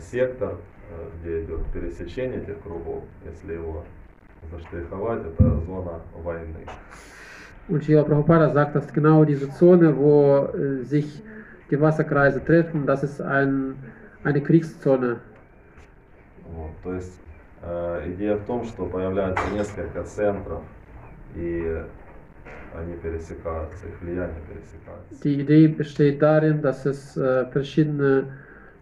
сектор, 0.00 0.52
э, 0.90 1.08
где 1.20 1.44
идет 1.44 1.66
пересечение 1.72 2.40
этих 2.40 2.60
кругов, 2.62 3.02
если 3.24 3.54
его 3.54 3.84
заштриховать, 4.52 5.22
это 5.26 5.60
зона 5.66 6.00
войны. 6.22 6.66
Und 7.68 7.82
Srila 7.82 8.04
Prabhupada 8.04 8.50
sagt, 8.50 8.76
dass 8.76 8.92
genau 8.92 9.24
diese 9.24 9.50
Zone, 9.50 9.96
wo 9.96 10.48
äh, 10.54 10.84
sich 10.84 11.20
die 11.69 11.79
Wasserkreise 11.79 12.43
treffen, 12.43 12.85
das 12.85 13.03
ist 13.03 13.21
ein, 13.21 13.75
eine 14.23 14.41
Kriegszone. 14.41 15.17
Вот, 16.53 16.71
то 16.83 16.93
есть 16.93 17.19
э, 17.63 18.11
идея 18.13 18.35
в 18.35 18.45
том, 18.45 18.65
что 18.65 18.85
появляется 18.85 19.43
несколько 19.53 20.03
центров, 20.03 20.63
и 21.35 21.81
они 22.77 22.95
пересекаются, 22.97 23.85
их 23.87 24.01
влияние 24.01 24.41
пересекается. 24.47 25.23
Die 25.23 25.39
Idee 25.41 25.67
besteht 25.67 26.21
darin, 26.21 26.61
dass 26.61 26.85
es 26.85 27.15
äh, 27.17 27.45
verschiedene 27.51 28.25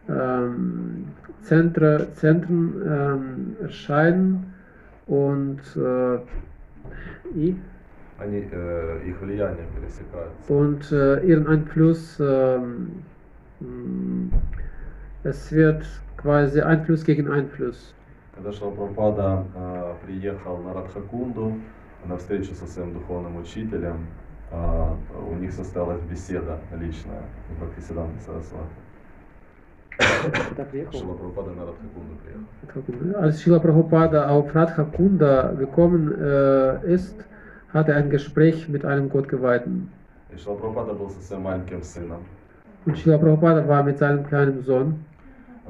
ähm, 0.08 1.06
Zentre, 1.44 2.08
Zentren 2.16 2.74
ähm, 2.86 3.56
erscheinen 3.62 4.54
und 5.08 5.60
äh, 5.76 6.20
i- 7.36 7.56
Они, 8.19 8.47
э, 8.51 9.01
их 9.07 9.21
влияние 9.21 9.67
пересекается. 9.75 10.53
und 10.53 10.93
äh, 10.93 11.21
ihren 11.27 11.47
Einfluss, 11.49 12.17
ähm, 12.21 13.03
mh, 13.61 14.31
es 15.25 15.51
wird 15.51 15.85
quasi 16.17 16.61
Einfluss 16.61 17.05
gegen 17.05 17.29
Einfluss. 17.29 17.93
Когда 18.37 18.53
Шилапрапада 18.53 19.45
э, 19.57 19.95
приехал 20.07 20.59
на 20.59 20.75
Радхакунду 20.75 21.55
на 22.07 22.17
встречу 22.17 22.55
со 22.55 22.67
своим 22.67 22.93
духовным 22.93 23.37
учителем, 23.37 24.07
э, 24.53 24.89
у 25.31 25.35
них 25.35 25.53
состоялась 25.53 26.01
беседа 26.03 26.59
личная 26.79 27.23
в 27.51 27.65
Бхактисиданта 27.65 28.21
Сарасвати. 28.25 28.75
Шилапрапада 30.93 31.51
на 31.51 31.67
Радхакунду 31.67 32.17
приехал. 32.23 33.21
Als 33.21 33.41
Srila 33.41 33.59
Prabhupada 33.61 34.29
auf 34.29 34.55
Radha 34.55 34.85
Kunda 34.85 35.53
gekommen 35.59 36.13
äh, 36.21 36.93
ist, 36.95 37.15
hatte 37.74 37.92
er 37.92 37.98
ein 37.98 38.10
Gespräch 38.10 38.68
mit 38.70 38.86
einem 38.86 39.10
Gottgeweihten. 39.10 39.92
И 40.32 40.38
Шилапрапада 40.38 40.94
был 40.94 41.10
со 41.10 41.22
своим 41.22 41.44
маленьким 41.44 41.82
сыном. 41.82 42.24
Und 42.86 42.98
Srila 42.98 43.18
Prabhupada 43.18 43.68
war 43.68 43.84
mit 43.84 43.98
seinem 43.98 44.24
kleinen 44.26 44.64
Sohn. 44.64 45.04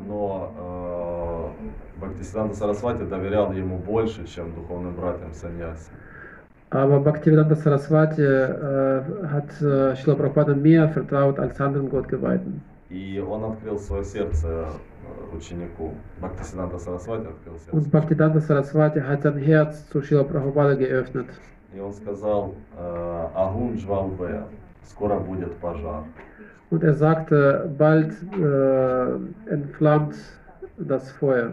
Но 0.08 1.52
э, 1.58 2.00
Бхактисиданта 2.00 2.56
Сарасвати 2.56 3.04
доверял 3.04 3.52
ему 3.52 3.78
больше, 3.78 4.26
чем 4.28 4.54
духовным 4.54 4.96
братьям 4.96 5.34
саньяси. 5.34 5.92
Aber 6.72 7.00
Bhaktivedanta 7.00 7.56
Saraswati 7.56 8.22
äh, 8.22 9.02
hat 9.28 9.50
äh, 9.60 9.96
Srila 9.96 10.16
Prabhupada 10.16 10.54
mehr 10.54 10.88
vertraut 10.88 11.40
als 11.40 11.60
anderen 11.60 11.90
Gottgeweihten. 11.90 12.62
И 12.90 13.20
он 13.20 13.44
открыл 13.44 13.80
свое 13.80 14.04
сердце 14.04 14.48
э, 14.48 15.36
ученику. 15.36 15.96
Бхактисиданта 16.22 16.78
Сарасвати 16.78 17.28
открыл 17.28 17.58
сердце. 17.58 17.76
Und 17.76 17.92
Bhaktivedanta 17.92 18.40
Saraswati 18.40 19.02
hat 19.02 19.24
sein 19.24 19.38
Herz 19.38 19.90
zu 19.90 20.02
Srila 20.02 20.24
Prabhupada 20.24 20.76
geöffnet. 20.76 21.28
И 21.75 21.81
он 21.81 21.93
сказал, 21.93 22.55
э, 22.79 23.27
Агун 23.35 23.75
Джвалбе, 23.75 24.45
скоро 24.85 25.19
будет 25.19 25.57
пожар. 25.57 26.05
Und 26.71 26.83
er 26.83 26.95
sagte, 26.95 27.71
bald 27.77 28.13
äh, 28.33 29.53
entflammt 29.53 30.15
das 30.79 31.11
Feuer. 31.13 31.53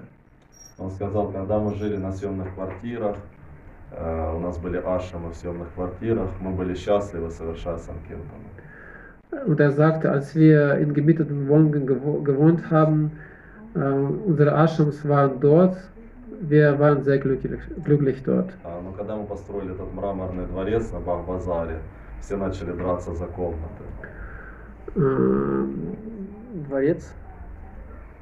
Он 0.78 0.91
сказал, 0.91 1.32
когда 1.32 1.59
мы 1.59 1.74
жили 1.76 1.97
на 1.97 2.11
съемных 2.11 2.53
квартирах, 2.53 3.17
э, 3.91 4.36
у 4.36 4.39
нас 4.39 4.57
были 4.59 4.78
ашрамы 4.78 5.30
в 5.32 5.36
съемных 5.36 5.74
квартирах, 5.74 6.30
мы 6.39 6.51
были 6.51 6.76
счастливы, 6.76 7.32
совершая 7.32 7.78
санкиртаны. 7.78 8.49
Und 9.47 9.59
er 9.59 9.72
sagte, 9.72 10.11
als 10.11 10.36
wir 10.36 10.78
in 10.78 10.93
gemieteten 10.93 11.47
Wohnungen 11.47 11.88
gewo 11.88 12.22
gewohnt 12.22 12.69
haben, 12.69 13.11
äh, 13.76 13.80
unsere 13.80 14.51
Ashrams 14.53 15.07
waren 15.07 15.39
dort, 15.39 15.78
wir 16.41 16.79
waren 16.79 17.03
sehr 17.03 17.18
glücklich, 17.18 17.61
glücklich 17.85 18.22
dort. 18.24 18.51
А, 18.64 18.81
Но 18.83 18.93
когда 18.93 19.16
мы 19.16 19.27
построили 19.27 19.72
этот 19.72 19.93
мраморный 19.95 20.47
дворец 20.47 20.93
на 20.93 21.01
Бах-базаре, 21.01 21.79
все 22.20 22.37
начали 22.37 22.72
драться 22.72 23.14
за 23.14 23.27
комнаты. 23.27 23.85
Äh, 24.95 25.66
Дворец? 26.68 27.12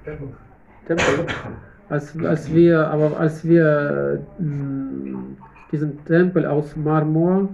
Tempel. 0.05 1.27
Als, 1.89 2.17
als 2.25 2.53
wir, 2.53 2.89
aber 2.89 3.19
als 3.19 3.45
wir 3.45 4.23
mh, 4.39 5.37
diesen 5.71 6.05
Tempel 6.05 6.47
aus 6.47 6.77
Marmor 6.77 7.49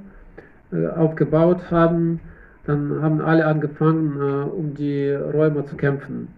äh, 0.72 0.86
aufgebaut 0.88 1.70
haben, 1.70 2.20
dann 2.64 3.02
haben 3.02 3.20
alle 3.20 3.44
angefangen, 3.46 4.20
äh, 4.20 4.50
um 4.50 4.74
die 4.74 5.10
Räume 5.10 5.64
zu 5.64 5.76
kämpfen. 5.76 6.28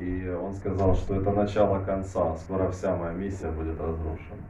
И 0.00 0.28
он 0.28 0.54
сказал, 0.54 0.94
что 0.96 1.16
это 1.16 1.30
начало 1.32 1.80
конца, 1.84 2.36
скоро 2.36 2.70
вся 2.70 2.96
моя 2.96 3.12
миссия 3.12 3.50
будет 3.50 3.80
разрушена. 3.80 4.42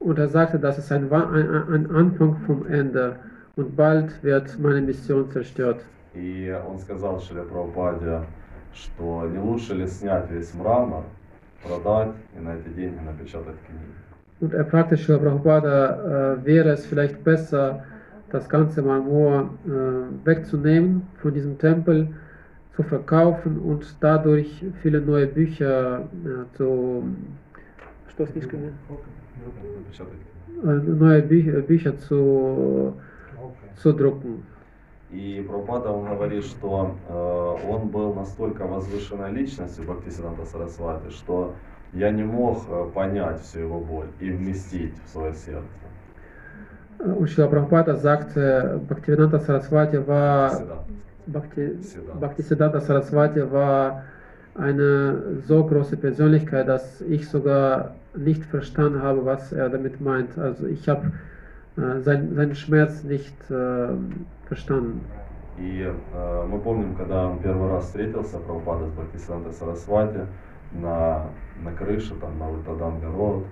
Und 0.00 0.18
er 0.18 0.28
sagte, 0.28 0.58
das 0.58 0.78
ist 0.78 0.90
ein, 0.90 1.12
ein, 1.12 1.72
ein 1.72 1.90
Anfang 1.94 2.36
vom 2.44 2.66
Ende 2.66 3.16
und 3.54 3.76
bald 3.76 4.22
wird 4.24 4.58
meine 4.58 4.80
Mission 4.80 5.30
zerstört. 5.30 5.80
И 6.14 6.54
он 6.68 6.78
сказал 6.80 7.20
Шиле 7.20 7.42
Прабхупаде, 7.42 8.22
что 8.74 9.26
не 9.28 9.38
лучше 9.38 9.74
ли 9.74 9.86
снять 9.86 10.30
весь 10.30 10.52
мрамор, 10.54 11.04
продать 11.62 12.14
и 12.36 12.40
на 12.40 12.54
эти 12.54 12.68
деньги 12.68 12.98
напечатать 12.98 13.56
книги. 13.66 13.92
Und 14.40 14.54
er 14.54 14.64
fragte 14.64 14.96
Srila 14.96 15.18
Prabhupada, 15.18 16.36
äh, 16.40 16.44
wäre 16.44 16.70
es 16.70 16.84
vielleicht 16.84 17.22
besser, 17.22 17.84
das 18.30 18.48
ganze 18.48 18.82
Marmor 18.82 19.50
äh, 19.64 20.26
wegzunehmen 20.26 21.06
von 21.20 21.32
diesem 21.32 21.58
Tempel, 21.58 22.08
zu 22.76 22.82
verkaufen 22.82 23.58
und 23.58 23.96
dadurch 24.00 24.64
viele 24.82 25.00
neue 25.00 25.26
Bücher 25.26 26.08
äh, 26.24 26.56
zu 26.56 27.04
Что 28.08 28.26
с 28.26 28.30
книжками? 28.30 28.72
Напечатать 29.78 30.14
книги. 30.14 30.32
Äh, 30.64 30.92
neue 30.92 31.22
Bücher, 31.22 31.60
Bücher 31.62 31.98
zu, 31.98 32.94
zu 33.76 33.92
drucken. 33.92 34.44
И 35.10 35.44
Прабхупада, 35.46 35.90
он 35.90 36.06
говорит, 36.06 36.44
что 36.44 36.96
э, 37.08 37.68
он 37.70 37.88
был 37.88 38.14
настолько 38.14 38.64
возвышенной 38.66 39.30
личностью 39.30 39.84
Бхактисиданта 39.84 40.46
Сарасвати, 40.46 41.10
что 41.10 41.54
я 41.92 42.10
не 42.10 42.22
мог 42.22 42.62
э, 42.68 42.90
понять 42.94 43.42
всю 43.42 43.60
его 43.60 43.80
боль 43.80 44.06
и 44.20 44.30
вместить 44.30 44.94
в 45.04 45.08
свое 45.10 45.34
сердце. 45.34 45.66
Äh, 46.98 47.12
Und 47.12 47.28
Srila 47.28 47.48
Prabhupada 47.48 47.96
sagte, 47.96 48.80
Bhaktivedanta 48.88 49.40
Saraswati 49.40 50.06
war. 50.06 50.84
Bhakti, 51.27 51.77
Siddhanta. 51.81 52.19
Bhaktisiddhanta 52.19 52.79
Saraswati 52.79 53.51
war 53.51 54.03
eine 54.55 55.39
so 55.45 55.65
große 55.65 55.97
Persönlichkeit, 55.97 56.67
dass 56.67 57.01
ich 57.01 57.29
sogar 57.29 57.95
nicht 58.15 58.43
verstanden 58.45 59.01
habe, 59.01 59.25
was 59.25 59.51
er 59.51 59.69
damit 59.69 60.01
meint. 60.01 60.37
Also 60.37 60.65
ich 60.67 60.87
habe 60.89 61.11
äh, 61.77 61.99
sein, 62.01 62.33
seinen 62.35 62.55
Schmerz 62.55 63.03
nicht 63.03 63.35
äh, 63.51 63.89
verstanden. 64.45 65.01
И 65.59 65.81
э, 65.81 66.45
мы 66.47 66.59
помним, 66.59 66.95
когда 66.95 67.27
он 67.27 67.39
первый 67.39 67.69
раз 67.71 67.85
встретился, 67.85 68.37
Прабхупада 68.37 68.85
с 68.87 68.91
Бхактисидантой 68.91 69.53
Сарасвати 69.53 70.27
на, 70.71 71.25
на 71.63 71.71
крыше, 71.73 72.13
там, 72.21 72.37
на 72.37 72.49
Ультаданга 72.51 73.07
Роуд, 73.07 73.45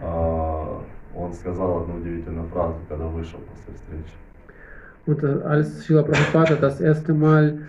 э, 0.00 0.78
он 1.16 1.32
сказал 1.34 1.82
одну 1.82 1.96
удивительную 1.96 2.46
фразу, 2.48 2.76
когда 2.88 3.06
вышел 3.06 3.40
после 3.40 3.74
встречи. 3.74 4.14
Und 5.07 5.23
äh, 5.23 5.41
als 5.43 5.83
Srila 5.85 6.03
Prabhupada 6.03 6.55
das 6.55 6.81
erste 6.81 7.13
Mal 7.13 7.59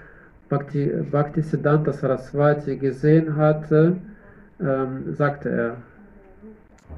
Bhakti, 0.49 0.87
Bhaktisiddhanta 1.11 1.93
Saraswati 1.93 2.77
gesehen 2.77 3.37
hatte, 3.37 3.97
ähm, 4.61 5.15
sagte 5.15 5.49
er, 5.51 5.77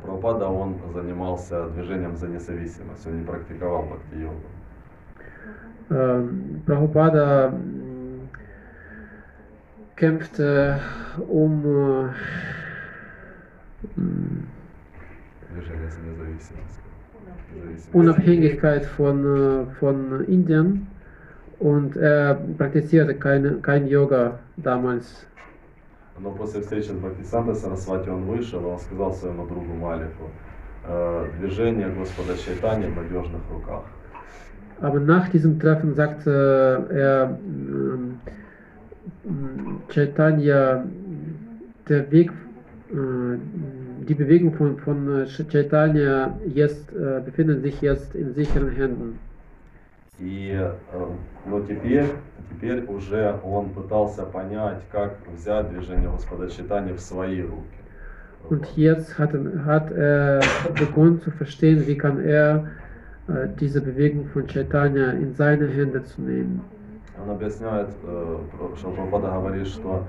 Прабхупада, 0.03 0.49
он 0.49 0.77
занимался 0.95 1.69
движением 1.71 2.17
за 2.17 2.29
независимость, 2.29 3.07
он 3.07 3.19
не 3.21 3.25
практиковал 3.25 3.83
бхакти-йогу. 3.87 4.41
ähm, 5.91 6.63
Prabhupada 6.67 7.53
kämpfte 9.97 10.81
um 11.29 11.65
äh, 11.65 12.09
mh, 13.97 14.47
Движение 15.53 15.91
за 15.91 16.01
независимость. 16.01 16.81
Независимость. 17.58 17.94
Unabhängigkeit 17.94 18.86
von, 18.86 19.26
äh, 19.26 19.66
von 19.80 20.26
Indien 20.26 20.88
und 21.60 21.96
er 21.96 22.36
praktizierte 22.58 23.16
keine, 23.16 23.56
kein 23.62 23.88
Yoga 23.88 24.40
damals. 24.58 25.26
Но 26.20 26.30
после 26.32 26.62
встречи 26.62 26.90
с 26.90 26.92
Бхактисантой 26.92 27.56
Сарасвати 27.56 28.10
он 28.10 28.26
вышел, 28.26 28.62
и 28.62 28.66
он 28.66 28.80
сказал 28.80 29.14
своему 29.14 29.48
другу 29.48 29.74
Малику, 29.74 30.30
«Э, 30.88 31.28
движение 31.40 31.90
Господа 31.90 32.38
Чайтани 32.38 32.86
в 32.86 32.96
надежных 32.96 33.42
руках. 33.52 33.84
Aber 34.82 35.00
nach 35.00 35.30
diesem 35.30 35.60
Treffen 35.60 35.94
sagte 35.96 36.88
er, 36.90 37.40
ähm, 37.42 38.20
ähm, 39.26 39.82
Chaitanya, 39.90 40.84
der 41.88 42.12
Weg, 42.12 42.32
äh, 42.92 42.94
die 44.09 44.15
Bewegung 44.15 44.55
von, 44.55 44.79
von 44.79 45.23
äh, 45.23 45.27
Chaitanya 45.27 46.39
jetzt, 46.47 46.91
äh, 46.93 47.21
befindet 47.25 47.63
sich 47.63 47.81
jetzt 47.81 48.15
in 48.15 48.35
sicheren 48.35 48.71
Händen. 48.71 49.19
И, 50.19 50.51
э, 50.51 50.73
но 51.47 51.61
теперь, 51.61 52.07
теперь 52.51 52.85
уже 52.87 53.39
он 53.45 53.71
пытался 53.71 54.25
понять, 54.25 54.81
как 54.91 55.17
взять 55.33 55.71
движение 55.71 56.11
Господа 56.11 56.51
Чайтани 56.51 56.93
в 56.93 57.01
свои 57.01 57.43
руки. 57.43 57.79
Und 58.51 58.67
jetzt 58.77 59.19
hat, 59.19 59.33
hat 59.67 59.91
er 59.91 60.41
begonnen 60.75 61.21
zu 61.21 61.31
verstehen, 61.31 61.87
wie 61.87 61.99
kann 61.99 62.25
er 62.25 62.69
äh, 63.29 63.49
diese 63.61 63.81
Bewegung 63.81 64.27
von 64.33 64.47
Chaitanya 64.47 65.11
in 65.11 65.35
seine 65.35 65.67
Hände 65.67 66.03
zu 66.05 66.23
nehmen. 66.23 66.63
Он 67.21 67.31
объясняет, 67.31 67.91
э, 68.05 68.39
Прабхупада 68.81 69.29
говорит, 69.29 69.67
что 69.67 70.07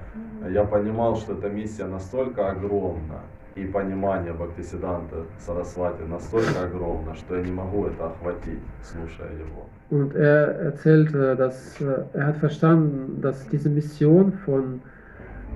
я 0.50 0.64
понимал, 0.64 1.16
что 1.18 1.34
эта 1.34 1.50
миссия 1.50 1.86
настолько 1.86 2.50
огромна, 2.50 3.22
и 3.62 3.66
понимание 3.66 4.34
Бхактисиданта 4.34 5.26
Сарасвати 5.40 6.04
настолько 6.04 6.64
огромно, 6.64 7.16
что 7.16 7.36
я 7.36 7.44
не 7.44 7.52
могу 7.52 7.86
это 7.86 8.08
охватить, 8.08 8.60
слушая 8.84 9.32
его. 9.34 9.68
Und 9.92 10.16
er 10.16 10.60
erzählte, 10.60 11.36
dass 11.36 11.82
äh, 11.82 12.04
er 12.14 12.28
hat 12.28 12.38
verstanden, 12.38 13.22
dass 13.22 13.48
diese 13.50 13.70
Mission 13.70 14.34
von, 14.46 14.82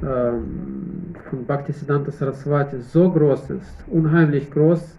ähm, 0.01 1.13
von 1.29 1.45
Bhaktisiddhanta 1.45 2.11
Saraswati 2.11 2.79
so 2.81 3.11
groß 3.11 3.51
ist, 3.51 3.83
unheimlich 3.87 4.49
groß, 4.49 4.97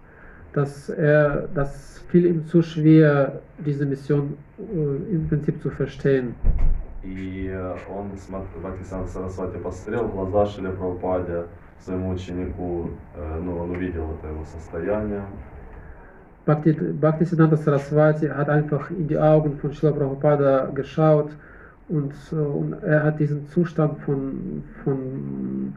dass 0.53 0.89
er, 0.89 1.49
das 1.53 2.01
fiel 2.11 2.27
ihm 2.27 2.47
zu 2.47 2.63
schwer, 2.63 3.41
diese 3.59 3.85
Mission 3.87 4.37
äh, 4.59 5.15
im 5.15 5.29
Prinzip 5.29 5.61
zu 5.61 5.71
verstehen. 5.71 6.35
И 7.03 7.51
э, 7.53 7.75
он, 7.91 8.13
Бхактисиданта 8.61 9.09
Сарасвати, 9.09 9.59
посмотрел 9.59 10.05
в 10.05 10.13
глаза 10.13 10.47
Шиле 10.47 10.71
Прабхупаде, 10.71 11.45
своему 11.84 12.12
ученику, 12.12 12.90
э, 13.16 13.40
ну, 13.44 13.58
он 13.58 13.72
увидел 13.72 14.12
это 14.20 14.28
его 14.28 14.46
состояние, 14.46 15.24
Bhakti, 16.46 16.74
Bhaktisiddhanta 16.74 17.58
Saraswati 17.58 18.28
hat 18.28 18.50
einfach 18.50 18.90
in 18.90 19.08
die 19.08 19.20
Augen 19.20 19.58
von 19.60 19.72
Srila 19.72 19.92
Prabhupada 19.92 20.72
geschaut 20.74 21.30
und, 21.90 22.14
äh, 22.32 22.36
und 22.36 22.74
er 22.82 23.04
hat 23.04 23.20
diesen 23.20 23.48
Zustand 23.50 24.00
von, 24.00 24.64
von 24.84 25.74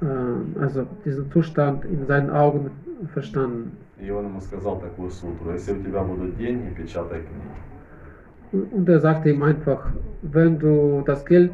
äh, 0.00 0.60
also 0.62 0.86
diesen 1.04 1.30
Zustand 1.30 1.84
in 1.84 2.06
seinen 2.06 2.30
Augen 2.30 2.70
verstanden. 3.12 3.76
и 3.98 4.10
он 4.10 4.24
ему 4.26 4.40
сказал 4.40 4.80
такую 4.80 5.10
сутру, 5.10 5.52
если 5.52 5.72
у 5.72 5.82
тебя 5.82 6.02
будут 6.02 6.36
деньги, 6.36 6.74
печатай 6.74 7.20
книги. 7.20 7.50
Und 8.52 8.72
und 8.72 8.88
er 8.88 9.00
sagte 9.00 9.30
ihm 9.30 9.42
einfach, 9.42 9.92
wenn 10.22 10.58
du 10.58 11.02
das 11.06 11.24
Geld 11.24 11.52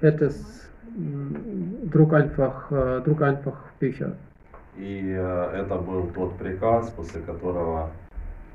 hättest, 0.00 0.63
druck 0.95 2.13
einfach, 2.13 2.71
äh, 2.71 3.01
druck 3.01 3.21
einfach 3.21 3.57
Bücher. 3.79 4.15
И 4.77 5.15
э, 5.17 5.61
это 5.61 5.75
был 5.75 6.07
тот 6.13 6.37
приказ, 6.37 6.89
после 6.89 7.21
которого 7.21 7.91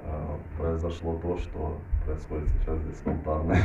э, 0.04 0.60
произошло 0.60 1.18
то, 1.22 1.38
что 1.38 1.78
происходит 2.04 2.48
сейчас 2.48 2.78
здесь 2.80 3.00
в 3.04 3.08
алтарной 3.08 3.56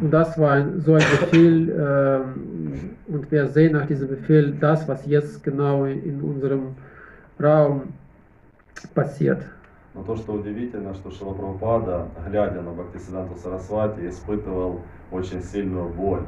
das 0.00 0.38
war 0.38 0.64
so 0.78 0.94
ein 0.94 1.02
Befehl, 1.20 1.70
ähm, 1.70 2.96
und 3.08 3.30
wir 3.30 3.46
sehen 3.48 3.72
nach 3.72 3.86
diesem 3.86 4.08
Befehl 4.08 4.52
das, 4.60 4.86
was 4.88 5.04
jetzt 5.06 5.42
genau 5.42 5.84
in, 5.84 6.20
unserem 6.22 6.74
Raum 7.38 7.92
passiert. 8.94 9.42
Но 9.94 10.04
то, 10.04 10.16
что 10.16 10.34
удивительно, 10.34 10.94
что 10.94 11.10
Шила 11.10 11.34
Прабхупада, 11.34 12.06
глядя 12.28 12.62
на 12.62 12.70
Бхактисиданту 12.70 13.36
Сарасвати, 13.36 14.08
испытывал 14.08 14.80
очень 15.10 15.42
сильную 15.42 15.88
боль. 15.88 16.22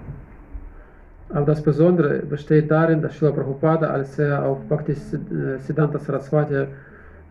Aber 1.31 1.45
das 1.45 1.61
Besondere 1.61 2.19
besteht 2.19 2.71
darin, 2.71 3.01
dass 3.01 3.17
Srila 3.17 3.31
Prabhupada, 3.31 3.87
als 3.89 4.17
er 4.17 4.45
auf 4.45 4.59
Bhakti 4.69 4.93
Siddhanta 4.93 5.99
Saraswati 5.99 6.67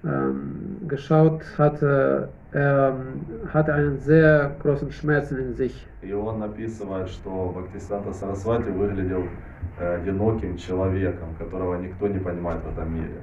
ähm, 0.05 0.77
geschaut 0.87 1.43
hatte, 1.57 2.29
er 2.53 2.95
ähm, 2.95 3.53
hatte 3.53 3.73
einen 3.73 3.99
sehr 3.99 4.55
großen 4.63 4.93
Schmerz 4.93 5.31
in 5.31 5.55
sich. 5.55 5.87
И 6.03 6.13
он 6.13 6.43
описывает, 6.43 7.09
что 7.09 7.53
Бхактисиданта 7.55 8.13
Сарасвати 8.13 8.71
выглядел 8.71 9.25
э, 9.81 9.97
одиноким 9.97 10.57
человеком, 10.57 11.35
которого 11.39 11.77
никто 11.77 12.07
не 12.07 12.19
понимает 12.19 12.61
в 12.65 12.69
этом 12.69 12.95
мире. 12.95 13.21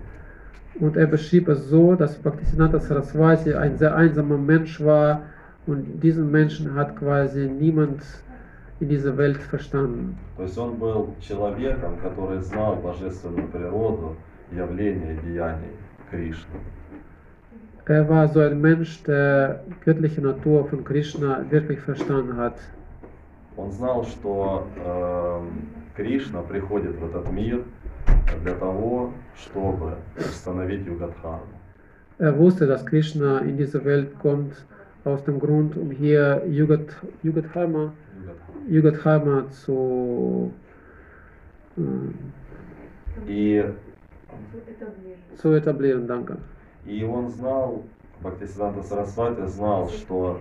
Und 0.79 0.97
er 0.97 1.05
beschrieb 1.05 1.49
es 1.49 1.69
so, 1.69 1.95
dass 1.95 2.15
Bhaktisiddhanta 2.15 2.79
Saraswati 2.79 3.53
ein 3.53 3.77
sehr 3.77 3.95
einsamer 3.95 4.37
Mensch 4.37 4.83
war 4.83 5.21
Und 5.65 6.01
diesen 6.03 6.29
Menschen 6.29 6.75
hat 6.75 6.97
quasi 6.97 7.47
niemand 7.47 8.01
Welt 8.80 9.38
verstanden. 9.42 10.16
То 10.36 10.44
есть 10.44 10.58
он 10.58 10.74
был 10.74 11.14
человеком, 11.20 11.96
который 12.02 12.40
знал 12.40 12.76
божественную 12.76 13.48
природу, 13.48 14.16
явления 14.52 15.14
и 15.14 15.26
деяний 15.26 15.72
Кришны. 16.10 16.60
Er 17.86 18.06
war 18.06 18.28
so 18.28 18.40
ein 18.40 18.60
Mensch, 18.60 19.02
der 19.04 19.64
göttliche 19.82 20.20
Natur 20.20 20.66
von 20.66 20.84
Krishna 20.84 21.44
wirklich 21.50 21.80
verstanden 21.80 22.36
hat. 22.36 22.58
Он 23.56 23.72
знал, 23.72 24.04
что 24.04 24.68
эм, 24.84 25.68
Кришна 25.96 26.42
приходит 26.42 26.96
в 26.96 27.04
этот 27.04 27.32
мир 27.32 27.64
для 28.42 28.54
того, 28.54 29.12
чтобы 29.36 29.96
установить 30.16 30.86
Югадхарму. 30.86 31.46
Er 32.18 32.36
wusste, 32.36 32.66
dass 32.66 32.84
Krishna 32.84 33.38
in 33.38 33.56
diese 33.56 33.84
Welt 33.84 34.18
kommt 34.20 34.52
aus 35.04 35.24
dem 35.24 35.38
Grund, 35.38 35.76
um 35.76 35.90
hier 35.90 36.42
Yugat, 36.46 36.88
Yugadharma, 37.22 37.92
Yugadharma 38.68 39.48
zu, 39.50 40.52
ähm, 41.76 42.14
И, 43.26 43.64
zu 45.36 45.52
etablieren. 45.52 46.06
Danke. 46.06 46.38
и 46.86 47.04
он 47.04 47.28
знал, 47.28 47.82
Бхактисиданта 48.20 48.82
Сарасвати 48.82 49.46
знал, 49.46 49.88
что 49.88 50.40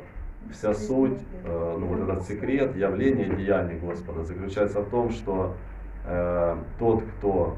вся 0.51 0.73
суть, 0.73 1.19
э, 1.43 1.77
ну 1.79 1.87
вот 1.87 2.09
этот 2.09 2.23
секрет 2.25 2.75
явления 2.75 3.27
и 3.27 3.35
деяний 3.35 3.77
Господа 3.79 4.23
заключается 4.23 4.81
в 4.81 4.89
том, 4.89 5.11
что 5.11 5.55
э, 6.05 6.57
тот, 6.79 7.03
кто 7.03 7.57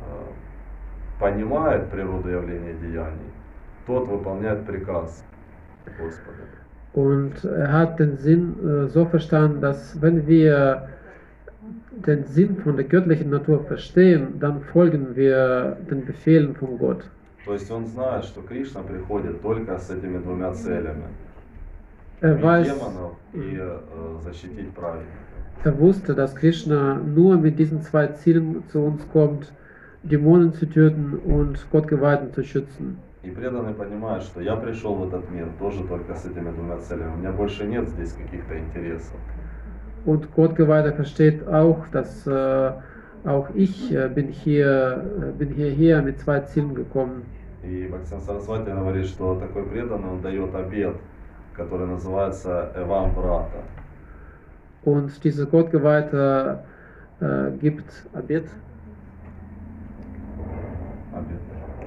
э, 0.00 1.20
понимает 1.20 1.90
природу 1.90 2.28
явления 2.28 2.72
и 2.72 2.78
деяний, 2.78 3.32
тот 3.86 4.06
выполняет 4.08 4.66
приказ 4.66 5.24
Господа. 5.86 6.57
Und 6.97 7.43
er 7.43 7.71
hat 7.73 7.99
den 7.99 8.17
Sinn 8.17 8.55
äh, 8.63 8.87
so 8.87 9.05
verstanden, 9.05 9.61
dass 9.61 9.99
wenn 10.01 10.27
wir 10.27 10.87
den 12.05 12.25
Sinn 12.25 12.57
von 12.57 12.75
der 12.75 12.85
göttlichen 12.85 13.29
Natur 13.29 13.63
verstehen, 13.63 14.39
dann 14.39 14.61
folgen 14.61 15.15
wir 15.15 15.77
den 15.89 16.05
Befehlen 16.05 16.55
von 16.55 16.77
Gott. 16.77 17.03
То 17.45 17.53
есть 17.53 17.69
он 17.71 17.85
знает, 17.85 18.23
что 18.25 18.41
Кришна 18.41 18.81
приходит 18.83 19.41
только 19.41 19.77
с 19.77 19.89
этими 19.89 20.17
двумя 20.19 20.53
целями. 20.53 21.03
Er 22.21 22.35
Убить 22.35 22.43
weiß, 22.43 22.67
демонов 22.67 23.11
и 23.33 23.57
э, 23.59 23.79
защитить 24.23 24.71
праведников. 24.73 25.23
er 25.65 25.79
wusste, 25.79 26.13
dass 26.13 26.35
Krishna 26.35 26.95
nur 26.95 27.37
mit 27.37 27.57
diesen 27.57 27.81
zwei 27.81 28.07
Zielen 28.07 28.63
zu 28.67 28.79
uns 28.79 29.07
kommt, 29.11 29.51
Dämonen 30.03 30.53
zu 30.53 30.65
töten 30.65 31.13
und 31.25 31.69
Gottgeweihten 31.71 32.33
zu 32.33 32.43
schützen. 32.43 32.97
И 33.22 33.30
преданный 33.30 33.74
понимает, 33.74 34.22
что 34.22 34.40
я 34.40 34.54
пришел 34.56 34.94
в 34.94 35.08
этот 35.08 35.28
мир 35.30 35.48
тоже 35.58 35.82
только 35.84 36.14
с 36.14 36.24
этими 36.24 36.50
двумя 36.50 36.78
целями. 36.78 37.14
У 37.14 37.16
меня 37.16 37.32
больше 37.32 37.66
нет 37.66 37.88
здесь 37.88 38.12
каких-то 38.12 38.58
интересов. 38.58 39.16
Und 40.06 40.32
Gottgeweihter 40.34 40.92
versteht 40.92 41.46
auch, 41.48 41.88
dass 41.88 42.26
äh, 42.26 42.72
auch 43.24 43.48
ich 43.54 43.92
äh, 43.92 44.08
bin 44.08 44.28
hier, 44.28 45.04
äh, 45.20 45.32
bin 45.32 45.52
hierher 45.52 46.02
mit 46.02 46.20
zwei 46.20 46.40
Zielen 46.40 46.74
gekommen. 46.74 47.24
И 47.64 47.88
Бхактисин 47.88 48.20
Сарасвати 48.20 48.70
говорит, 48.70 49.06
что 49.06 49.34
такой 49.34 49.64
преданный, 49.64 50.10
он 50.10 50.22
дает 50.22 50.54
обед, 50.54 50.94
который 51.54 51.88
называется 51.88 52.70
Эвам 52.76 53.12
Брата. 53.14 53.64
Und 54.84 55.24
dieser 55.24 55.46
Gottgeweihte 55.46 56.60
äh, 57.20 57.50
gibt 57.60 57.90
Abet, 58.14 58.46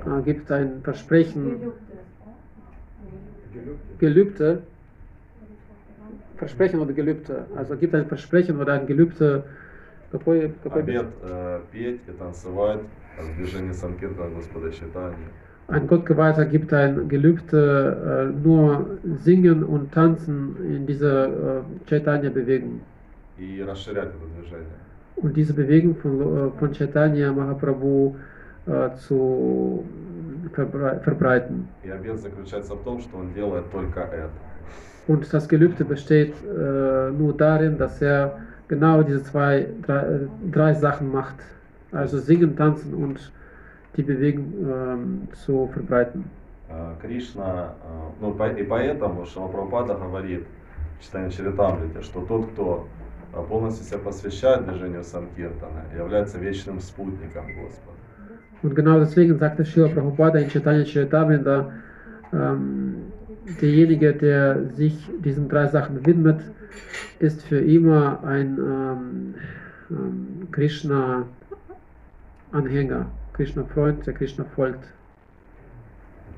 äh, 0.07 0.22
gibt 0.22 0.50
ein 0.50 0.82
Versprechen, 0.82 1.72
Gelübde, 3.98 4.62
Versprechen 6.36 6.80
oder 6.80 6.92
Gelübde, 6.92 7.46
also 7.57 7.76
gibt 7.76 7.94
ein 7.94 8.07
Versprechen 8.07 8.61
oder 8.61 8.74
ein 8.74 8.86
Gelübde, 8.86 9.44
какой, 10.12 10.52
какой 10.62 10.82
Обед 10.82 11.07
э, 11.22 11.61
петь 11.72 12.00
и 12.07 12.12
танцевать 12.12 12.80
в 13.18 13.36
движении 13.36 13.72
Санкиртана 13.72 14.34
Господа 14.34 14.70
Читания. 14.70 15.16
ein 15.68 15.86
Gottgeweihter 15.88 16.44
gibt 16.44 16.72
ein 16.72 17.09
Gelübde, 17.09 18.32
äh, 18.32 18.46
nur 18.46 18.98
singen 19.24 19.64
und 19.64 19.92
tanzen 19.92 20.57
in 20.64 20.86
dieser 20.86 21.26
äh, 21.26 21.62
Chaitanya-Bewegung. 21.88 22.80
И 23.38 23.62
расширять 23.62 24.09
это 24.09 24.26
движение. 24.38 24.66
Und 25.16 25.36
diese 25.36 25.54
Bewegung 25.54 25.96
von, 25.96 26.20
äh, 26.20 26.50
von 26.59 26.72
Chaitanya 26.72 27.32
Mahaprabhu 27.32 28.14
äh, 28.14 28.18
zu 28.97 29.84
verbrei 30.53 30.99
verbreiten. 30.99 31.68
И 31.84 31.89
обед 31.89 32.20
заключается 32.20 32.76
в 32.76 32.84
том, 32.84 32.99
что 33.01 33.18
он 33.18 33.34
делает 33.34 33.72
только 33.72 34.01
это. 34.01 34.32
Und 35.07 35.34
das 35.34 35.47
Gelübde 35.47 35.84
besteht 35.84 36.34
äh, 36.43 37.12
nur 37.12 37.36
darin, 37.36 37.78
dass 37.78 38.01
er 38.01 38.38
genau 38.68 39.03
diese 39.03 39.24
zwei, 39.24 39.68
drei, 39.86 40.28
drei 40.51 40.74
Sachen 40.74 41.12
macht. 41.12 41.36
Also 41.91 42.20
singen, 42.20 42.55
tanzen 42.55 42.93
und 42.93 43.32
die 43.97 44.03
Bewegung 44.03 44.53
ähm, 44.62 45.28
zu 45.34 45.70
verbreiten. 45.74 46.24
Э, 46.70 46.93
Кришна, 47.01 47.74
э, 47.84 48.22
ну 48.22 48.32
и 48.47 48.64
поэтому 48.64 49.26
Шилапрапада 49.26 49.95
говорит 49.95 50.45
в 50.99 51.03
читании 51.03 51.30
Чаритамрите, 51.30 52.01
что 52.01 52.22
тот, 52.22 52.51
кто 52.51 52.88
э, 53.34 53.43
полностью 53.49 53.86
себя 53.86 53.99
посвящает 53.99 54.66
движению 54.66 55.03
Санкиртана, 55.03 55.84
является 55.97 56.38
вечным 56.38 56.80
спутником 56.80 57.45
Господа. 57.62 57.97
Und 58.64 58.76
genau 58.76 58.99
deswegen 58.99 59.39
sagte 59.39 59.66
Srila 59.66 59.88
Prabhupada 59.88 60.38
in 60.39 60.49
Chaitanya 60.49 60.86
Charitamrita, 60.86 61.72
ähm, 62.32 63.12
derjenige, 63.62 64.14
der 64.14 64.66
sich 64.76 65.09
diesen 65.24 65.49
drei 65.49 65.66
Sachen 65.68 66.05
widmet, 66.05 66.41
ist 67.20 67.41
für 67.43 67.59
immer 67.59 68.24
ein 68.24 68.59
ähm, 68.59 69.34
ähm, 69.89 70.47
Krishna-Anhänger, 70.51 73.07
Krishna-Freund, 73.34 74.05
der 74.05 74.14
Krishna 74.14 74.45
folgt. 74.55 74.84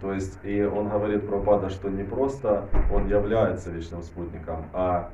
То 0.02 0.14
есть, 0.14 0.40
и 0.44 0.64
он 0.64 0.90
говорит 0.90 1.28
Прабхупада, 1.28 1.70
что 1.70 1.90
не 1.90 2.04
просто 2.04 2.64
он 2.92 3.08
является 3.08 3.70
вечным 3.72 4.02
спутником, 4.04 4.66
а 4.74 5.10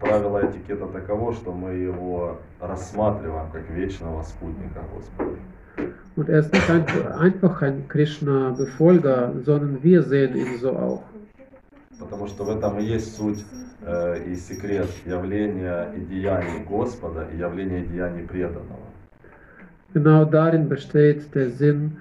правило 0.00 0.44
этикета 0.44 0.86
таково, 0.86 1.32
что 1.32 1.52
мы 1.52 1.74
его 1.74 2.38
рассматриваем 2.60 3.48
как 3.52 3.70
вечного 3.70 4.22
спутника 4.22 4.82
Господа. 4.92 5.36
Und 6.15 6.29
er 6.29 6.39
ist 6.39 6.51
nicht 6.53 6.69
ein, 6.69 6.85
einfach 7.17 7.61
ein 7.61 7.87
Krishna-Befolger, 7.87 9.33
sondern 9.45 9.81
wir 9.81 10.03
sehen 10.03 10.35
ihn 10.35 10.57
so 10.59 10.71
auch. 10.71 11.03
Потому 11.99 12.27
что 12.27 12.43
в 12.43 12.49
этом 12.49 12.79
и 12.79 12.83
есть 12.83 13.15
суть 13.15 13.45
э, 13.85 14.23
и 14.25 14.35
секрет 14.35 14.89
явления 15.05 15.93
и 15.95 16.01
деяний 16.01 16.63
Господа 16.65 17.27
и 17.31 17.37
явления 17.37 17.83
и 17.83 17.87
деяний 17.87 18.23
преданного. 18.23 18.87
Genau 19.93 20.25
darin 20.25 20.67
besteht 20.67 21.33
der 21.35 21.51
Sinn 21.51 21.97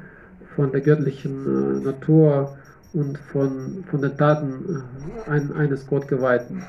von 0.56 0.72
der 0.72 0.80
göttlichen 0.80 1.34
äh, 1.44 1.84
Natur 1.84 2.56
und 2.92 3.18
von, 3.18 3.84
von 3.90 4.00
den 4.00 4.16
Taten 4.16 4.84
äh, 5.26 5.30
ein, 5.30 5.52
eines 5.52 5.86
Gottgeweihten. 5.86 6.62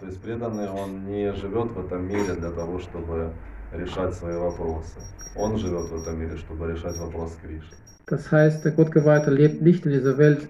То 0.00 0.06
есть 0.06 0.20
преданный, 0.20 0.68
он 0.68 1.04
не 1.06 1.32
живет 1.34 1.70
в 1.70 1.86
этом 1.86 2.08
мире 2.08 2.34
для 2.34 2.50
того, 2.50 2.80
чтобы 2.80 3.30
решать 3.71 4.13
свои 4.13 4.35
вопросы. 4.35 4.99
Он 5.35 5.57
живет 5.57 5.89
в 5.89 6.01
этом 6.01 6.19
мире, 6.19 6.37
чтобы 6.37 6.71
решать 6.71 6.97
вопрос 6.97 7.37
Кришны. 7.41 7.75
Das 8.07 8.31
heißt, 8.31 8.63
der 8.63 8.71
Gottgeweihte 8.71 9.31
lebt 9.31 9.61
nicht 9.61 9.85
in 9.85 9.91
dieser 9.91 10.17
Welt, 10.17 10.47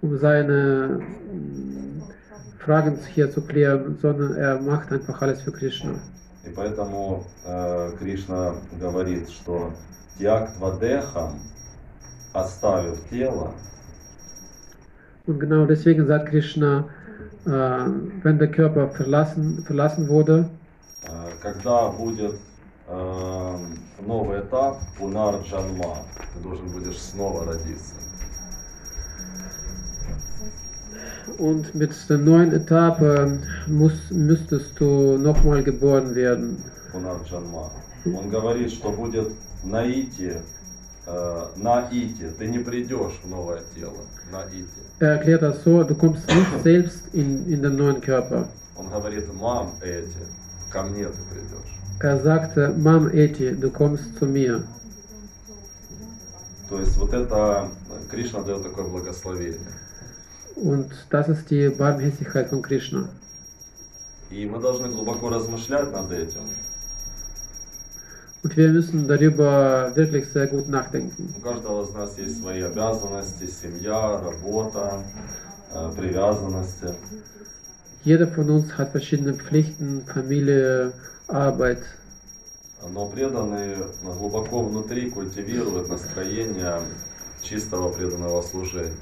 um 0.00 0.16
seine 0.16 1.00
mm, 1.32 2.02
Fragen 2.60 2.98
hier 3.12 3.30
zu 3.30 3.42
klären, 3.42 3.98
sondern 4.00 4.36
er 4.36 4.60
macht 4.60 4.92
einfach 4.92 5.20
alles 5.20 5.42
für 5.42 5.50
Krishna. 5.52 5.94
И 6.44 6.50
поэтому 6.54 7.24
э, 7.44 7.92
Кришна 7.98 8.54
говорит, 8.80 9.28
что 9.28 9.72
тяг 10.18 10.54
твадехам, 10.54 11.40
оставив 12.32 12.98
тело, 13.10 13.54
Und 15.26 15.38
genau 15.38 15.66
deswegen 15.66 16.06
sagt 16.06 16.30
Krishna, 16.30 16.88
äh, 17.44 17.50
wenn 17.50 18.38
der 18.38 18.50
Körper 18.50 18.88
verlassen, 18.88 19.62
verlassen 19.64 20.08
wurde, 20.08 20.48
э, 21.04 21.08
когда 21.42 21.88
будет 21.88 22.34
э, 22.90 23.56
новый 24.06 24.40
этап 24.40 24.80
Пунар 24.98 25.40
Джанма, 25.42 25.98
ты 26.34 26.40
должен 26.42 26.68
будешь 26.68 26.98
снова 26.98 27.44
родиться. 27.44 27.94
und 31.38 31.74
mit 31.74 31.90
der 32.08 32.18
neuen 32.18 32.52
Etappe 32.52 33.38
muss, 33.66 33.92
müsstest 34.10 34.78
du 34.78 35.16
nochmal 35.18 35.62
geboren 35.62 36.14
werden. 36.14 36.62
Пунар 36.92 37.20
Джанма. 37.24 37.70
Он 38.04 38.30
говорит, 38.30 38.72
что 38.72 38.90
будет 38.90 39.28
наити, 39.62 40.40
э, 41.06 41.46
на 41.56 41.88
ити. 41.90 42.30
Ты 42.38 42.46
не 42.46 42.58
придешь 42.58 43.20
в 43.22 43.28
новое 43.28 43.62
тело, 43.74 44.02
на 44.32 44.42
ити. 44.44 44.80
Er 45.00 45.12
erklärt 45.18 45.42
das 45.42 45.64
so, 45.64 45.82
du 45.82 45.94
kommst 45.94 46.26
nicht 46.28 46.62
selbst 46.62 47.02
in, 47.12 47.46
in 47.46 47.62
den 47.62 47.76
neuen 47.76 48.00
Körper. 48.00 48.48
Он 48.76 48.88
говорит, 48.88 49.26
мам 49.40 49.72
эти, 49.82 50.22
ко 50.70 50.82
мне 50.82 51.06
ты 51.06 51.18
придешь. 51.30 51.79
Er 52.02 52.18
sagte, 52.18 52.74
Mam 52.78 53.10
Eti, 53.10 53.54
du 53.54 53.70
kommst 53.70 54.16
zu 54.18 54.24
mir. 54.24 54.62
То 56.70 56.78
есть 56.80 56.96
вот 56.96 57.12
это 57.12 57.68
э, 57.90 58.10
Кришна 58.10 58.42
дает 58.42 58.62
такое 58.62 58.86
благословение. 58.86 59.60
Und 60.56 60.90
das 61.10 61.28
ist 61.28 61.50
die 61.50 61.68
Barmherzigkeit 61.68 62.48
von 62.48 62.62
Krishna. 62.62 63.08
И 64.30 64.46
мы 64.46 64.60
должны 64.60 64.88
глубоко 64.88 65.28
размышлять 65.28 65.92
над 65.92 66.10
этим. 66.10 66.48
Und 68.42 68.56
wir 68.56 68.70
müssen 68.70 69.06
darüber 69.06 69.92
wirklich 69.94 70.26
sehr 70.32 70.46
gut 70.46 70.68
nachdenken. 70.68 71.34
У 71.36 71.40
каждого 71.42 71.84
из 71.84 71.90
нас 71.90 72.16
есть 72.16 72.40
свои 72.40 72.62
обязанности, 72.62 73.46
семья, 73.46 74.22
работа, 74.24 75.02
э, 75.74 75.92
привязанности. 75.94 76.94
Jeder 78.04 78.26
von 78.26 78.48
uns 78.48 78.78
hat 78.78 78.92
verschiedene 78.92 79.34
Pflichten, 79.34 80.06
Familie, 80.06 80.92
Arbeit. 81.32 81.82
Но 82.92 83.06
преданные 83.06 83.76
глубоко 84.02 84.62
внутри 84.62 85.10
культивируют 85.10 85.88
настроение 85.88 86.80
чистого 87.42 87.92
преданного 87.92 88.42
служения. 88.42 88.94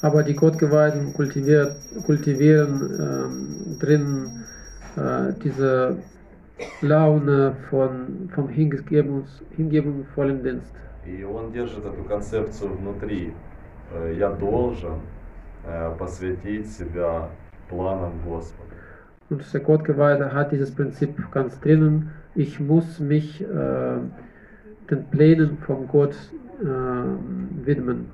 Aber 0.00 0.22
die 0.22 0.34
Gottgeweihten 0.34 1.12
kultivieren 1.12 2.80
ähm, 3.00 3.78
drin 3.80 4.44
äh, 4.96 5.32
diese 5.42 5.96
Laune 6.82 7.56
von, 7.68 8.30
vom 8.34 8.48
Hingebungs, 8.48 9.30
hingebungsvollen 9.56 10.42
Dienst. 10.42 10.72
И 11.04 11.24
он 11.24 11.52
держит 11.52 11.84
эту 11.84 12.04
концепцию 12.04 12.76
внутри. 12.76 13.32
Э, 13.92 14.14
Я 14.16 14.30
должен 14.30 15.00
э, 15.64 15.94
посвятить 15.98 16.70
себя 16.70 17.28
планам 17.68 18.12
Господа. 18.24 18.68
Und 19.29 19.53
der 19.53 19.61
Gottgeweihte 19.61 20.33
hat 20.33 20.51
dieses 20.51 20.73
Prinzip 20.73 21.31
ganz 21.31 21.59
drinnen. 21.59 22.11
Ich 22.35 22.59
muss 22.59 22.99
mich 22.99 23.41
äh, 23.41 23.97
den 24.89 25.05
Plänen 25.11 25.57
von 25.59 25.87
Gott 25.87 26.15
äh, 26.61 27.65
widmen. 27.65 28.11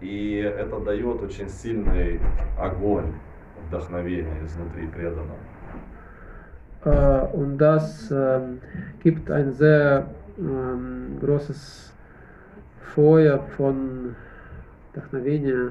И 0.00 0.38
это 0.38 0.80
дает 0.80 1.22
очень 1.22 1.48
сильный 1.48 2.20
огонь 2.58 3.12
вдохновения 3.68 4.44
изнутри 4.44 4.88
преданного. 4.88 5.38
Äh, 6.84 7.36
und 7.36 7.58
das 7.58 8.10
ähm, 8.10 8.60
gibt 9.00 9.30
ein 9.30 9.52
sehr 9.52 10.08
ähm, 10.38 11.18
großes 11.20 11.94
Feuer 12.94 13.38
von 13.56 14.16
Вдохновения, 14.90 15.70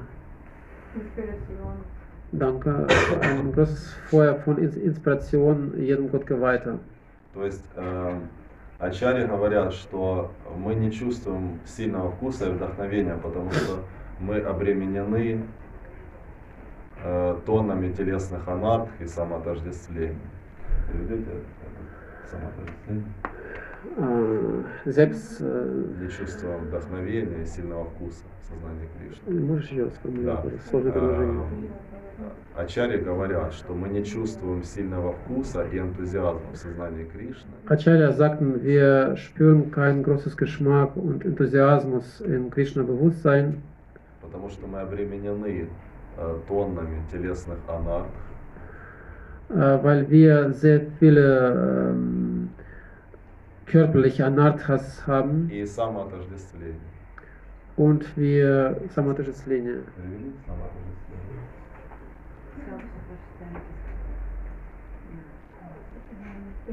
Inspiration. 0.94 1.84
Danke, 2.31 2.87
ein 3.21 3.51
großes 3.51 3.93
Feuer 4.09 4.35
von 4.35 4.57
Ins- 4.57 4.75
Inspiration 4.77 5.73
jedem 5.77 6.09
Gottgeweihter. 6.09 6.79
То 7.33 7.45
есть 7.45 7.65
э, 7.75 8.19
ачарьи 8.79 9.25
говорят, 9.27 9.73
что 9.73 10.31
мы 10.57 10.75
не 10.75 10.91
чувствуем 10.91 11.59
сильного 11.65 12.11
вкуса 12.11 12.47
и 12.49 12.51
вдохновения, 12.53 13.15
потому 13.21 13.51
что 13.51 13.79
мы 14.19 14.39
обременены 14.39 15.43
э, 17.03 17.35
тоннами 17.45 17.91
телесных 17.91 18.47
анарх 18.47 18.89
и 18.99 19.05
самоотождествлений. 19.05 20.17
Переведете 20.91 21.29
это? 21.31 22.31
Самоотождествление? 22.31 23.13
Selbst, 24.85 25.39
äh, 25.41 26.01
Не 26.01 26.09
чувствуем 26.09 26.59
вдохновения 26.65 27.43
и 27.43 27.45
сильного 27.45 27.85
вкуса 27.85 28.23
в 28.41 28.45
сознании 28.45 28.89
Кришны. 28.99 29.39
можешь 29.45 29.69
Да. 29.69 29.89
сформулировать, 29.91 30.53
это 30.55 30.67
сложное 30.69 30.91
предложение. 30.91 31.45
Ачарьи 32.55 32.97
говорят, 32.97 33.53
что 33.53 33.73
мы 33.73 33.89
не 33.89 34.03
чувствуем 34.03 34.63
сильного 34.63 35.13
вкуса 35.13 35.63
и 35.71 35.77
энтузиазма 35.77 36.51
в 36.51 36.57
сознании 36.57 37.03
Кришны, 37.05 37.51
Acharya 37.67 38.11
sagten, 38.11 38.63
wir 38.63 39.15
spüren 39.15 39.69
kein 39.69 40.01
großes 40.01 40.35
Geschmack 40.35 40.95
und 40.95 41.23
Enthusiasmus 41.23 42.21
in 42.21 42.49
Krishna-Bewusstsein, 42.49 43.61
потому 44.21 44.49
что 44.49 44.65
мы 44.65 44.79
обременены 44.79 45.67
э, 46.17 46.35
тоннами 46.47 47.03
телесных 47.11 47.59
анарх, 47.67 48.07
weil 49.49 50.09
wir 50.09 50.51
sehr 50.53 50.81
viele 50.99 51.91
ähm, 51.91 52.49
körperliche 53.67 54.25
Anarthas 54.25 55.05
haben 55.05 55.49
и 55.51 55.63
самоотождествление. 55.65 56.81
und 57.77 58.17
wir 58.17 58.81
самоотождествление. 58.95 59.83
Самоотождествление? 60.47 60.97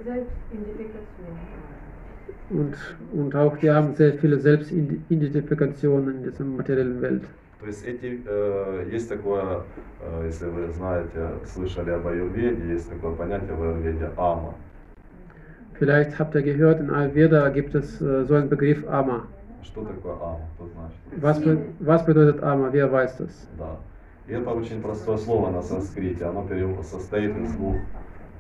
Selbstidentifikation. 0.04 1.38
Und, 2.50 2.76
und 3.14 3.36
auch 3.36 3.62
wir 3.62 3.76
haben 3.76 3.96
sehr 3.96 4.14
viele 4.14 4.40
Selbstidentifikationen 4.40 6.18
in 6.18 6.24
dieser 6.24 6.46
materiellen 6.46 7.02
Welt. 7.02 7.24
То 7.60 7.66
есть 7.68 7.86
эти, 7.86 8.22
э, 8.26 8.86
есть 8.90 9.10
такое, 9.10 9.64
э, 10.02 10.26
если 10.26 10.46
вы 10.46 10.72
знаете, 10.72 11.32
слышали 11.46 11.92
об 11.92 12.08
аюрведе, 12.08 12.72
есть 12.72 12.90
такое 12.90 13.14
понятие 13.16 13.54
в 13.54 13.62
аюрведе 13.62 14.10
ама. 14.16 14.54
Vielleicht 15.78 16.18
habt 16.20 16.36
ihr 16.36 16.42
gehört, 16.42 16.80
in 16.82 16.90
Ayurveda 16.90 17.48
gibt 17.50 17.74
es 17.76 18.02
äh, 18.02 18.26
so 18.26 18.34
einen 18.36 18.50
Begriff 18.50 18.84
Ama. 18.90 19.28
Что 19.64 19.84
такое 19.84 20.14
ама? 20.14 20.40
Кто 20.56 20.68
знает? 20.68 20.92
что 21.12 21.22
Was, 21.22 21.40
be 21.42 21.58
was 21.80 22.06
bedeutet 22.06 22.42
Ama? 22.42 22.72
Wer 22.72 22.92
weiß 22.92 23.18
das? 23.18 23.48
Да. 23.58 23.78
И 24.27 24.33
это 24.33 24.51
очень 24.51 24.81
простое 24.81 25.19
слово 25.19 25.51
на 25.51 25.63
санскрите. 25.63 26.25
Оно 26.25 26.47
состоит 26.83 27.37
из 27.37 27.53
двух 27.53 27.77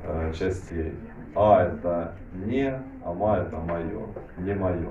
э, 0.02 0.32
частей. 0.32 0.94
А 1.34 1.64
это 1.64 2.14
не, 2.46 2.72
а 3.04 3.12
ма 3.12 3.38
это 3.38 3.56
мое, 3.58 4.06
не 4.38 4.54
мое. 4.54 4.90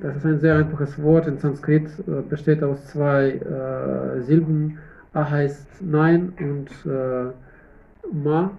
Das 0.00 0.16
ist 0.16 0.24
ein 0.24 0.40
sehr 0.40 0.56
einfaches 0.56 1.00
Wort. 1.02 1.26
In 1.26 1.38
Sanskrit 1.38 1.88
besteht 2.28 2.62
aus 2.62 2.84
zwei 2.86 3.30
äh, 3.30 4.20
Silben. 4.22 4.78
A 5.12 5.30
heißt 5.30 5.80
Nein 5.80 6.32
und 6.38 6.68
äh, 6.84 7.30
Ma, 8.12 8.50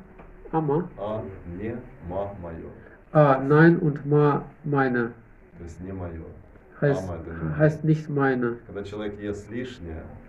Ama. 0.52 0.88
А 0.98 1.22
не, 1.58 1.76
ма 2.08 2.32
мое. 2.42 2.70
A, 3.12 3.40
Nein 3.40 3.78
und 3.80 4.06
Ma, 4.06 4.44
meine. 4.64 5.12
То 5.58 5.64
есть 5.64 5.82
не 5.82 5.92
мое. 5.92 6.22
Heißt, 6.80 7.04
Ama 7.04 7.18
это 7.18 7.32
не 7.32 7.58
heißt 7.58 7.84
nicht 7.84 8.10
meine. 8.10 8.58
Когда 8.68 8.84
человек 8.84 9.20
ест 9.20 9.50
лишнее, 9.52 10.04
а 10.04 10.25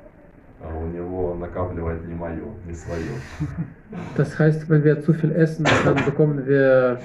у 0.60 0.86
него 0.86 1.34
накапливает 1.34 2.06
не 2.06 2.14
мое, 2.14 2.44
не 2.66 2.74
свое. 2.74 3.20
Das 4.16 4.38
heißt, 4.38 4.68
wenn 4.68 4.82
wir 4.82 5.00
zu 5.00 5.12
viel 5.12 5.32
essen, 5.32 5.64
dann 5.84 6.04
bekommen 6.04 6.46
wir 6.46 6.98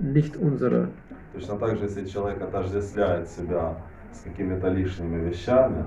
nicht 0.00 0.36
unsere. 0.36 0.88
Точно 1.34 1.56
так 1.56 1.76
же, 1.76 1.84
если 1.84 2.06
человек 2.06 2.40
отождествляет 2.40 3.28
себя 3.28 3.76
с 4.12 4.20
какими-то 4.20 4.68
лишними 4.68 5.28
вещами, 5.28 5.84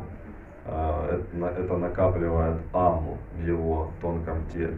а, 0.68 1.20
это 1.58 1.78
накапливает 1.78 2.58
аму 2.74 3.18
в 3.38 3.48
его 3.48 3.92
тонком 4.02 4.46
теле. 4.54 4.78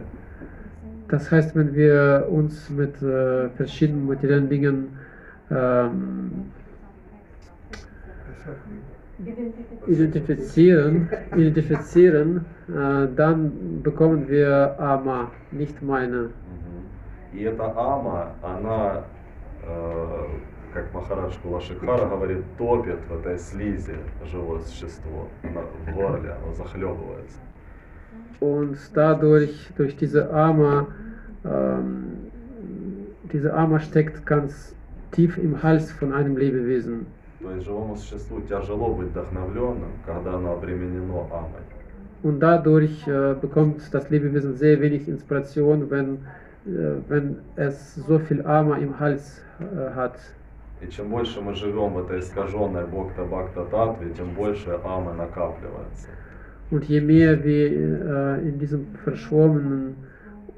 Das 1.08 1.30
heißt, 1.30 1.54
wenn 1.54 1.74
wir 1.74 2.28
uns 2.30 2.70
mit 2.70 3.02
äh, 3.02 3.50
verschiedenen 3.50 4.06
materiellen 4.06 4.48
Dingen 4.48 4.96
ähm, 5.50 6.52
identifizieren, 9.87 11.09
identifizieren 11.35 12.45
äh, 12.69 13.07
dann 13.15 13.81
bekommen 13.81 14.27
wir 14.27 14.75
Ama, 14.79 15.31
nicht 15.51 15.81
meine. 15.81 16.29
Мгм. 16.29 16.77
И 17.33 17.43
эта 17.43 17.65
ама, 17.75 18.35
она, 18.41 19.03
э, 19.63 20.25
как 20.73 20.93
Махарадж 20.93 21.33
Кулашикара 21.41 22.07
говорит, 22.07 22.43
топит 22.57 22.99
в 23.09 23.19
этой 23.19 23.39
слизи 23.39 23.95
живое 24.25 24.59
существо. 24.59 25.27
Она 25.43 25.61
в 25.85 25.95
горле, 25.95 26.31
оно 26.31 26.53
захлебывается. 26.53 27.39
Und 28.39 28.77
dadurch, 28.93 29.71
durch 29.77 29.95
diese 29.97 30.31
Ama, 30.31 30.87
ähm, 31.43 32.29
diese 33.33 33.53
Ama 33.53 33.79
steckt 33.79 34.25
ganz 34.25 34.75
tief 35.11 35.37
im 35.37 35.63
Hals 35.63 35.91
von 35.91 36.13
einem 36.13 36.37
Lebewesen. 36.37 37.07
То 37.42 37.50
есть 37.50 37.66
живому 37.66 37.96
существу 37.96 38.40
тяжело 38.42 38.94
быть 38.94 39.08
вдохновленным, 39.08 39.90
когда 40.06 40.34
оно 40.34 40.52
обременено 40.52 41.26
амой. 41.32 41.62
Und 42.22 42.38
dadurch 42.38 43.04
äh, 43.08 43.34
bekommt 43.34 43.82
das 43.92 44.08
Lebewesen 44.10 44.54
sehr 44.54 44.80
wenig 44.80 45.08
Inspiration, 45.08 45.90
wenn, 45.90 46.18
äh, 46.66 47.00
wenn 47.08 47.38
es 47.56 47.96
so 47.96 48.20
viel 48.20 48.46
Ama 48.46 48.76
im 48.76 49.00
Hals 49.00 49.42
äh, 49.58 49.92
hat. 49.92 50.16
И 50.80 50.88
чем 50.88 51.10
больше 51.10 51.40
мы 51.40 51.54
живем 51.54 51.94
в 51.94 51.98
этой 52.04 52.20
искаженной 52.20 52.86
бхакта 52.86 53.24
бхакта 53.24 53.64
татве, 53.64 54.10
тем 54.16 54.34
больше 54.34 54.78
амы 54.84 55.12
накапливается. 55.14 56.06
Und 56.70 56.84
je 56.84 57.00
mehr 57.00 57.42
wir 57.42 57.72
äh, 57.72 58.48
in 58.48 58.60
diesem 58.60 58.86
verschwommenen 59.02 59.96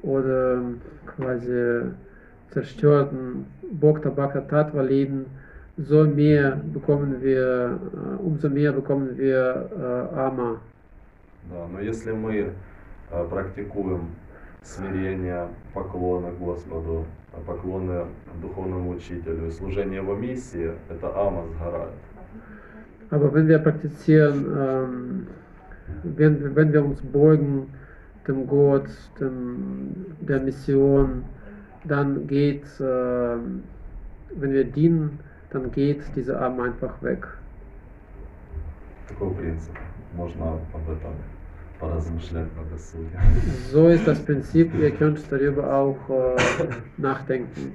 oder 0.03 0.61
quasi 1.07 1.93
zerstörten 2.51 3.47
Bhakta 3.73 4.11
Bhakta 4.11 4.43
Tattva 4.43 4.83
leben, 4.83 5.27
so 5.77 6.05
mehr 6.05 6.61
bekommen 6.73 7.21
wir, 7.21 7.79
äh, 7.93 8.23
umso 8.23 8.49
mehr 8.49 8.73
bekommen 8.73 9.17
wir 9.17 9.71
äh, 9.77 10.19
Ama. 10.19 10.61
Да, 11.51 11.67
но 11.71 11.81
если 11.81 12.13
мы 12.13 12.53
э, 13.11 13.27
практикуем 13.29 14.09
смирение, 14.63 15.49
поклоны 15.75 16.31
Господу, 16.39 17.05
э, 17.33 17.37
поклоны 17.47 18.07
духовному 18.41 18.91
учителю 18.91 19.51
служение 19.51 19.97
его 19.97 20.15
миссии, 20.15 20.73
это 20.89 21.13
ама 21.15 21.45
сгорает. 21.49 21.93
Aber 23.11 23.33
wenn 23.35 23.49
wir 23.49 23.59
praktizieren, 23.59 24.47
ähm, 24.59 25.27
wenn, 26.03 26.57
wenn 26.57 26.73
wir 26.73 26.85
uns 26.85 27.01
beugen 27.03 27.67
dem 28.27 28.47
Gott, 28.47 28.89
dem, 29.21 30.07
der 30.21 30.41
Mission, 30.41 31.25
dann 31.85 32.27
geht, 32.27 32.65
äh, 32.81 33.37
wenn 34.37 34.53
wir 34.53 34.65
dienen, 34.65 35.19
dann 35.54 35.72
geht 35.72 36.02
diese 36.16 36.40
Arm 36.40 36.60
einfach 36.60 37.02
weg. 37.02 37.28
Такой 39.08 39.32
принцип. 39.34 39.76
Можно 40.16 40.54
об 40.74 40.90
этом 40.90 41.14
поразмышлять 41.80 42.48
на 42.56 42.64
досуге. 42.64 43.18
So 43.72 43.88
ist 43.90 44.08
das 44.08 44.20
Prinzip, 44.20 44.74
ihr 44.76 44.92
könnt 44.92 45.20
darüber 45.32 45.74
auch 45.74 46.10
äh, 46.10 46.36
nachdenken. 46.98 47.74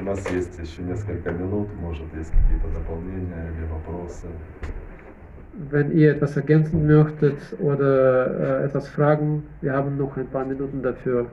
У 0.00 0.04
нас 0.04 0.28
есть 0.30 0.58
еще 0.58 0.82
несколько 0.82 1.30
минут, 1.30 1.68
может, 1.80 2.12
есть 2.14 2.30
какие-то 2.30 2.68
дополнения 2.78 3.48
или 3.56 3.66
вопросы. 3.70 4.26
Wenn 5.70 5.92
ihr 5.92 6.10
etwas 6.10 6.36
ergänzen 6.36 6.86
möchtet 6.86 7.38
oder 7.60 8.60
äh, 8.60 8.64
etwas 8.64 8.88
fragen, 8.88 9.44
wir 9.60 9.72
haben 9.72 9.96
noch 9.96 10.16
ein 10.16 10.26
paar 10.26 10.44
Minuten 10.44 10.82
dafür. 10.82 11.26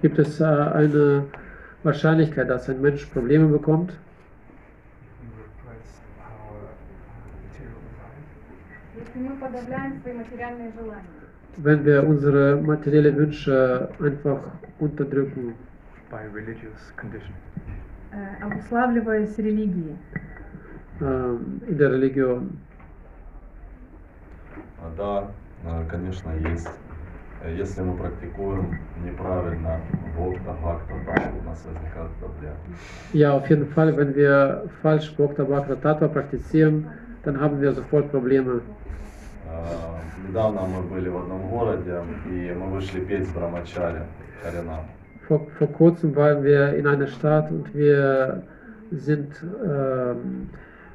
Gibt 0.00 0.18
es 0.18 0.40
äh, 0.40 0.44
eine 0.44 1.24
Wahrscheinlichkeit, 1.82 2.50
dass 2.50 2.68
ein 2.68 2.80
Mensch 2.80 3.06
Probleme 3.06 3.46
bekommt, 3.46 3.92
если 8.98 9.18
мы 9.28 9.36
подавляем 9.36 10.00
свои 10.02 10.14
материальные 10.14 10.72
желания? 10.72 11.22
wenn 11.58 11.84
wir 11.84 12.06
unsere 12.06 12.56
materiellen 12.56 13.16
Wünsche 13.16 13.88
einfach 14.00 14.40
unterdrücken, 14.78 15.54
by 16.10 16.24
religious 16.34 16.92
condition. 16.96 17.34
Э, 18.12 18.44
Обуславливаясь 18.44 19.36
религией. 19.38 19.96
Ähm, 21.01 21.61
der 21.67 21.91
Religion. 21.91 22.57
А, 24.81 24.91
Да, 24.97 25.27
э, 25.65 25.85
конечно, 25.89 26.31
есть. 26.51 26.69
Э, 27.43 27.53
Если 27.55 27.81
мы 27.81 27.95
практикуем 27.97 28.79
неправильно 29.05 29.79
бхакта, 30.15 30.51
бхакта, 30.53 30.93
там 31.05 31.37
у 31.39 31.49
нас 31.49 31.65
возникают 31.65 32.11
проблемы. 32.19 32.55
Ja, 33.13 33.33
auf 33.33 33.49
jeden 33.49 33.67
Fall, 33.67 33.95
wenn 33.97 34.15
wir 34.15 34.63
falsch 34.81 35.15
Bhakta 35.17 35.43
Bhakta 35.43 35.75
Tattva 35.75 36.07
praktizieren, 36.07 36.87
dann 37.23 37.39
haben 37.39 37.61
wir 37.61 37.73
sofort 37.73 38.11
Probleme. 38.11 38.61
Э, 39.49 39.97
Недавно 40.27 40.61
мы 40.61 40.81
были 40.83 41.09
в 41.09 41.17
одном 41.17 41.47
городе, 41.49 42.01
и 42.29 42.53
мы 42.53 42.67
вышли 42.71 42.99
петь 42.99 43.27
с 43.27 43.31
Брамачари, 43.31 44.01
Харинам. 44.43 44.81
Vor, 45.27 45.47
vor 45.59 45.67
kurzem 45.67 46.15
waren 46.15 46.43
wir 46.43 46.73
in 46.75 46.85
einer 46.87 47.07
Stadt 47.07 47.49
und 47.51 47.73
wir 47.73 48.43
sind, 48.91 49.31
ähm, 49.63 50.49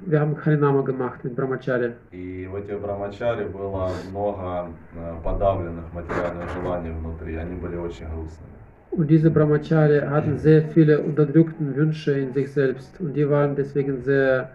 wir 0.07 0.21
haben 0.21 0.37
Harinama 0.45 0.83
gemacht 0.83 1.25
mit 1.25 1.37
Brahmacharya. 1.37 1.93
И 2.11 2.47
в 2.47 2.57
этих 2.57 2.81
Брамачари 2.81 3.45
было 3.45 3.91
много 4.11 4.69
э, 4.95 5.15
подавленных 5.25 5.93
материальных 5.93 6.51
желаний 6.51 6.91
внутри, 6.91 7.37
они 7.37 7.57
были 7.57 7.77
очень 7.77 8.07
грустными. 8.07 8.53
Und 8.91 9.09
diese 9.09 9.31
Brahmacharya 9.31 10.11
hatten 10.11 10.39
sehr 10.39 10.63
viele 10.63 11.01
unterdrückte 11.01 11.75
Wünsche 11.77 12.13
in 12.13 12.33
sich 12.33 12.53
selbst 12.53 13.01
und 13.01 13.15
die 13.15 13.29
waren 13.29 13.55
deswegen 13.57 14.03
sehr 14.03 14.51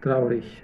traurig. 0.00 0.62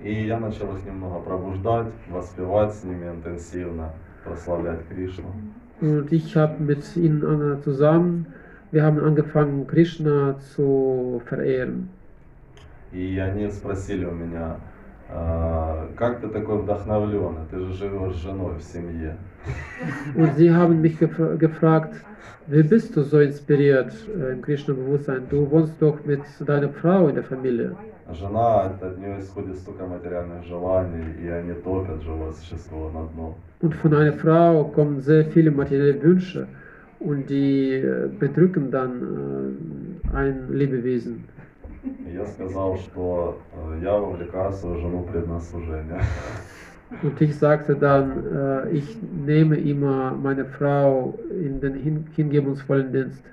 И 0.00 0.26
я 0.26 0.38
начал 0.38 0.76
их 0.76 0.84
немного 0.84 1.20
пробуждать, 1.20 1.86
воспевать 2.10 2.74
с 2.74 2.84
ними 2.84 3.08
интенсивно, 3.08 3.90
прославлять 4.24 4.86
Кришну. 4.88 5.32
Und 5.80 6.12
ich 6.12 6.36
habe 6.36 6.62
mit 6.62 6.96
ihnen 6.96 7.22
äh, 7.22 7.60
zusammen, 7.62 8.26
wir 8.70 8.84
haben 8.84 9.00
angefangen, 9.00 9.66
Krishna 9.66 10.36
zu 10.54 11.20
verehren. 11.26 11.88
И 12.92 13.18
они 13.18 13.50
спросили 13.50 14.04
у 14.04 14.12
меня, 14.12 14.56
«А, 15.08 15.88
как 15.96 16.20
ты 16.20 16.28
такой 16.28 16.62
вдохновленный, 16.62 17.42
ты 17.50 17.58
же 17.58 17.72
живешь 17.72 18.14
с 18.14 18.22
женой 18.22 18.54
в 18.58 18.62
семье. 18.62 19.16
Und 20.14 20.36
sie 20.36 20.50
haben 20.54 20.80
mich 20.80 20.98
gefra 20.98 21.34
gefragt, 21.36 21.94
wie 22.46 22.62
bist 22.62 22.96
du 22.96 23.02
so 23.02 23.20
inspiriert 23.20 23.92
äh, 24.08 24.32
im 24.32 24.42
Krishna-Bewusstsein? 24.42 25.22
Du 25.28 25.50
wohnst 25.50 25.74
doch 25.80 26.04
mit 26.04 26.20
deiner 26.40 26.70
Frau 26.70 27.08
in 27.08 27.14
der 27.14 27.24
Familie. 27.24 27.76
А 28.08 28.14
Жена, 28.14 28.64
от 28.64 28.98
нее 28.98 29.20
исходит 29.20 29.56
столько 29.56 29.86
материальных 29.86 30.44
желаний, 30.44 31.04
и 31.22 31.28
они 31.28 31.54
топят 31.54 32.02
живое 32.02 32.32
существо 32.32 32.90
на 32.90 33.06
дно. 33.14 33.36
Und 33.60 33.74
von 33.74 33.94
einer 33.94 34.12
Frau 34.14 34.64
kommen 34.64 35.00
sehr 35.00 35.24
viele 35.26 35.50
materielle 35.50 36.02
Wünsche 36.02 36.46
und 36.98 37.30
die 37.30 37.74
äh, 37.74 38.08
bedrücken 38.18 38.70
dann 38.70 38.92
äh, 40.12 40.16
ein 40.16 40.52
Lebewesen. 40.52 41.24
И 41.83 42.13
я 42.13 42.25
сказал, 42.25 42.77
что 42.77 43.39
э, 43.53 43.79
я 43.83 43.97
вовлекаю 43.97 44.51
свою 44.53 44.79
жену 44.79 44.99
в 44.99 45.11
преднослужение. 45.11 46.01
Und 47.03 47.21
ich 47.21 47.35
sagte 47.37 47.75
dann, 47.75 48.23
äh, 48.33 48.69
ich 48.71 48.97
nehme 49.25 49.57
immer 49.57 50.11
meine 50.11 50.45
Frau 50.45 51.19
in 51.29 51.59
den 51.59 51.73
hin 51.75 52.05
hingebungsvollen 52.15 52.91
Dienst. 52.91 53.23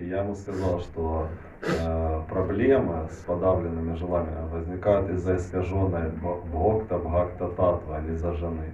И 0.00 0.08
я 0.08 0.22
ему 0.22 0.34
сказал, 0.34 0.80
что 0.80 1.28
э, 1.62 2.20
проблемы 2.28 3.08
с 3.10 3.16
подавленными 3.24 3.94
желаниями 3.96 4.48
возникают 4.52 5.10
из-за 5.10 5.36
искаженной 5.36 6.10
бх- 6.22 6.42
бхакта, 6.52 6.98
бхакта 6.98 7.48
татва, 7.48 7.96
а 7.96 8.00
не 8.00 8.14
из-за 8.14 8.32
жены. 8.34 8.72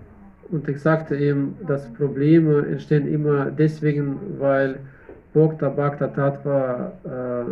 Und 0.51 0.66
ich 0.68 0.81
sagte 0.81 1.14
ihm, 1.14 1.55
dass 1.66 1.87
Probleme 1.93 2.64
entstehen 2.66 3.07
immer 3.07 3.51
deswegen, 3.51 4.18
weil 4.39 4.79
Bhakta 5.35 5.68
Bhakta 5.68 6.09
Tattva 6.09 6.93
äh, 7.05 7.45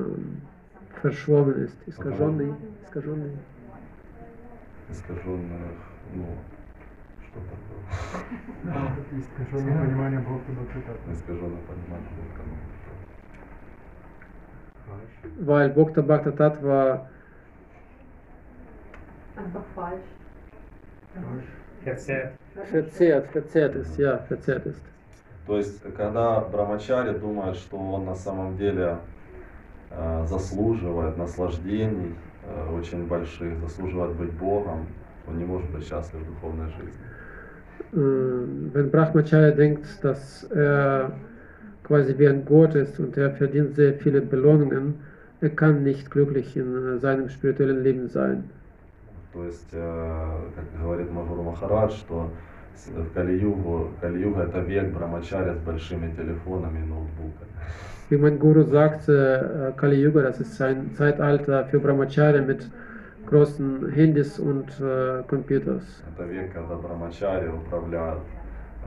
verschwommen 1.01 1.65
ist. 1.65 1.77
Искаженный, 1.87 2.53
искаженный. 2.83 3.37
Искаженных, 4.89 5.77
ну, 6.13 6.25
что 7.27 7.39
такое? 7.49 9.19
Искаженное 9.19 9.85
понимание 9.85 10.19
Бога 10.19 10.41
до 10.47 11.13
Искаженное 11.13 11.61
понимание 11.61 12.09
Бхакта. 12.17 12.71
Weil 15.39 15.69
Bhakta 15.73 16.01
Bhakta 16.01 16.31
Tattva 16.31 17.07
Einfach 19.35 19.63
falsch. 19.73 20.03
Verzerrt. 21.83 22.33
verzerrt, 22.69 23.27
verzerrt 23.31 23.75
ist, 23.75 23.97
ja, 23.97 24.17
verzerrt 24.27 24.65
ist. 24.65 24.81
То 25.47 25.57
есть, 25.57 25.81
когда 25.95 26.39
Брамачари 26.41 27.17
думает, 27.17 27.55
что 27.55 27.77
он 27.77 28.05
на 28.05 28.15
самом 28.15 28.57
деле 28.57 28.83
э, 28.83 28.97
заслуживает 30.27 31.17
наслаждений 31.17 32.15
э, 32.45 32.75
очень 32.77 33.07
больших, 33.07 33.59
заслуживает 33.59 34.15
быть 34.15 34.31
Богом, 34.31 34.85
он 35.27 35.37
не 35.37 35.45
может 35.45 35.69
быть 35.71 35.87
счастлив 35.87 36.21
в 36.21 36.27
духовной 36.27 36.67
жизни. 36.67 37.01
Wenn 37.93 38.89
Brahmacharya 38.89 39.51
denkt, 39.51 40.01
dass 40.01 40.43
er 40.51 41.11
quasi 41.83 42.17
wie 42.17 42.27
ein 42.27 42.45
Gott 42.45 42.73
ist 42.75 42.99
und 42.99 43.17
er 43.17 43.31
verdient 43.31 43.75
sehr 43.75 43.93
viele 43.95 44.21
Belohnungen, 44.21 44.93
er 45.41 45.49
kann 45.49 45.83
nicht 45.83 46.09
glücklich 46.09 46.55
in 46.55 46.95
äh, 46.95 46.99
seinem 46.99 47.27
spirituellen 47.29 47.83
Leben 47.83 48.07
sein. 48.07 48.49
То 49.33 49.43
есть, 49.43 49.73
э, 49.73 50.27
как 50.55 50.81
говорит 50.81 51.11
Махуру 51.11 51.43
Махарадж, 51.43 51.93
что 51.93 52.29
в 52.85 53.13
Кали-Югу, 53.13 53.89
Кали-Юга 54.01 54.43
это 54.43 54.59
век 54.59 54.93
Брамачаря 54.93 55.55
с 55.55 55.59
большими 55.59 56.13
телефонами 56.15 56.79
и 56.79 56.87
ноутбуками. 56.87 57.51
Wie 58.10 58.16
mein 58.16 58.38
Guru 58.38 58.62
sagte, 58.62 59.72
äh, 59.74 59.80
Kali 59.80 59.96
Yuga, 60.02 60.22
das 60.22 60.40
ist 60.40 60.60
ein 60.62 60.94
Zeitalter 60.94 61.64
für 61.66 61.80
Brahmacharya 61.80 62.40
mit 62.42 62.70
großen 63.26 63.90
Handys 63.90 64.38
und 64.38 64.68
äh, 64.80 65.22
Computers. 65.28 66.02
Это 66.16 66.24
век, 66.24 66.52
когда 66.52 66.76
Брамачари 66.76 67.48
управляют 67.48 68.22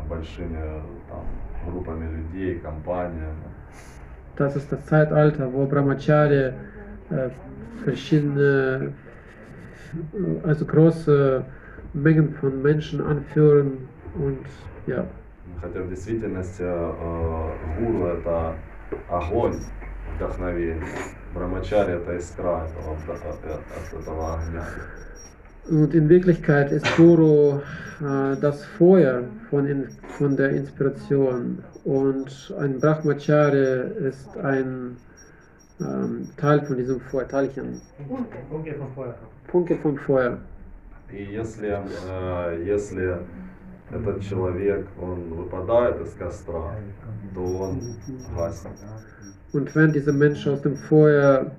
большими 0.08 0.82
там, 1.10 1.26
группами 1.66 2.06
людей, 2.06 2.60
компаниями. 2.60 3.44
Das 4.38 4.56
ist 4.56 4.72
das 4.72 4.86
Zeitalter, 4.86 5.52
wo 5.52 5.66
Brahmacharya 5.66 6.54
äh, 7.10 7.30
verschiedene, 7.84 8.94
äh, 10.14 10.48
also 10.48 10.66
große 10.66 11.44
Mengen 11.94 12.34
von 12.36 12.62
Menschen 12.62 13.02
anführen 13.02 13.90
und 14.16 14.46
ja. 14.88 15.06
Хотя 15.62 15.82
в 15.82 15.90
действительности 15.90 16.64
э, 16.64 17.52
гуру 17.78 18.06
это 18.06 18.54
огонь 19.10 19.60
вдохновения. 20.16 20.84
Брамачари 21.34 21.94
это 21.94 22.18
искра 22.18 22.66
этого, 22.66 22.96
вдо- 22.96 23.14
э, 23.44 23.54
от 23.54 24.02
этого 24.02 24.36
огня. 24.40 24.64
Und 25.70 25.94
in 25.94 26.10
Wirklichkeit 26.10 26.72
ist 26.72 26.86
Guru 26.98 27.60
äh, 28.02 28.36
das 28.42 28.64
Feuer 28.78 29.24
von, 29.52 29.68
in, 29.68 29.88
von 30.18 30.36
der 30.36 30.50
Inspiration 30.52 31.64
und 31.86 32.54
ein 32.60 32.80
Brahmacharya 32.80 33.84
ist 34.10 34.36
ein 34.38 34.98
ähm, 35.80 36.28
Teil 36.38 36.62
von 36.66 36.78
diesem 36.78 37.00
Feuer, 37.02 37.28
Teilchen, 37.28 37.80
Funke 38.50 38.74
vom 38.74 38.92
Feuer. 38.96 39.16
Funke 39.48 39.76
vom 39.78 39.98
Feuer. 39.98 40.38
И 41.12 41.24
если, 41.24 41.68
э, 42.10 42.64
если 42.66 43.18
этот 43.95 44.23
человек, 44.23 44.87
он 45.01 45.35
выпадает 45.35 46.01
из 46.01 46.13
костра, 46.15 46.75
то 47.35 47.41
он 47.41 47.81
гаснет. 48.37 48.73
Und 49.53 49.75
wenn 49.75 49.93
dieser 49.93 50.13
Mensch 50.13 50.47
aus 50.47 50.63
dem 50.63 50.77
Feuer 50.77 51.53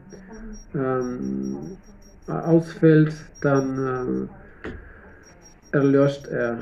ähm, 0.73 1.77
ausfällt, 2.27 3.13
dann 3.41 4.29
äh, 5.73 5.77
erlöscht 5.77 6.27
er. 6.27 6.59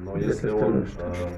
Но 0.00 0.16
если 0.16 0.50
он, 0.50 0.82
э, 0.82 1.28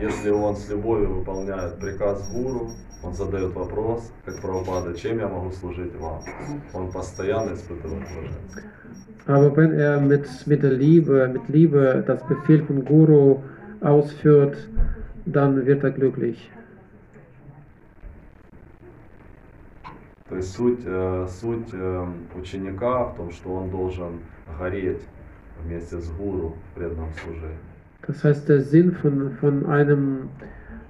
если 0.00 0.30
он 0.30 0.56
с 0.56 0.68
любовью 0.68 1.14
выполняет 1.14 1.78
приказ 1.78 2.28
гуру, 2.30 2.72
он 3.02 3.14
задает 3.14 3.52
вопрос, 3.54 4.12
как 4.24 4.40
Прабхупада, 4.40 4.94
чем 4.94 5.18
я 5.18 5.28
могу 5.28 5.50
служить 5.52 5.94
вам? 5.96 6.22
Он 6.72 6.90
постоянно 6.90 7.54
испытывает 7.54 8.02
блаженство. 8.12 8.62
Aber 9.26 9.56
wenn 9.56 9.72
er 9.72 10.00
mit, 10.00 10.28
mit 10.46 10.62
der 10.62 10.72
Liebe, 10.72 11.28
mit 11.28 11.48
Liebe 11.48 12.04
das 12.06 12.24
Befehl 12.28 12.62
von 12.62 12.84
Guru 12.84 13.42
ausführt, 13.80 14.56
dann 15.24 15.66
wird 15.66 15.82
er 15.82 15.90
glücklich. 15.90 16.50
То 20.28 20.36
есть 20.36 20.52
суть, 20.54 20.80
э, 20.84 21.26
суть 21.28 21.68
э, 21.72 22.06
ученика 22.34 23.04
в 23.04 23.16
том, 23.16 23.30
что 23.30 23.54
он 23.54 23.70
должен 23.70 24.20
гореть 24.58 25.00
вместе 25.62 25.98
с 25.98 26.10
гуру 26.10 26.56
в 26.72 26.78
преданном 26.78 27.10
служении. 27.14 27.56
Das 28.06 28.22
heißt, 28.22 28.48
der 28.48 28.60
Sinn 28.60 28.92
von, 28.92 29.32
von 29.40 29.66
einem 29.66 30.28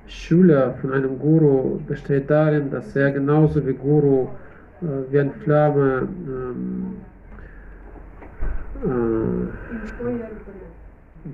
Schüler, 0.08 0.74
von 0.82 0.92
einem 0.94 1.18
Guru 1.20 1.80
besteht 1.88 2.30
darin, 2.30 2.70
dass 2.70 2.96
er 2.96 3.12
genauso 3.12 3.66
wie 3.66 3.74
Guru 3.74 4.28
äh, 4.82 5.12
wie 5.12 5.20
eine 5.20 5.32
Flamme 5.32 6.08
ähm, 6.28 6.98
äh, 8.84 9.48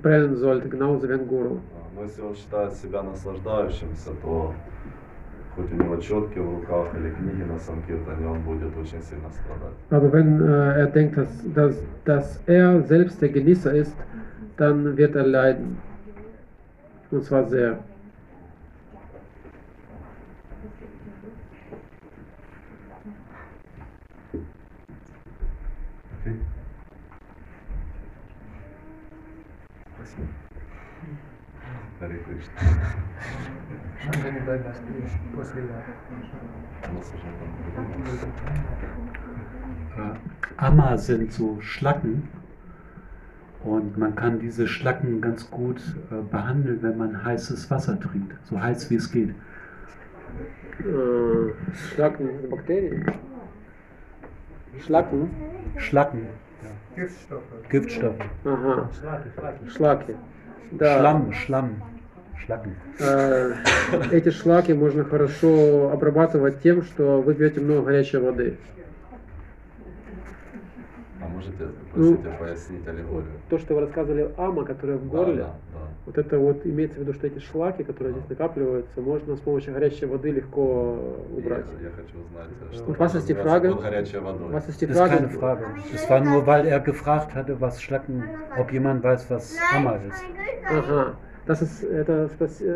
brennen 0.02 0.36
sollte, 0.36 0.68
genauso 0.68 1.08
wie 1.08 1.14
ein 1.14 1.26
Guru. 1.26 1.56
А, 1.56 1.96
Но 1.96 2.04
если 2.04 2.22
он 2.22 2.34
считает 2.36 2.72
себя 2.74 3.02
наслаждающимся, 3.02 4.10
то 4.22 4.54
хоть 5.56 5.72
у 5.72 5.74
него 5.74 5.96
четки 5.96 6.38
в 6.38 6.60
руках 6.60 6.88
или 6.94 7.10
книги 7.10 7.42
на 7.42 7.58
Санкиртане, 7.58 8.28
он 8.28 8.40
будет 8.42 8.76
очень 8.76 9.02
сильно 9.02 9.28
страдать. 9.30 9.74
Aber 9.90 10.12
wenn 10.12 10.40
äh, 10.40 10.80
er 10.80 10.86
denkt, 10.86 11.16
dass, 11.16 11.28
dass, 11.54 11.82
dass 12.04 12.40
er 12.46 12.82
selbst 12.82 13.20
der 13.20 13.30
Genießer 13.30 13.72
ist, 13.74 13.96
dann 14.56 14.96
wird 14.96 15.16
er 15.16 15.26
leiden. 15.26 15.78
Und 17.10 17.24
zwar 17.24 17.44
sehr. 17.46 17.78
Харе 32.02 32.18
Кришна. 32.18 32.52
Шангани 34.04 34.40
дай 34.46 34.58
нас 34.58 34.76
после 35.34 35.62
У 35.62 35.64
нас 36.94 37.12
уже 37.14 37.28
там 37.76 37.86
Äh, 39.98 40.14
Amma 40.56 40.96
sind 40.96 41.32
so 41.32 41.60
Schlacken 41.60 42.28
und 43.64 43.98
man 43.98 44.14
kann 44.14 44.38
diese 44.38 44.68
Schlacken 44.68 45.20
ganz 45.20 45.50
gut 45.50 45.80
äh, 46.10 46.22
behandeln, 46.30 46.80
wenn 46.82 46.96
man 46.96 47.24
heißes 47.24 47.68
Wasser 47.70 47.98
trinkt, 47.98 48.32
so 48.44 48.60
heiß 48.60 48.88
wie 48.90 48.94
es 48.96 49.10
geht. 49.10 49.30
Äh, 49.30 49.34
Schlacken, 51.74 52.28
Bakterien. 52.50 53.10
Schlacken? 54.78 55.30
Schlacken, 55.76 56.26
Giftstoffe. 56.94 57.42
Giftstoffe, 57.68 58.20
Ага, 58.44 58.88
Schlacke, 58.92 59.30
Schlacke. 59.34 59.70
Шлаки. 59.70 60.14
Да. 60.72 60.98
Schlamm, 60.98 61.32
Schlamm, 61.32 61.82
Э, 62.99 63.53
Эти 64.11 64.29
шлаки 64.29 64.73
можно 64.73 65.03
хорошо 65.03 65.91
обрабатывать 65.91 66.61
тем, 66.61 66.83
что 66.83 67.21
вы 67.21 67.33
пьете 67.35 67.61
много 67.61 67.83
горячей 67.83 68.17
воды. 68.17 68.57
А 71.21 71.27
можете, 71.27 71.67
Ну, 71.95 72.15
простите, 72.17 72.37
пояснить 72.39 72.87
аллегорию? 72.87 73.31
То, 73.49 73.57
что 73.57 73.75
вы 73.75 73.81
рассказывали 73.81 74.29
ама, 74.37 74.65
которая 74.65 74.97
в 74.97 75.07
горле, 75.07 75.35
Да, 75.43 75.55
да, 75.73 75.79
вот 76.05 76.17
это 76.17 76.37
вот 76.37 76.65
имеется 76.65 76.97
в 76.97 77.03
виду, 77.03 77.13
что 77.13 77.27
эти 77.27 77.39
шлаки, 77.39 77.83
которые 77.83 78.13
здесь 78.13 78.29
накапливаются, 78.29 78.99
можно 78.99 79.37
с 79.37 79.39
помощью 79.39 79.73
горячей 79.73 80.05
воды 80.05 80.31
легко 80.31 80.97
да. 81.29 81.37
убрать. 81.37 81.65
Я, 81.79 81.87
я 81.87 81.91
хочу 81.95 82.17
знать, 82.33 82.73
что 82.73 82.83
Und 82.91 82.97
was 82.99 83.15
ist 83.15 83.29
die 83.29 83.35
Frage? 83.35 83.69
под 83.73 83.81
горячей 83.83 84.17
водой. 84.19 84.51
Was 84.51 84.67
ist 84.67 84.81
die 84.81 84.87
Frage? 84.87 85.15
keine 85.15 85.29
Frage. 85.29 85.65
Es 85.93 86.09
war 86.09 86.19
nur, 86.19 86.45
weil 86.45 86.65
er 86.67 86.81
gefragt 86.81 87.33
hatte, 87.33 87.61
was 87.61 87.81
Schlacken, 87.81 88.23
ob 88.59 88.69
jemand 88.73 89.01
weiß, 89.01 89.29
was 89.29 89.55
Amma 89.73 89.95
ist. 90.05 90.21
Ага. 90.69 91.13
Это 91.45 92.29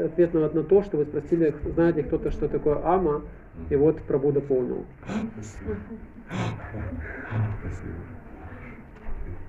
ответ 0.06 0.34
на, 0.34 0.64
то, 0.64 0.84
что 0.84 0.98
вы 0.98 1.06
спросили, 1.06 1.56
знает 1.74 1.96
ли 1.96 2.04
кто-то, 2.04 2.32
что 2.32 2.50
такое 2.50 2.82
ама, 2.84 3.22
и 3.70 3.76
вот 3.76 4.02
Прабу. 4.02 4.32
Спасибо. 4.32 5.76
Спасибо. 7.62 7.94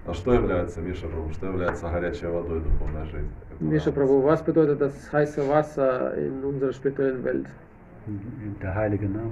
А 0.06 0.14
что 0.14 0.32
является, 0.32 0.80
Миша 0.80 1.06
Прабу, 1.08 1.30
что 1.32 1.46
является 1.46 1.88
горячей 1.88 2.26
водой 2.26 2.60
духовной 2.60 3.04
жизни? 3.06 3.28
которая 3.50 3.72
Misha 3.74 3.86
нас- 3.86 3.96
Prabhu, 3.96 4.22
was 4.22 4.42
bedeutet 4.44 4.80
das 4.80 5.12
heiße 5.12 5.42
Wasser 5.48 6.14
in 8.07 8.15
unserer 8.15 8.33
spirituellen 8.33 8.51
Welt? 8.51 8.63
Der 8.63 8.75
heilige 8.75 9.05
Name. 9.05 9.31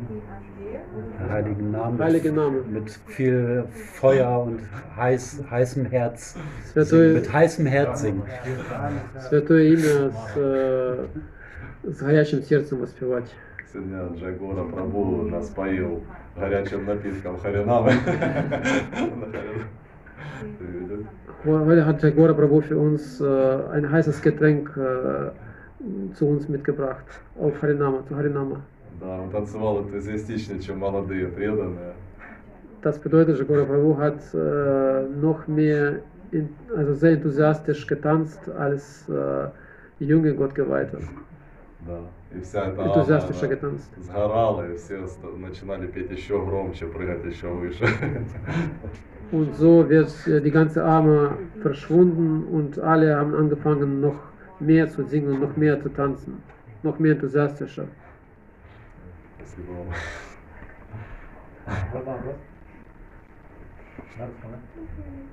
Der 1.20 1.30
heilige 1.30 1.64
Name. 1.64 2.04
Heilige 2.04 2.32
Name. 2.32 2.62
Mit 2.70 2.90
viel 3.08 3.66
Feuer 4.00 4.44
und 4.44 4.60
heiß, 4.96 5.44
heißem 5.50 5.86
Herz. 5.86 6.36
Святое, 6.72 7.14
Mit 7.14 7.32
heißem 7.34 7.66
Herz 7.66 8.02
singen. 8.02 8.24
святое 9.30 9.64
имя 9.74 10.10
с, 10.12 10.38
э, 10.38 11.06
с 11.84 12.00
горячим 12.02 12.42
сердцем 12.44 12.80
воспевать. 12.80 13.30
Сегодня 13.72 14.08
Джагора 14.18 14.64
Прабу 14.66 15.24
нас 15.24 15.50
поил 15.50 16.02
горячим 16.38 16.86
напитком 16.86 17.38
Харинамы. 17.40 17.92
Ты 20.60 20.66
видел? 20.66 21.06
Heute 21.44 21.86
hat 21.86 22.02
Jagora 22.04 22.34
Prabhu 22.34 22.62
für 22.62 22.78
uns 22.78 23.20
äh, 23.20 23.58
ein 23.74 23.90
heißes 23.92 24.22
Getränk 24.22 24.78
äh, 24.78 25.32
zu 26.14 26.28
uns 26.28 26.48
mitgebracht, 26.48 27.06
auf 27.40 27.60
Harinama, 27.62 28.06
zu 28.08 28.16
Harinama. 28.16 28.62
Да, 29.00 29.20
он 29.22 29.30
танцевал 29.32 29.80
энтузиастичнее, 29.82 30.60
чем 30.60 30.80
молодые 30.80 31.28
преданные. 31.28 31.94
Das 32.82 32.98
bedeutet, 32.98 33.38
Jagora 33.40 33.66
Prabhu 33.66 33.98
hat 33.98 34.22
äh, 34.34 35.06
noch 35.22 35.48
mehr, 35.48 36.00
in, 36.32 36.50
also 36.76 36.94
sehr 36.96 37.14
enthusiastisch 37.14 37.86
getanzt 37.86 38.40
als 38.50 39.06
äh, 39.08 39.50
junge 40.00 40.34
Gottgeweihte. 40.34 41.00
Да. 41.88 42.00
И 42.36 42.40
вся 42.42 42.68
эта 42.68 42.82
Энтузиастично 42.84 43.48
ама, 43.48 43.56
getanzt. 43.56 43.92
она 43.98 44.04
сгорала, 44.06 44.72
и 44.72 44.78
все 44.78 45.06
ста- 45.08 45.28
начинали 45.38 45.88
петь 45.88 46.12
еще 46.12 46.44
громче, 46.44 46.86
прыгать 46.88 47.26
еще 47.26 47.48
выше. 47.50 47.86
Und 49.32 49.56
so 49.56 49.88
wird 49.90 50.10
äh, 50.28 50.42
die 50.42 50.52
ganze 50.52 50.84
Arme 50.84 51.38
verschwunden 51.62 52.46
und 52.52 52.80
alle 52.80 53.16
haben 53.16 53.34
angefangen, 53.36 54.02
noch 54.02 54.16
mehr 54.60 54.90
zu 54.90 55.04
singen, 55.04 55.40
noch 55.40 55.56
mehr 55.56 55.82
zu 55.82 55.90
tanzen, 55.90 56.42
noch 56.84 57.00
mehr 57.00 57.14
enthusiastischer. 57.14 57.86
Спасибо 59.47 59.73
вам. 59.73 59.87
Вот 61.93 62.05
вам 62.05 62.17
вопрос. 62.17 62.37
Сказать. 64.13 64.61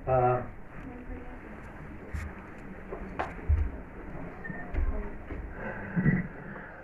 А, 0.06 0.42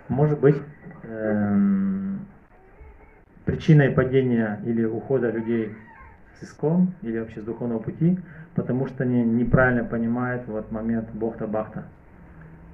Может 0.09 0.39
быть, 0.39 0.57
эм, 1.03 2.25
причиной 3.45 3.91
падения 3.91 4.61
или 4.65 4.83
ухода 4.83 5.31
людей 5.31 5.73
с 6.39 6.43
искон 6.43 6.93
или 7.01 7.19
вообще 7.19 7.39
с 7.39 7.45
духовного 7.45 7.79
пути, 7.79 8.19
потому 8.55 8.87
что 8.87 9.03
они 9.03 9.23
неправильно 9.23 9.85
понимают 9.85 10.47
вот 10.47 10.69
момент 10.71 11.09
бохта-бахта. 11.13 11.85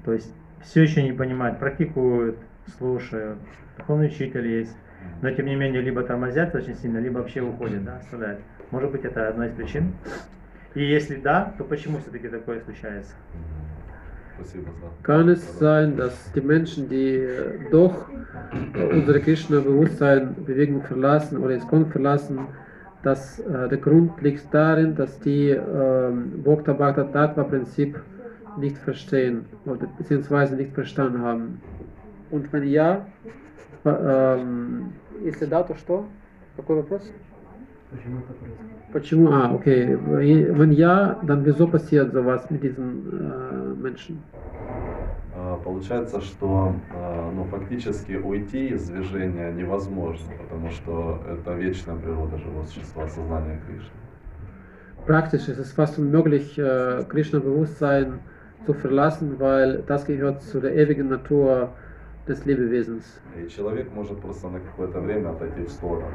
То 0.04 0.14
есть 0.14 0.34
все 0.62 0.82
еще 0.82 1.04
не 1.04 1.12
понимают, 1.12 1.60
практикуют, 1.60 2.40
слушают, 2.78 3.40
духовный 3.78 4.08
учитель 4.08 4.48
есть, 4.48 4.76
но 5.22 5.32
тем 5.32 5.46
не 5.46 5.56
менее 5.56 5.82
либо 5.82 6.04
тормозят 6.04 6.54
очень 6.56 6.76
сильно, 6.76 6.98
либо 6.98 7.20
вообще 7.20 7.42
уходят, 7.42 7.84
да, 7.84 7.98
оставляют. 7.98 8.40
Может 8.72 8.92
быть, 8.92 9.06
это 9.06 9.30
одна 9.30 9.48
из 9.48 9.54
причин? 9.54 9.94
И 10.76 10.84
если 10.84 11.16
да, 11.16 11.54
то 11.58 11.64
почему 11.64 12.00
все-таки 12.00 12.28
такое 12.28 12.60
случается? 12.62 13.14
Kann 15.02 15.30
es 15.30 15.58
sein, 15.58 15.98
dass 15.98 16.32
die 16.34 16.42
Menschen, 16.42 16.88
die 16.90 17.16
äh, 17.16 17.72
doch 17.72 18.08
äh, 18.76 18.84
unsere 18.94 19.20
Krishna-Bewusstsein, 19.20 20.36
Bewegung 20.46 20.84
verlassen 20.84 21.40
oder 21.40 21.56
Iskon 21.56 21.88
verlassen, 21.88 22.40
dass 23.02 23.40
äh, 23.40 23.68
der 23.70 23.78
Grund 23.78 24.22
liegt 24.22 24.54
darin, 24.54 24.96
dass 24.96 25.20
die 25.22 25.50
ähm, 25.50 26.44
Bhakta 26.44 26.74
Bhakta 26.74 27.06
Tattva 27.06 27.44
Prinzip 27.46 28.00
nicht 28.58 28.78
verstehen 28.78 29.46
oder 29.66 29.88
beziehungsweise 29.98 30.56
nicht 30.56 30.74
verstanden 30.74 31.22
haben. 31.22 31.62
Und 32.32 32.52
wenn 32.52 32.64
ja, 32.68 33.06
äh, 33.86 33.90
ähm, 33.90 34.94
если 35.24 35.46
да, 35.46 35.64
то 35.64 35.76
что? 35.76 36.06
Какой 36.56 36.78
вопрос? 36.78 37.12
Почему? 38.92 39.32
А, 39.32 39.54
окей. 39.54 39.98
Wenn 39.98 40.72
ja, 40.72 41.20
dann 41.24 41.46
wieso 41.46 41.68
passiert 41.68 42.12
sowas 42.12 42.50
mit 42.50 42.64
diesen 42.64 43.08
äh, 43.12 43.82
Menschen? 43.82 44.22
А, 45.36 45.58
Получается, 45.64 46.20
что 46.22 46.74
а, 46.94 47.32
ну, 47.34 47.46
фактически 47.46 48.14
уйти 48.14 48.70
из 48.70 48.90
движения 48.90 49.52
невозможно, 49.52 50.32
потому 50.42 50.70
что 50.72 51.22
это 51.30 51.54
вечная 51.54 51.96
природа 51.96 52.38
живого 52.38 52.66
существа, 52.66 53.08
сознания 53.08 53.62
Кришны. 53.66 53.92
Praktisch 55.06 55.48
ist 55.48 55.60
es 55.60 55.72
fast 55.72 55.98
unmöglich, 55.98 56.60
äh, 56.60 57.06
Krishna-Bewusstsein 57.08 58.20
zu 58.66 58.74
verlassen, 58.74 59.40
weil 59.40 59.84
das 59.88 60.04
gehört 60.06 60.42
zu 60.42 60.60
der 60.60 60.76
ewigen 60.76 61.08
Natur 61.08 61.70
des 62.28 62.46
Lebewesens. 62.46 63.20
И 63.36 63.48
человек 63.50 63.92
может 63.94 64.20
просто 64.20 64.50
на 64.50 64.60
какое-то 64.60 65.00
время 65.00 65.30
отойти 65.30 65.64
в 65.64 65.70
сторону. 65.72 66.12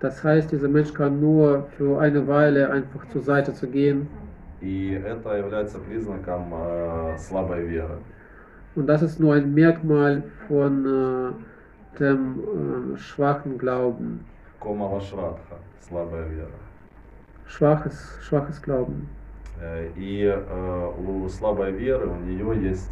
Das 0.00 0.24
heißt, 0.24 0.50
dieser 0.50 0.68
Mensch 0.68 0.94
kann 0.94 1.20
nur 1.20 1.68
für 1.76 2.00
eine 2.00 2.26
Weile 2.26 2.70
einfach 2.70 3.06
zur 3.12 3.22
Seite 3.22 3.52
zu 3.52 3.66
gehen. 3.68 4.08
И 4.60 4.92
это 4.92 5.36
является 5.36 5.78
признаком 5.78 6.52
э, 6.52 7.16
слабой 7.18 7.66
веры. 7.66 7.98
Und 8.76 8.86
das 8.86 9.02
ist 9.02 9.18
nur 9.18 9.34
ein 9.34 9.52
Merkmal 9.52 10.22
von 10.46 10.84
äh, 10.86 11.98
dem 11.98 12.94
äh, 12.94 12.96
schwachen 12.98 13.58
Glauben. 13.58 14.24
Кома 14.58 14.86
Вашрадха, 14.90 15.56
слабая 15.80 16.26
вера. 16.28 16.58
Schwaches, 17.46 18.18
schwaches 18.22 18.60
Glauben. 18.62 19.08
Э, 19.60 19.88
И 19.96 20.24
э, 20.24 20.90
у 20.98 21.28
слабой 21.28 21.72
веры 21.72 22.08
у 22.08 22.16
нее 22.16 22.70
есть 22.70 22.90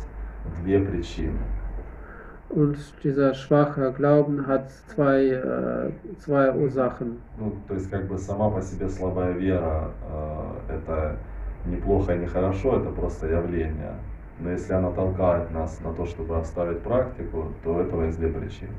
две 0.63 0.81
причины. 0.81 1.39
Und 2.50 2.78
dieser 3.04 3.34
schwache 3.34 3.92
Glauben 3.94 4.46
hat 4.46 4.70
zwei, 4.88 5.26
äh, 5.26 6.20
zwei 6.20 6.52
Ursachen. 6.52 7.18
Ну, 7.40 7.54
то 7.68 7.74
есть 7.74 7.90
как 7.90 8.06
бы 8.08 8.18
сама 8.18 8.50
по 8.52 8.62
себе 8.62 8.88
слабая 8.90 9.32
вера 9.34 9.90
э, 10.70 10.74
это 10.76 11.16
неплохо 11.66 12.14
и 12.14 12.20
нехорошо, 12.20 12.80
это 12.80 12.90
просто 12.90 13.28
явление. 13.28 13.94
Но 14.40 14.52
если 14.52 14.74
она 14.74 14.92
толкает 14.92 15.52
нас 15.52 15.80
на 15.84 15.94
то, 15.94 16.06
чтобы 16.06 16.38
оставить 16.38 16.80
практику, 16.80 17.52
то 17.64 17.76
у 17.76 17.80
этого 17.80 18.04
есть 18.04 18.20
две 18.20 18.30
причины. 18.30 18.72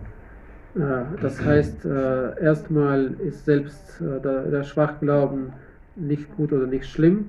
Äh, 0.77 1.05
Das 1.23 1.45
heißt, 1.45 1.85
äh, 1.85 2.41
erstmal 2.43 3.15
ist 3.21 3.45
selbst 3.45 4.01
äh, 4.01 4.21
der, 4.21 4.43
der 4.51 4.63
Schwachglauben 4.65 5.53
nicht 5.97 6.37
gut 6.37 6.53
oder 6.53 6.67
nicht 6.67 6.87
schlimm, 6.87 7.27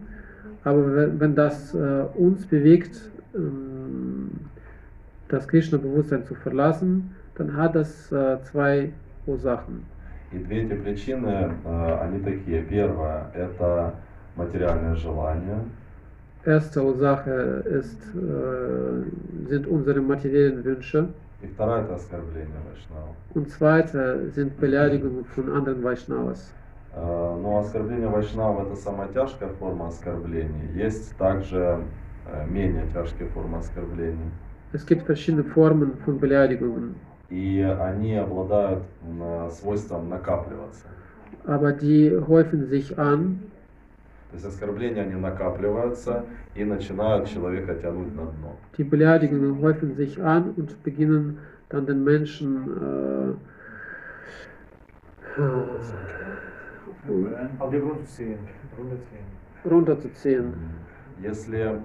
aber 0.63 0.95
wenn, 0.95 1.19
wenn 1.19 1.35
das 1.35 1.73
äh, 1.73 2.03
uns 2.15 2.45
bewegt, 2.47 3.09
ähm, 3.35 4.31
das 5.29 5.47
Krishna-Bewusstsein 5.47 6.23
zu 6.25 6.35
verlassen, 6.35 7.15
dann 7.35 7.55
hat 7.57 7.75
das 7.75 8.11
äh, 8.11 8.37
zwei 8.43 8.91
Ursachen. 9.25 9.83
И 10.31 10.37
две 10.37 10.63
эти 10.63 10.73
причины, 10.73 11.51
э, 11.65 11.97
они 12.01 12.19
такие. 12.19 12.61
Первая – 12.63 13.33
это 13.33 13.93
материальное 14.35 14.95
желание. 14.95 15.59
Erste 16.45 16.83
Ursache 16.83 17.63
ist, 17.65 17.99
äh, 18.15 19.03
sind 19.49 19.65
unsere 19.67 19.99
materiellen 20.01 20.63
Wünsche 20.63 21.07
И 21.41 21.47
вторая – 21.47 21.83
это 21.83 21.95
оскорбление 21.95 22.59
Вайшнава. 22.69 23.15
und 23.33 23.49
zweite 23.49 24.29
sind 24.31 24.59
Beleidigungen 24.59 25.25
von 25.25 25.51
anderen 25.51 25.83
Vaishnavas. 25.83 26.51
Э, 26.95 27.37
Но 27.41 27.59
оскорбление 27.59 28.07
Вайшнава – 28.09 28.67
это 28.67 28.75
самая 28.75 29.07
тяжкая 29.09 29.49
форма 29.59 29.87
оскорблений. 29.87 30.69
Есть 30.75 31.15
также 31.17 31.79
э, 32.31 32.45
менее 32.47 32.85
тяжкие 32.93 33.27
формы 33.29 33.57
оскорблений. 33.59 34.31
Es 34.72 34.86
gibt 34.86 35.02
verschiedene 35.06 35.44
Formen 35.44 35.96
von 36.04 36.18
Beleidigungen, 36.20 36.94
И 37.30 37.60
они 37.60 38.16
обладают 38.16 38.82
свойством 39.50 40.08
накапливаться. 40.08 40.86
aber 41.46 41.72
die 41.72 42.10
häufen 42.28 42.66
sich 42.66 42.98
an 42.98 43.38
То 44.30 44.36
есть 44.36 44.46
оскорбления, 44.46 45.02
они 45.02 45.16
накапливаются 45.16 46.24
и 46.54 46.64
начинают 46.64 47.28
человека 47.28 47.74
тянуть 47.74 48.14
на 48.14 48.26
дно. 48.26 48.56
Die 48.78 48.84
Beleidigungen 48.84 49.60
häufen 49.60 49.96
sich 49.96 50.22
an 50.22 50.54
und 50.56 50.82
beginnen 50.84 51.38
dann 51.68 51.86
den 51.86 52.04
Menschen 52.04 52.50
äh, 52.80 53.34
runterzuziehen. 59.64 60.48
Если, 61.22 61.58
э, 61.58 61.78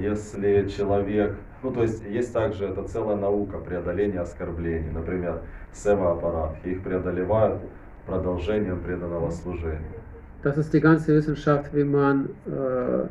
если 0.00 0.68
человек, 0.68 1.36
ну 1.62 1.72
то 1.72 1.82
есть 1.82 2.04
есть 2.04 2.32
также 2.32 2.66
это 2.66 2.82
целая 2.84 3.16
наука 3.16 3.58
преодоления 3.58 4.20
оскорблений, 4.20 4.90
например, 4.90 5.42
сева-аппарат, 5.72 6.56
их 6.64 6.82
преодолевают 6.82 7.60
продолжением 8.06 8.80
преданного 8.80 9.30
служения. 9.30 10.00
Das 10.42 10.56
ist 10.58 10.72
die 10.72 10.80
ganze 10.80 11.14
Wissenschaft, 11.16 11.74
wie 11.74 11.84
man 11.84 12.28
äh, 12.46 13.06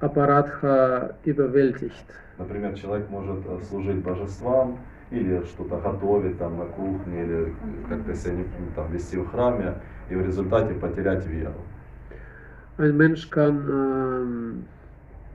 Apparatcha 0.00 1.14
überwältigt. 1.24 2.04
Например, 2.38 2.74
человек 2.74 3.08
может 3.10 3.46
э, 3.46 3.60
служить 3.68 4.02
божествам 4.02 4.78
или 5.10 5.44
что-то 5.44 5.76
готовить 5.76 6.38
там 6.38 6.58
на 6.58 6.64
кухне, 6.64 7.22
или 7.22 7.54
как-то 7.88 8.14
себя 8.14 8.34
не, 8.34 8.44
там, 8.74 8.90
вести 8.90 9.16
в 9.16 9.28
храме, 9.30 9.74
и 10.10 10.16
в 10.16 10.26
результате 10.26 10.74
потерять 10.74 11.24
веру. 11.26 11.54
Ein 12.76 12.96
Mensch 12.96 13.30
kann 13.30 13.68
ähm, 13.70 14.64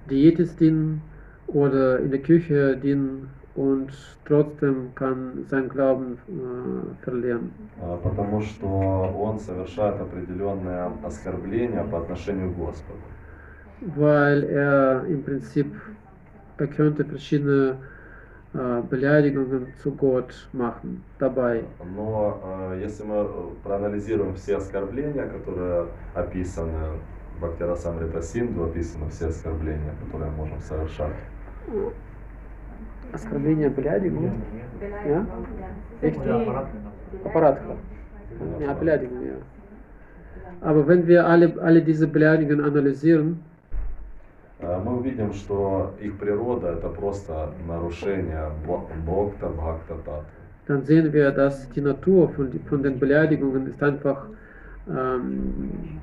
Diätist 0.10 0.60
dienen 0.60 1.02
oder 1.48 2.00
in 2.00 2.12
der 2.12 2.22
Küche 2.22 2.78
dienen 2.78 3.30
und 3.56 3.90
trotzdem 4.26 4.94
kann 4.96 5.46
sein 5.50 5.68
Glauben 5.70 6.18
äh, 6.28 7.04
verlieren. 7.04 7.52
А, 7.82 7.98
Потому 8.04 8.42
что 8.42 8.68
он 8.68 9.40
совершает 9.40 10.00
определенное 10.00 10.92
оскорбление 11.04 11.84
по 11.92 11.98
отношению 12.00 12.52
к 12.52 12.58
Господу. 12.58 13.00
weil 13.82 14.44
er 14.44 15.06
im 15.06 15.24
Prinzip, 15.24 15.68
er 16.58 16.68
könnte 16.68 17.06
verschiedene 17.06 17.78
äh, 18.54 18.82
Beleidigungen 18.90 19.68
zu 19.82 19.92
Gott 19.92 20.50
machen 20.54 21.04
dabei. 21.20 21.64
Но 21.96 22.40
э, 22.74 22.82
если 22.82 23.04
мы 23.04 23.16
э, 23.16 23.28
проанализируем 23.64 24.36
все 24.36 24.58
оскорбления, 24.58 25.28
которые 25.28 25.86
описаны 26.14 27.00
в 27.40 27.42
Бхактирасамрита 27.42 28.22
Синду, 28.22 28.66
описаны 28.66 29.10
все 29.10 29.28
оскорбления, 29.28 29.94
которые 30.04 30.32
можем 30.32 30.60
совершать. 30.62 31.16
Оскорбление 33.14 33.70
Beleidigung? 33.70 34.32
Ja? 35.08 35.26
Echt? 36.02 36.20
Ja, 38.60 38.74
Beleidigung, 38.74 39.26
ja. 39.26 39.36
Aber 40.62 40.88
wenn 40.88 41.08
wir 41.08 41.26
alle, 41.26 41.56
alle 41.62 41.82
diese 41.82 42.08
Beleidigungen 42.08 42.66
analysieren, 42.66 43.40
Э, 44.62 44.78
Мы 44.84 44.98
увидим, 44.98 45.34
что 45.34 45.94
их 46.02 46.18
природа 46.18 46.74
это 46.74 46.90
просто 46.90 47.54
нарушение 47.66 48.52
Бхакта 48.66 49.48
Бхакта 49.48 49.96
Татвы. 50.06 50.26
dann 50.68 50.84
sehen 50.84 51.12
wir, 51.14 51.32
dass 51.32 51.68
die 51.72 51.82
Natur 51.82 52.30
von, 52.30 52.52
von 52.70 52.84
den 52.84 53.00
Beleidigungen 53.00 53.68
ist 53.68 53.82
einfach, 53.82 54.28
ähm, 54.88 56.00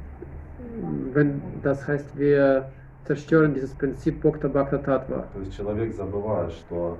wenn 1.13 1.41
das 1.63 1.87
heißt, 1.87 2.17
wir 2.17 2.69
zerstören 3.05 3.53
dieses 3.53 3.73
Prinzip 3.73 4.21
Bhakta 4.21 4.47
Bhakta 4.47 4.77
Tattva. 4.77 5.27
То 5.33 5.39
есть 5.39 5.55
человек 5.55 5.93
забывает, 5.93 6.51
что 6.53 6.97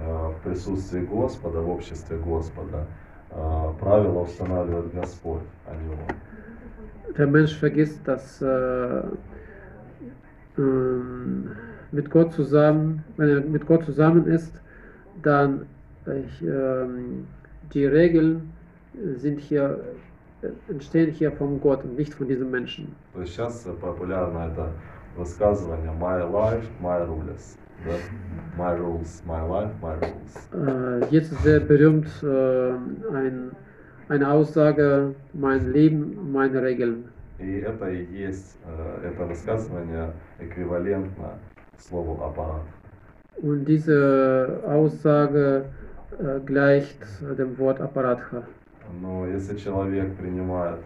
э, 0.00 0.28
в 0.28 0.42
присутствии 0.42 1.00
Господа, 1.04 1.60
в 1.60 1.70
обществе 1.70 2.16
Господа, 2.18 2.86
э, 3.30 3.34
правила 3.80 4.20
устанавливает 4.20 4.92
Господь, 4.92 5.42
а 5.66 5.74
не 5.74 5.90
он. 5.90 7.14
Der 7.16 7.26
Mensch 7.26 7.54
vergisst, 7.56 8.00
dass 8.06 8.42
äh, 8.42 9.02
ähm, 10.58 11.50
mit 11.92 12.10
Gott 12.10 12.32
zusammen, 12.32 13.04
wenn 13.16 13.28
er 13.28 13.40
mit 13.40 13.66
Gott 13.66 13.84
zusammen 13.84 14.26
ist, 14.26 14.52
dann 15.22 15.66
äh, 16.06 16.22
ähm, 16.44 17.26
die 17.72 17.86
Regeln 17.86 18.52
sind 19.16 19.40
hier, 19.40 19.80
äh, 20.42 20.48
entstehen 20.70 21.10
hier 21.10 21.32
von 21.32 21.60
Gott 21.60 21.84
und 21.84 21.96
nicht 21.96 22.14
von 22.14 22.28
diesem 22.28 22.50
Menschen. 22.50 22.94
То 23.12 23.20
есть 23.20 23.32
сейчас 23.34 23.66
популярно 23.80 24.50
это 24.52 24.68
высказывание 25.16 25.92
My 25.92 26.22
life, 26.22 26.66
my 26.80 26.98
rules. 27.06 27.56
Да? 27.84 27.96
My 28.56 28.72
rules, 28.76 29.22
my 29.26 29.40
life, 29.40 29.72
my 29.82 29.94
rules. 29.94 30.48
Äh, 30.52 31.06
jetzt 31.10 31.32
ist 31.32 31.42
sehr 31.42 31.60
berühmt 31.60 32.08
äh, 32.22 32.72
ein, 33.12 33.50
eine 34.08 34.30
Aussage, 34.30 35.14
mein 35.32 35.72
Leben, 35.72 36.32
meine 36.32 36.62
Regeln. 36.62 37.04
И 37.38 37.58
это 37.58 37.90
и 37.90 38.04
есть, 38.04 38.56
э, 38.64 39.08
это 39.08 39.24
высказывание 39.26 40.12
эквивалентно 40.38 41.38
слову 41.78 42.22
аппарат. 42.22 42.62
Und 43.42 43.64
diese 43.64 44.60
Aussage 44.66 45.64
äh, 46.18 46.40
gleicht 46.46 46.98
dem 47.20 47.58
Wort 47.58 47.80
Apparatcha. 47.80 48.44
Но 49.01 49.27
если 49.27 49.57
человек 49.57 50.15
принимает 50.15 50.79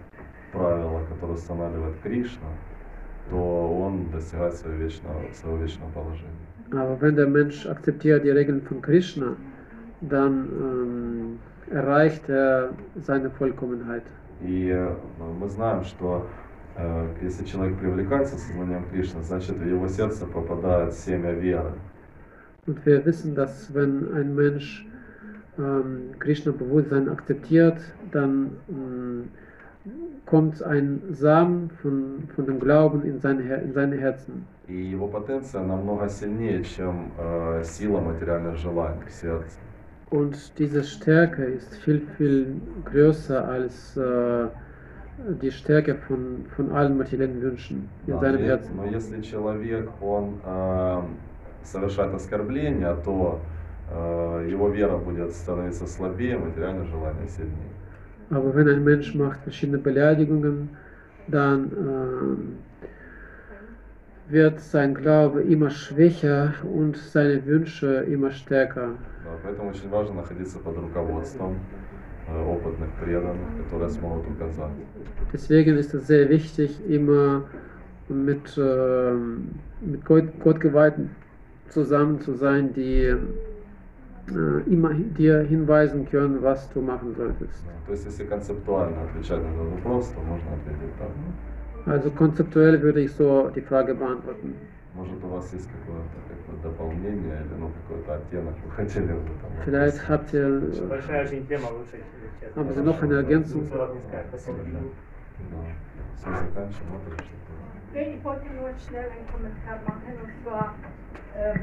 правила, 0.51 1.03
которые 1.09 1.35
устанавливает 1.35 1.95
Кришна, 2.01 2.47
то 3.30 3.38
он 3.38 4.09
достигает 4.11 4.53
своего 4.55 4.84
вечного, 4.84 5.21
своего 5.34 5.57
вечного 5.57 5.89
положения. 5.91 6.43
Aber 6.71 6.99
wenn 7.01 7.15
der 7.15 7.27
Mensch 7.27 7.65
akzeptiert 7.65 8.23
die 8.23 8.31
Regeln 8.31 8.61
von 8.61 8.81
Krishna, 8.81 9.35
dann 10.01 10.49
ähm, 10.59 11.39
erreicht 11.71 12.27
er 12.30 12.71
seine 12.95 13.30
Vollkommenheit. 13.30 14.03
И 14.41 14.69
э, 14.69 14.95
мы 15.39 15.47
знаем, 15.49 15.84
что 15.84 16.27
э, 16.75 17.07
если 17.21 17.45
человек 17.45 17.77
привлекается 17.77 18.38
сознанием 18.38 18.85
Кришны, 18.91 19.21
значит 19.23 19.55
в 19.57 19.65
его 19.65 19.88
сердце 19.88 20.25
попадает 20.25 20.93
семя 20.93 21.31
веры. 21.31 21.73
Und 22.65 22.85
wir 22.85 23.05
wissen, 23.05 23.35
dass 23.35 23.73
wenn 23.73 24.13
ein 24.13 24.35
Mensch 24.35 24.85
ähm, 25.59 26.12
Krishna-Bewusstsein 26.18 27.09
akzeptiert, 27.09 27.78
dann 28.12 28.50
ähm, 28.68 29.24
kommt 30.26 30.62
ein 30.62 31.00
Samen 31.10 31.70
von, 31.82 32.28
von 32.34 32.46
dem 32.46 32.60
Glauben 32.60 33.02
in 33.05 33.18
seine, 33.20 33.42
Her- 33.42 33.62
in 33.62 33.72
seine 33.72 33.96
Herzen. 33.96 34.44
И 34.68 34.74
его 34.92 35.09
потенция 35.09 35.62
намного 35.62 36.09
сильнее, 36.09 36.62
чем 36.62 37.10
э, 37.18 37.62
сила 37.64 38.00
материальных 38.00 38.56
желаний 38.59 39.00
в 39.06 39.10
сердце. 39.12 39.56
Und 40.10 40.59
diese 40.59 40.84
Stärke 40.84 41.44
ist 41.44 41.74
viel, 41.84 42.00
viel 42.16 42.46
größer 42.84 43.46
als 43.46 43.96
äh, 43.96 44.46
die 45.42 45.50
Stärke 45.50 45.94
von, 45.94 46.44
von 46.56 46.70
allen 46.72 46.96
materiellen 46.96 47.40
Wünschen 47.42 47.88
in 48.06 48.14
Да, 48.14 48.20
seinem 48.20 48.40
но, 48.40 48.46
Herzen. 48.46 48.76
но 48.76 48.84
если 48.86 49.20
человек, 49.22 49.88
он 50.00 50.34
э, 50.44 51.00
совершает 51.62 52.14
оскорбление, 52.14 52.94
то 53.05 53.40
э, 53.42 53.61
его 53.92 54.68
вера 54.68 54.98
будет 54.98 55.32
становиться 55.32 55.86
слабее, 55.86 56.36
материальные 56.36 56.86
желания 56.86 57.26
сильнее. 57.26 57.72
Aber 58.30 58.55
wenn 58.55 58.68
ein 58.68 58.84
Mensch 58.84 59.14
macht 59.14 59.40
verschiedene 59.40 59.78
Beleidigungen, 59.78 60.68
dann 61.28 61.70
ähm, 61.76 62.56
wird 64.28 64.60
sein 64.60 64.94
Glaube 64.94 65.42
immer 65.42 65.70
schwächer 65.70 66.55
und 66.62 66.96
seine 66.96 67.44
Wünsche 67.46 68.05
immer 68.05 68.30
stärker. 68.30 68.90
Да, 69.24 69.30
поэтому 69.42 69.70
очень 69.70 69.88
важно 69.90 70.16
находиться 70.16 70.59
под 70.59 70.76
руководством 70.76 71.56
э, 72.28 72.44
опытных 72.44 72.90
преданных, 73.02 73.48
которые 73.64 73.90
смогут 73.90 74.26
указать. 74.28 74.72
Deswegen 75.32 75.78
ist 75.78 75.94
es 75.94 76.06
sehr 76.06 76.28
wichtig, 76.28 76.78
immer 76.86 77.44
mit, 78.09 78.59
ähm, 78.59 79.52
mit 79.80 80.05
Gott, 80.05 80.24
Gottgeweihten 80.40 81.10
zusammen 81.70 82.20
zu 82.20 82.34
sein, 82.34 82.72
die 82.74 83.05
äh, 83.05 83.16
immer 84.66 84.92
dir 84.94 85.40
hinweisen 85.40 86.06
können, 86.10 86.42
was 86.42 86.68
du 86.72 86.80
machen 86.82 87.14
solltest. 87.14 87.64
Да, 87.64 87.86
То 87.86 87.92
есть, 87.92 88.05
если 88.05 88.24
концептуально 88.26 89.02
отвечать 89.05 89.42
на 89.42 89.48
этот 89.48 89.70
вопрос, 89.72 90.09
то 90.09 90.20
можно 90.20 90.52
ответить 90.52 90.94
так. 90.98 91.10
Also 91.86 92.10
konzeptuell 92.10 92.82
würde 92.82 93.00
ich 93.00 93.12
so 93.12 93.50
die 93.55 93.62
Frage 93.62 93.94
beantworten. 93.94 94.55
Может, 94.94 95.22
у 95.24 95.28
вас 95.28 95.52
есть 95.55 95.68
какое-то 95.70 96.18
какое 96.28 96.60
дополнение 96.72 97.36
или 97.40 97.55
ну, 97.60 97.70
какой-то 97.70 98.16
оттенок 98.16 98.55
вы 98.64 98.70
хотели 98.72 99.12
бы 99.12 99.30
там 99.40 99.50
Vielleicht 99.64 100.09
habt 100.09 100.34
ihr, 100.34 100.60
Большая 100.88 101.24
очень 101.24 101.46
тема, 101.46 101.68
лучше, 101.70 101.96
если 102.02 102.28
честно. 102.40 102.60
haben 102.62 102.72
Sie 102.74 102.82
noch 102.82 103.02
eine 103.02 103.14
Ergänzung? 103.14 103.66
Слов 103.68 103.94
не 103.94 104.00
сказать. 104.00 104.26
Спасибо 104.28 104.56
большое. 104.59 104.82
Да. 105.50 105.56
Все, 106.16 106.28
заканчиваем. 106.30 106.90
Вот 106.92 107.02
и 107.06 107.22
что-то. 107.22 107.52
Okay, 107.94 108.16
ich 108.18 108.24
wollte 108.24 108.46
nur 108.52 108.68
schnell 108.86 109.09
einen 109.09 109.26
Kommentar 109.32 109.78
machen 109.86 110.12
und 110.22 110.32
zwar, 110.42 110.74
ähm, 111.36 111.60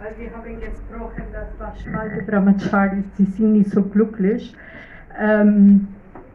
weil 0.00 0.12
wir 0.18 0.30
haben 0.36 0.60
gesprochen, 0.60 1.24
dass 1.32 1.94
Alte 1.94 2.22
Brahmacharis, 2.24 3.04
die 3.18 3.24
sind 3.24 3.52
nicht 3.52 3.70
so 3.70 3.82
glücklich. 3.82 4.54
Ähm, 5.20 5.88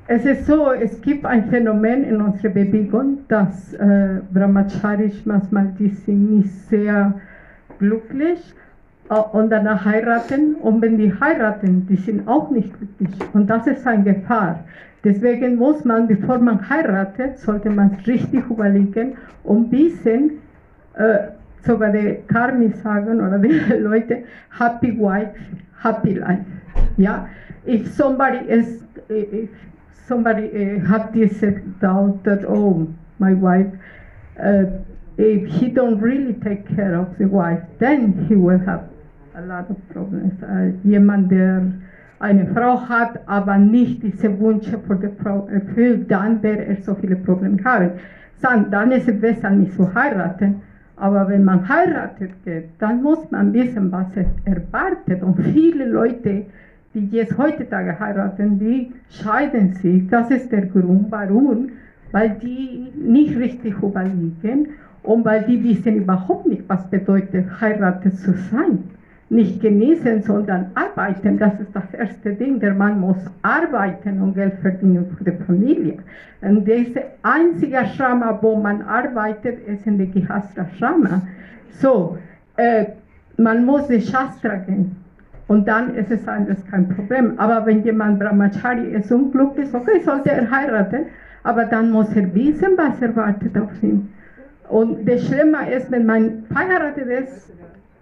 es 0.07 0.25
ist 0.25 0.45
so, 0.45 0.71
es 0.71 1.01
gibt 1.01 1.25
ein 1.25 1.49
Phänomen 1.49 2.03
in 2.03 2.21
unserer 2.21 2.51
Bewegung, 2.51 3.19
dass 3.29 3.73
äh, 3.73 4.19
Brahmacharis 4.33 5.25
manchmal, 5.25 5.73
die 5.79 5.89
sind 5.89 6.37
nicht 6.37 6.51
sehr 6.67 7.13
glücklich 7.79 8.53
äh, 9.09 9.13
und 9.13 9.49
danach 9.49 9.85
heiraten. 9.85 10.55
Und 10.55 10.81
wenn 10.81 10.97
die 10.97 11.13
heiraten, 11.17 11.87
die 11.87 11.95
sind 11.95 12.27
auch 12.27 12.49
nicht 12.51 12.73
glücklich. 12.77 13.11
Und 13.33 13.49
das 13.49 13.65
ist 13.67 13.87
eine 13.87 14.03
Gefahr. 14.03 14.59
Deswegen 15.05 15.55
muss 15.55 15.85
man, 15.85 16.07
bevor 16.07 16.37
man 16.37 16.69
heiratet, 16.69 17.39
sollte 17.39 17.69
man 17.69 17.97
richtig 18.05 18.49
überlegen 18.49 19.17
und 19.43 19.71
wissen, 19.71 20.39
äh, 20.95 21.27
sogar 21.65 21.91
die 21.91 22.19
Karmi 22.27 22.69
sagen 22.83 23.21
oder 23.21 23.39
die 23.39 23.59
Leute, 23.79 24.23
happy 24.59 24.97
wife, 24.99 25.33
happy 25.81 26.13
life. 26.15 26.45
Yeah? 26.97 27.27
if 27.65 27.93
somebody 27.95 28.39
is, 28.49 28.83
if 29.09 29.49
somebody 30.07 30.47
uh, 30.47 30.85
have 30.85 31.13
this 31.13 31.39
doubt 31.79 32.23
that 32.23 32.43
oh 32.47 32.87
my 33.19 33.33
wife, 33.33 33.71
uh, 34.39 34.65
if 35.17 35.49
he 35.53 35.67
don't 35.67 35.99
really 35.99 36.33
take 36.33 36.67
care 36.75 36.99
of 36.99 37.17
the 37.17 37.27
wife, 37.27 37.61
then 37.79 38.25
he 38.27 38.35
will 38.35 38.59
have 38.59 38.89
a 39.35 39.41
lot 39.41 39.69
of 39.69 39.77
problems. 39.89 40.41
Uh, 40.43 40.71
jemand, 40.83 41.29
der 41.29 41.71
eine 42.19 42.45
Frau 42.53 42.77
hat, 42.77 43.21
aber 43.27 43.57
nicht 43.57 44.01
diese 44.01 44.39
Wünsche 44.39 44.79
für 44.79 44.95
die 44.95 45.09
Frau 45.21 45.47
erfüllt, 45.47 46.09
dann 46.09 46.41
wird 46.41 46.67
er 46.67 46.81
so 46.81 46.95
viele 46.95 47.15
Probleme 47.15 47.63
haben. 47.63 47.91
Dann 48.41 48.91
ist 48.91 49.07
es 49.07 49.19
besser 49.19 49.49
nicht 49.49 49.73
zu 49.73 49.93
heiraten. 49.93 50.61
Aber 50.95 51.27
wenn 51.27 51.43
man 51.43 51.67
heiratet 51.67 52.31
geht, 52.45 52.69
dann 52.79 53.01
muss 53.01 53.29
man 53.31 53.53
wissen, 53.53 53.91
was 53.91 54.07
es 54.15 54.27
erwartet. 54.45 55.23
Und 55.23 55.39
viele 55.39 55.85
Leute, 55.89 56.45
die 56.93 57.07
jetzt 57.07 57.37
heutzutage 57.37 57.99
heiraten, 57.99 58.59
die 58.59 58.91
scheiden 59.09 59.73
sich. 59.73 60.07
Das 60.07 60.29
ist 60.29 60.51
der 60.51 60.67
Grund, 60.67 61.07
warum. 61.09 61.69
Weil 62.11 62.37
die 62.41 62.91
nicht 62.95 63.35
richtig 63.37 63.81
überlegen 63.81 64.67
und 65.01 65.25
weil 65.25 65.43
die 65.43 65.63
wissen 65.63 65.95
überhaupt 65.95 66.47
nicht, 66.47 66.63
was 66.67 66.87
bedeutet, 66.89 67.59
heiratet 67.59 68.17
zu 68.17 68.33
sein. 68.33 68.83
Nicht 69.29 69.61
genießen, 69.61 70.21
sondern 70.21 70.71
arbeiten. 70.75 71.39
Das 71.39 71.59
ist 71.59 71.75
das 71.75 71.93
erste 71.93 72.33
Ding. 72.33 72.59
Der 72.59 72.73
Mann 72.73 72.99
muss 72.99 73.17
arbeiten 73.41 74.21
und 74.21 74.35
Geld 74.35 74.53
verdienen 74.61 75.15
für 75.17 75.23
die 75.23 75.43
Familie. 75.45 75.97
Und 76.41 76.65
diese 76.65 77.03
einzige 77.23 77.85
Shrama, 77.95 78.37
wo 78.41 78.57
man 78.57 78.81
arbeitet, 78.81 79.65
ist 79.67 79.87
in 79.87 79.97
der 79.97 80.07
Gihastra 80.07 80.67
Shrama. 80.77 81.21
So, 81.71 82.17
äh, 82.57 82.85
man 83.37 83.65
muss 83.65 83.87
die 83.87 84.01
Shastra 84.01 84.55
gehen. 84.57 84.95
Und 85.47 85.67
dann 85.67 85.95
ist 85.95 86.11
es 86.11 86.27
anders 86.27 86.63
kein 86.69 86.89
Problem. 86.89 87.33
Aber 87.37 87.65
wenn 87.65 87.83
jemand 87.83 88.19
Brahmachari 88.19 88.93
ist 88.93 89.11
unglücklich, 89.11 89.73
okay, 89.73 89.99
sollte 90.03 90.31
er 90.31 90.49
heiraten, 90.49 91.05
aber 91.43 91.65
dann 91.65 91.91
muss 91.91 92.15
er 92.15 92.33
wissen, 92.33 92.71
was 92.77 93.01
erwartet 93.01 93.57
auf 93.57 93.71
ihn. 93.81 94.09
Und 94.69 95.07
das 95.07 95.25
Schlimme 95.27 95.69
ist, 95.71 95.91
wenn 95.91 96.05
man 96.05 96.43
verheiratet 96.51 97.07
ist 97.07 97.51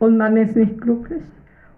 und 0.01 0.17
man 0.17 0.35
ist 0.35 0.55
nicht 0.55 0.81
glücklich. 0.81 1.21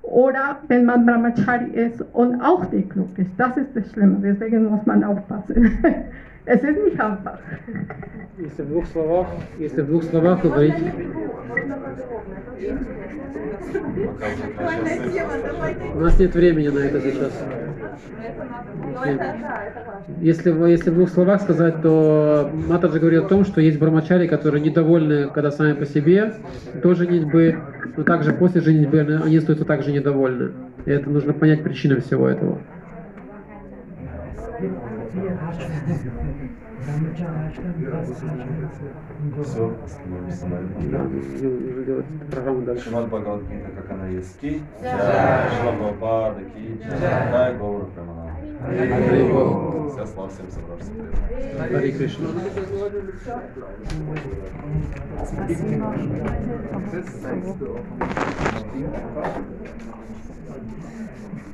Oder 0.02 0.58
wenn 0.70 0.86
man 0.86 1.06
Brahmachari 1.06 1.72
ist 1.72 2.02
und 2.14 2.40
auch 2.42 2.72
nicht 2.72 2.90
glücklich. 2.90 3.28
Das 3.38 3.58
ist 3.58 3.76
das 3.76 3.92
Schlimme. 3.92 4.18
Deswegen 4.22 4.66
muss 4.70 4.86
man 4.86 5.04
aufpassen. 5.04 5.78
es 6.46 6.64
ist 6.64 6.84
nicht 6.84 7.00
einfach. 7.00 7.40
Если 8.38 8.64
в 8.64 8.68
двух 8.68 8.86
словах, 8.88 9.28
если 9.60 9.82
в 9.82 9.88
двух 9.88 10.04
словах 10.04 10.42
говорить, 10.42 10.74
у 15.96 16.00
нас 16.00 16.20
нет 16.20 16.34
времени 16.36 16.68
на 16.70 16.80
это 16.80 17.02
сейчас. 17.02 17.32
Если, 20.20 20.52
в- 20.52 20.66
если 20.66 20.90
в 20.90 20.96
двух 20.96 21.10
словах 21.10 21.42
сказать, 21.42 21.82
то 21.82 22.50
Матаджи 22.68 23.00
говорит 23.00 23.24
о 23.24 23.28
том, 23.28 23.46
что 23.46 23.62
есть 23.62 23.80
брамачари, 23.80 24.28
которые 24.28 24.62
недовольны, 24.62 25.30
когда 25.30 25.52
сами 25.52 25.74
по 25.74 25.86
себе, 25.86 26.34
до 26.82 26.94
женитьбы, 26.94 27.58
но 27.98 28.04
также 28.04 28.34
после 28.34 28.62
женитьбы 28.62 29.00
они- 29.24 29.38
остаются 29.38 29.66
также 29.66 29.92
недовольны. 29.92 30.52
И 30.86 30.92
это 30.92 31.10
нужно 31.10 31.34
понять 31.34 31.64
причины 31.64 32.00
всего 32.02 32.28
этого. 32.28 32.60
Все, 39.44 39.76
остановимся 39.86 40.48
на 40.48 40.56
этом. 40.56 42.04
Программу 42.30 42.62
дальше. 42.62 42.84
Шримад 42.84 43.08
Бхагавадгита, 43.08 43.70
как 43.76 43.92
она 43.92 44.08
есть 44.08 44.40
ки. 44.40 44.62
Шримад 44.82 45.78
Прабхупада 45.78 46.42
ки. 46.44 46.80
Дай 47.32 47.58
Гаура 47.58 47.86
Прамана. 47.86 48.36
Вся 49.92 50.06
слава 50.08 50.30
всем 50.30 50.50
собравшимся. 50.52 50.92
Хари 51.58 51.92
Кришна. 51.92 52.28
Спасибо. 55.26 55.94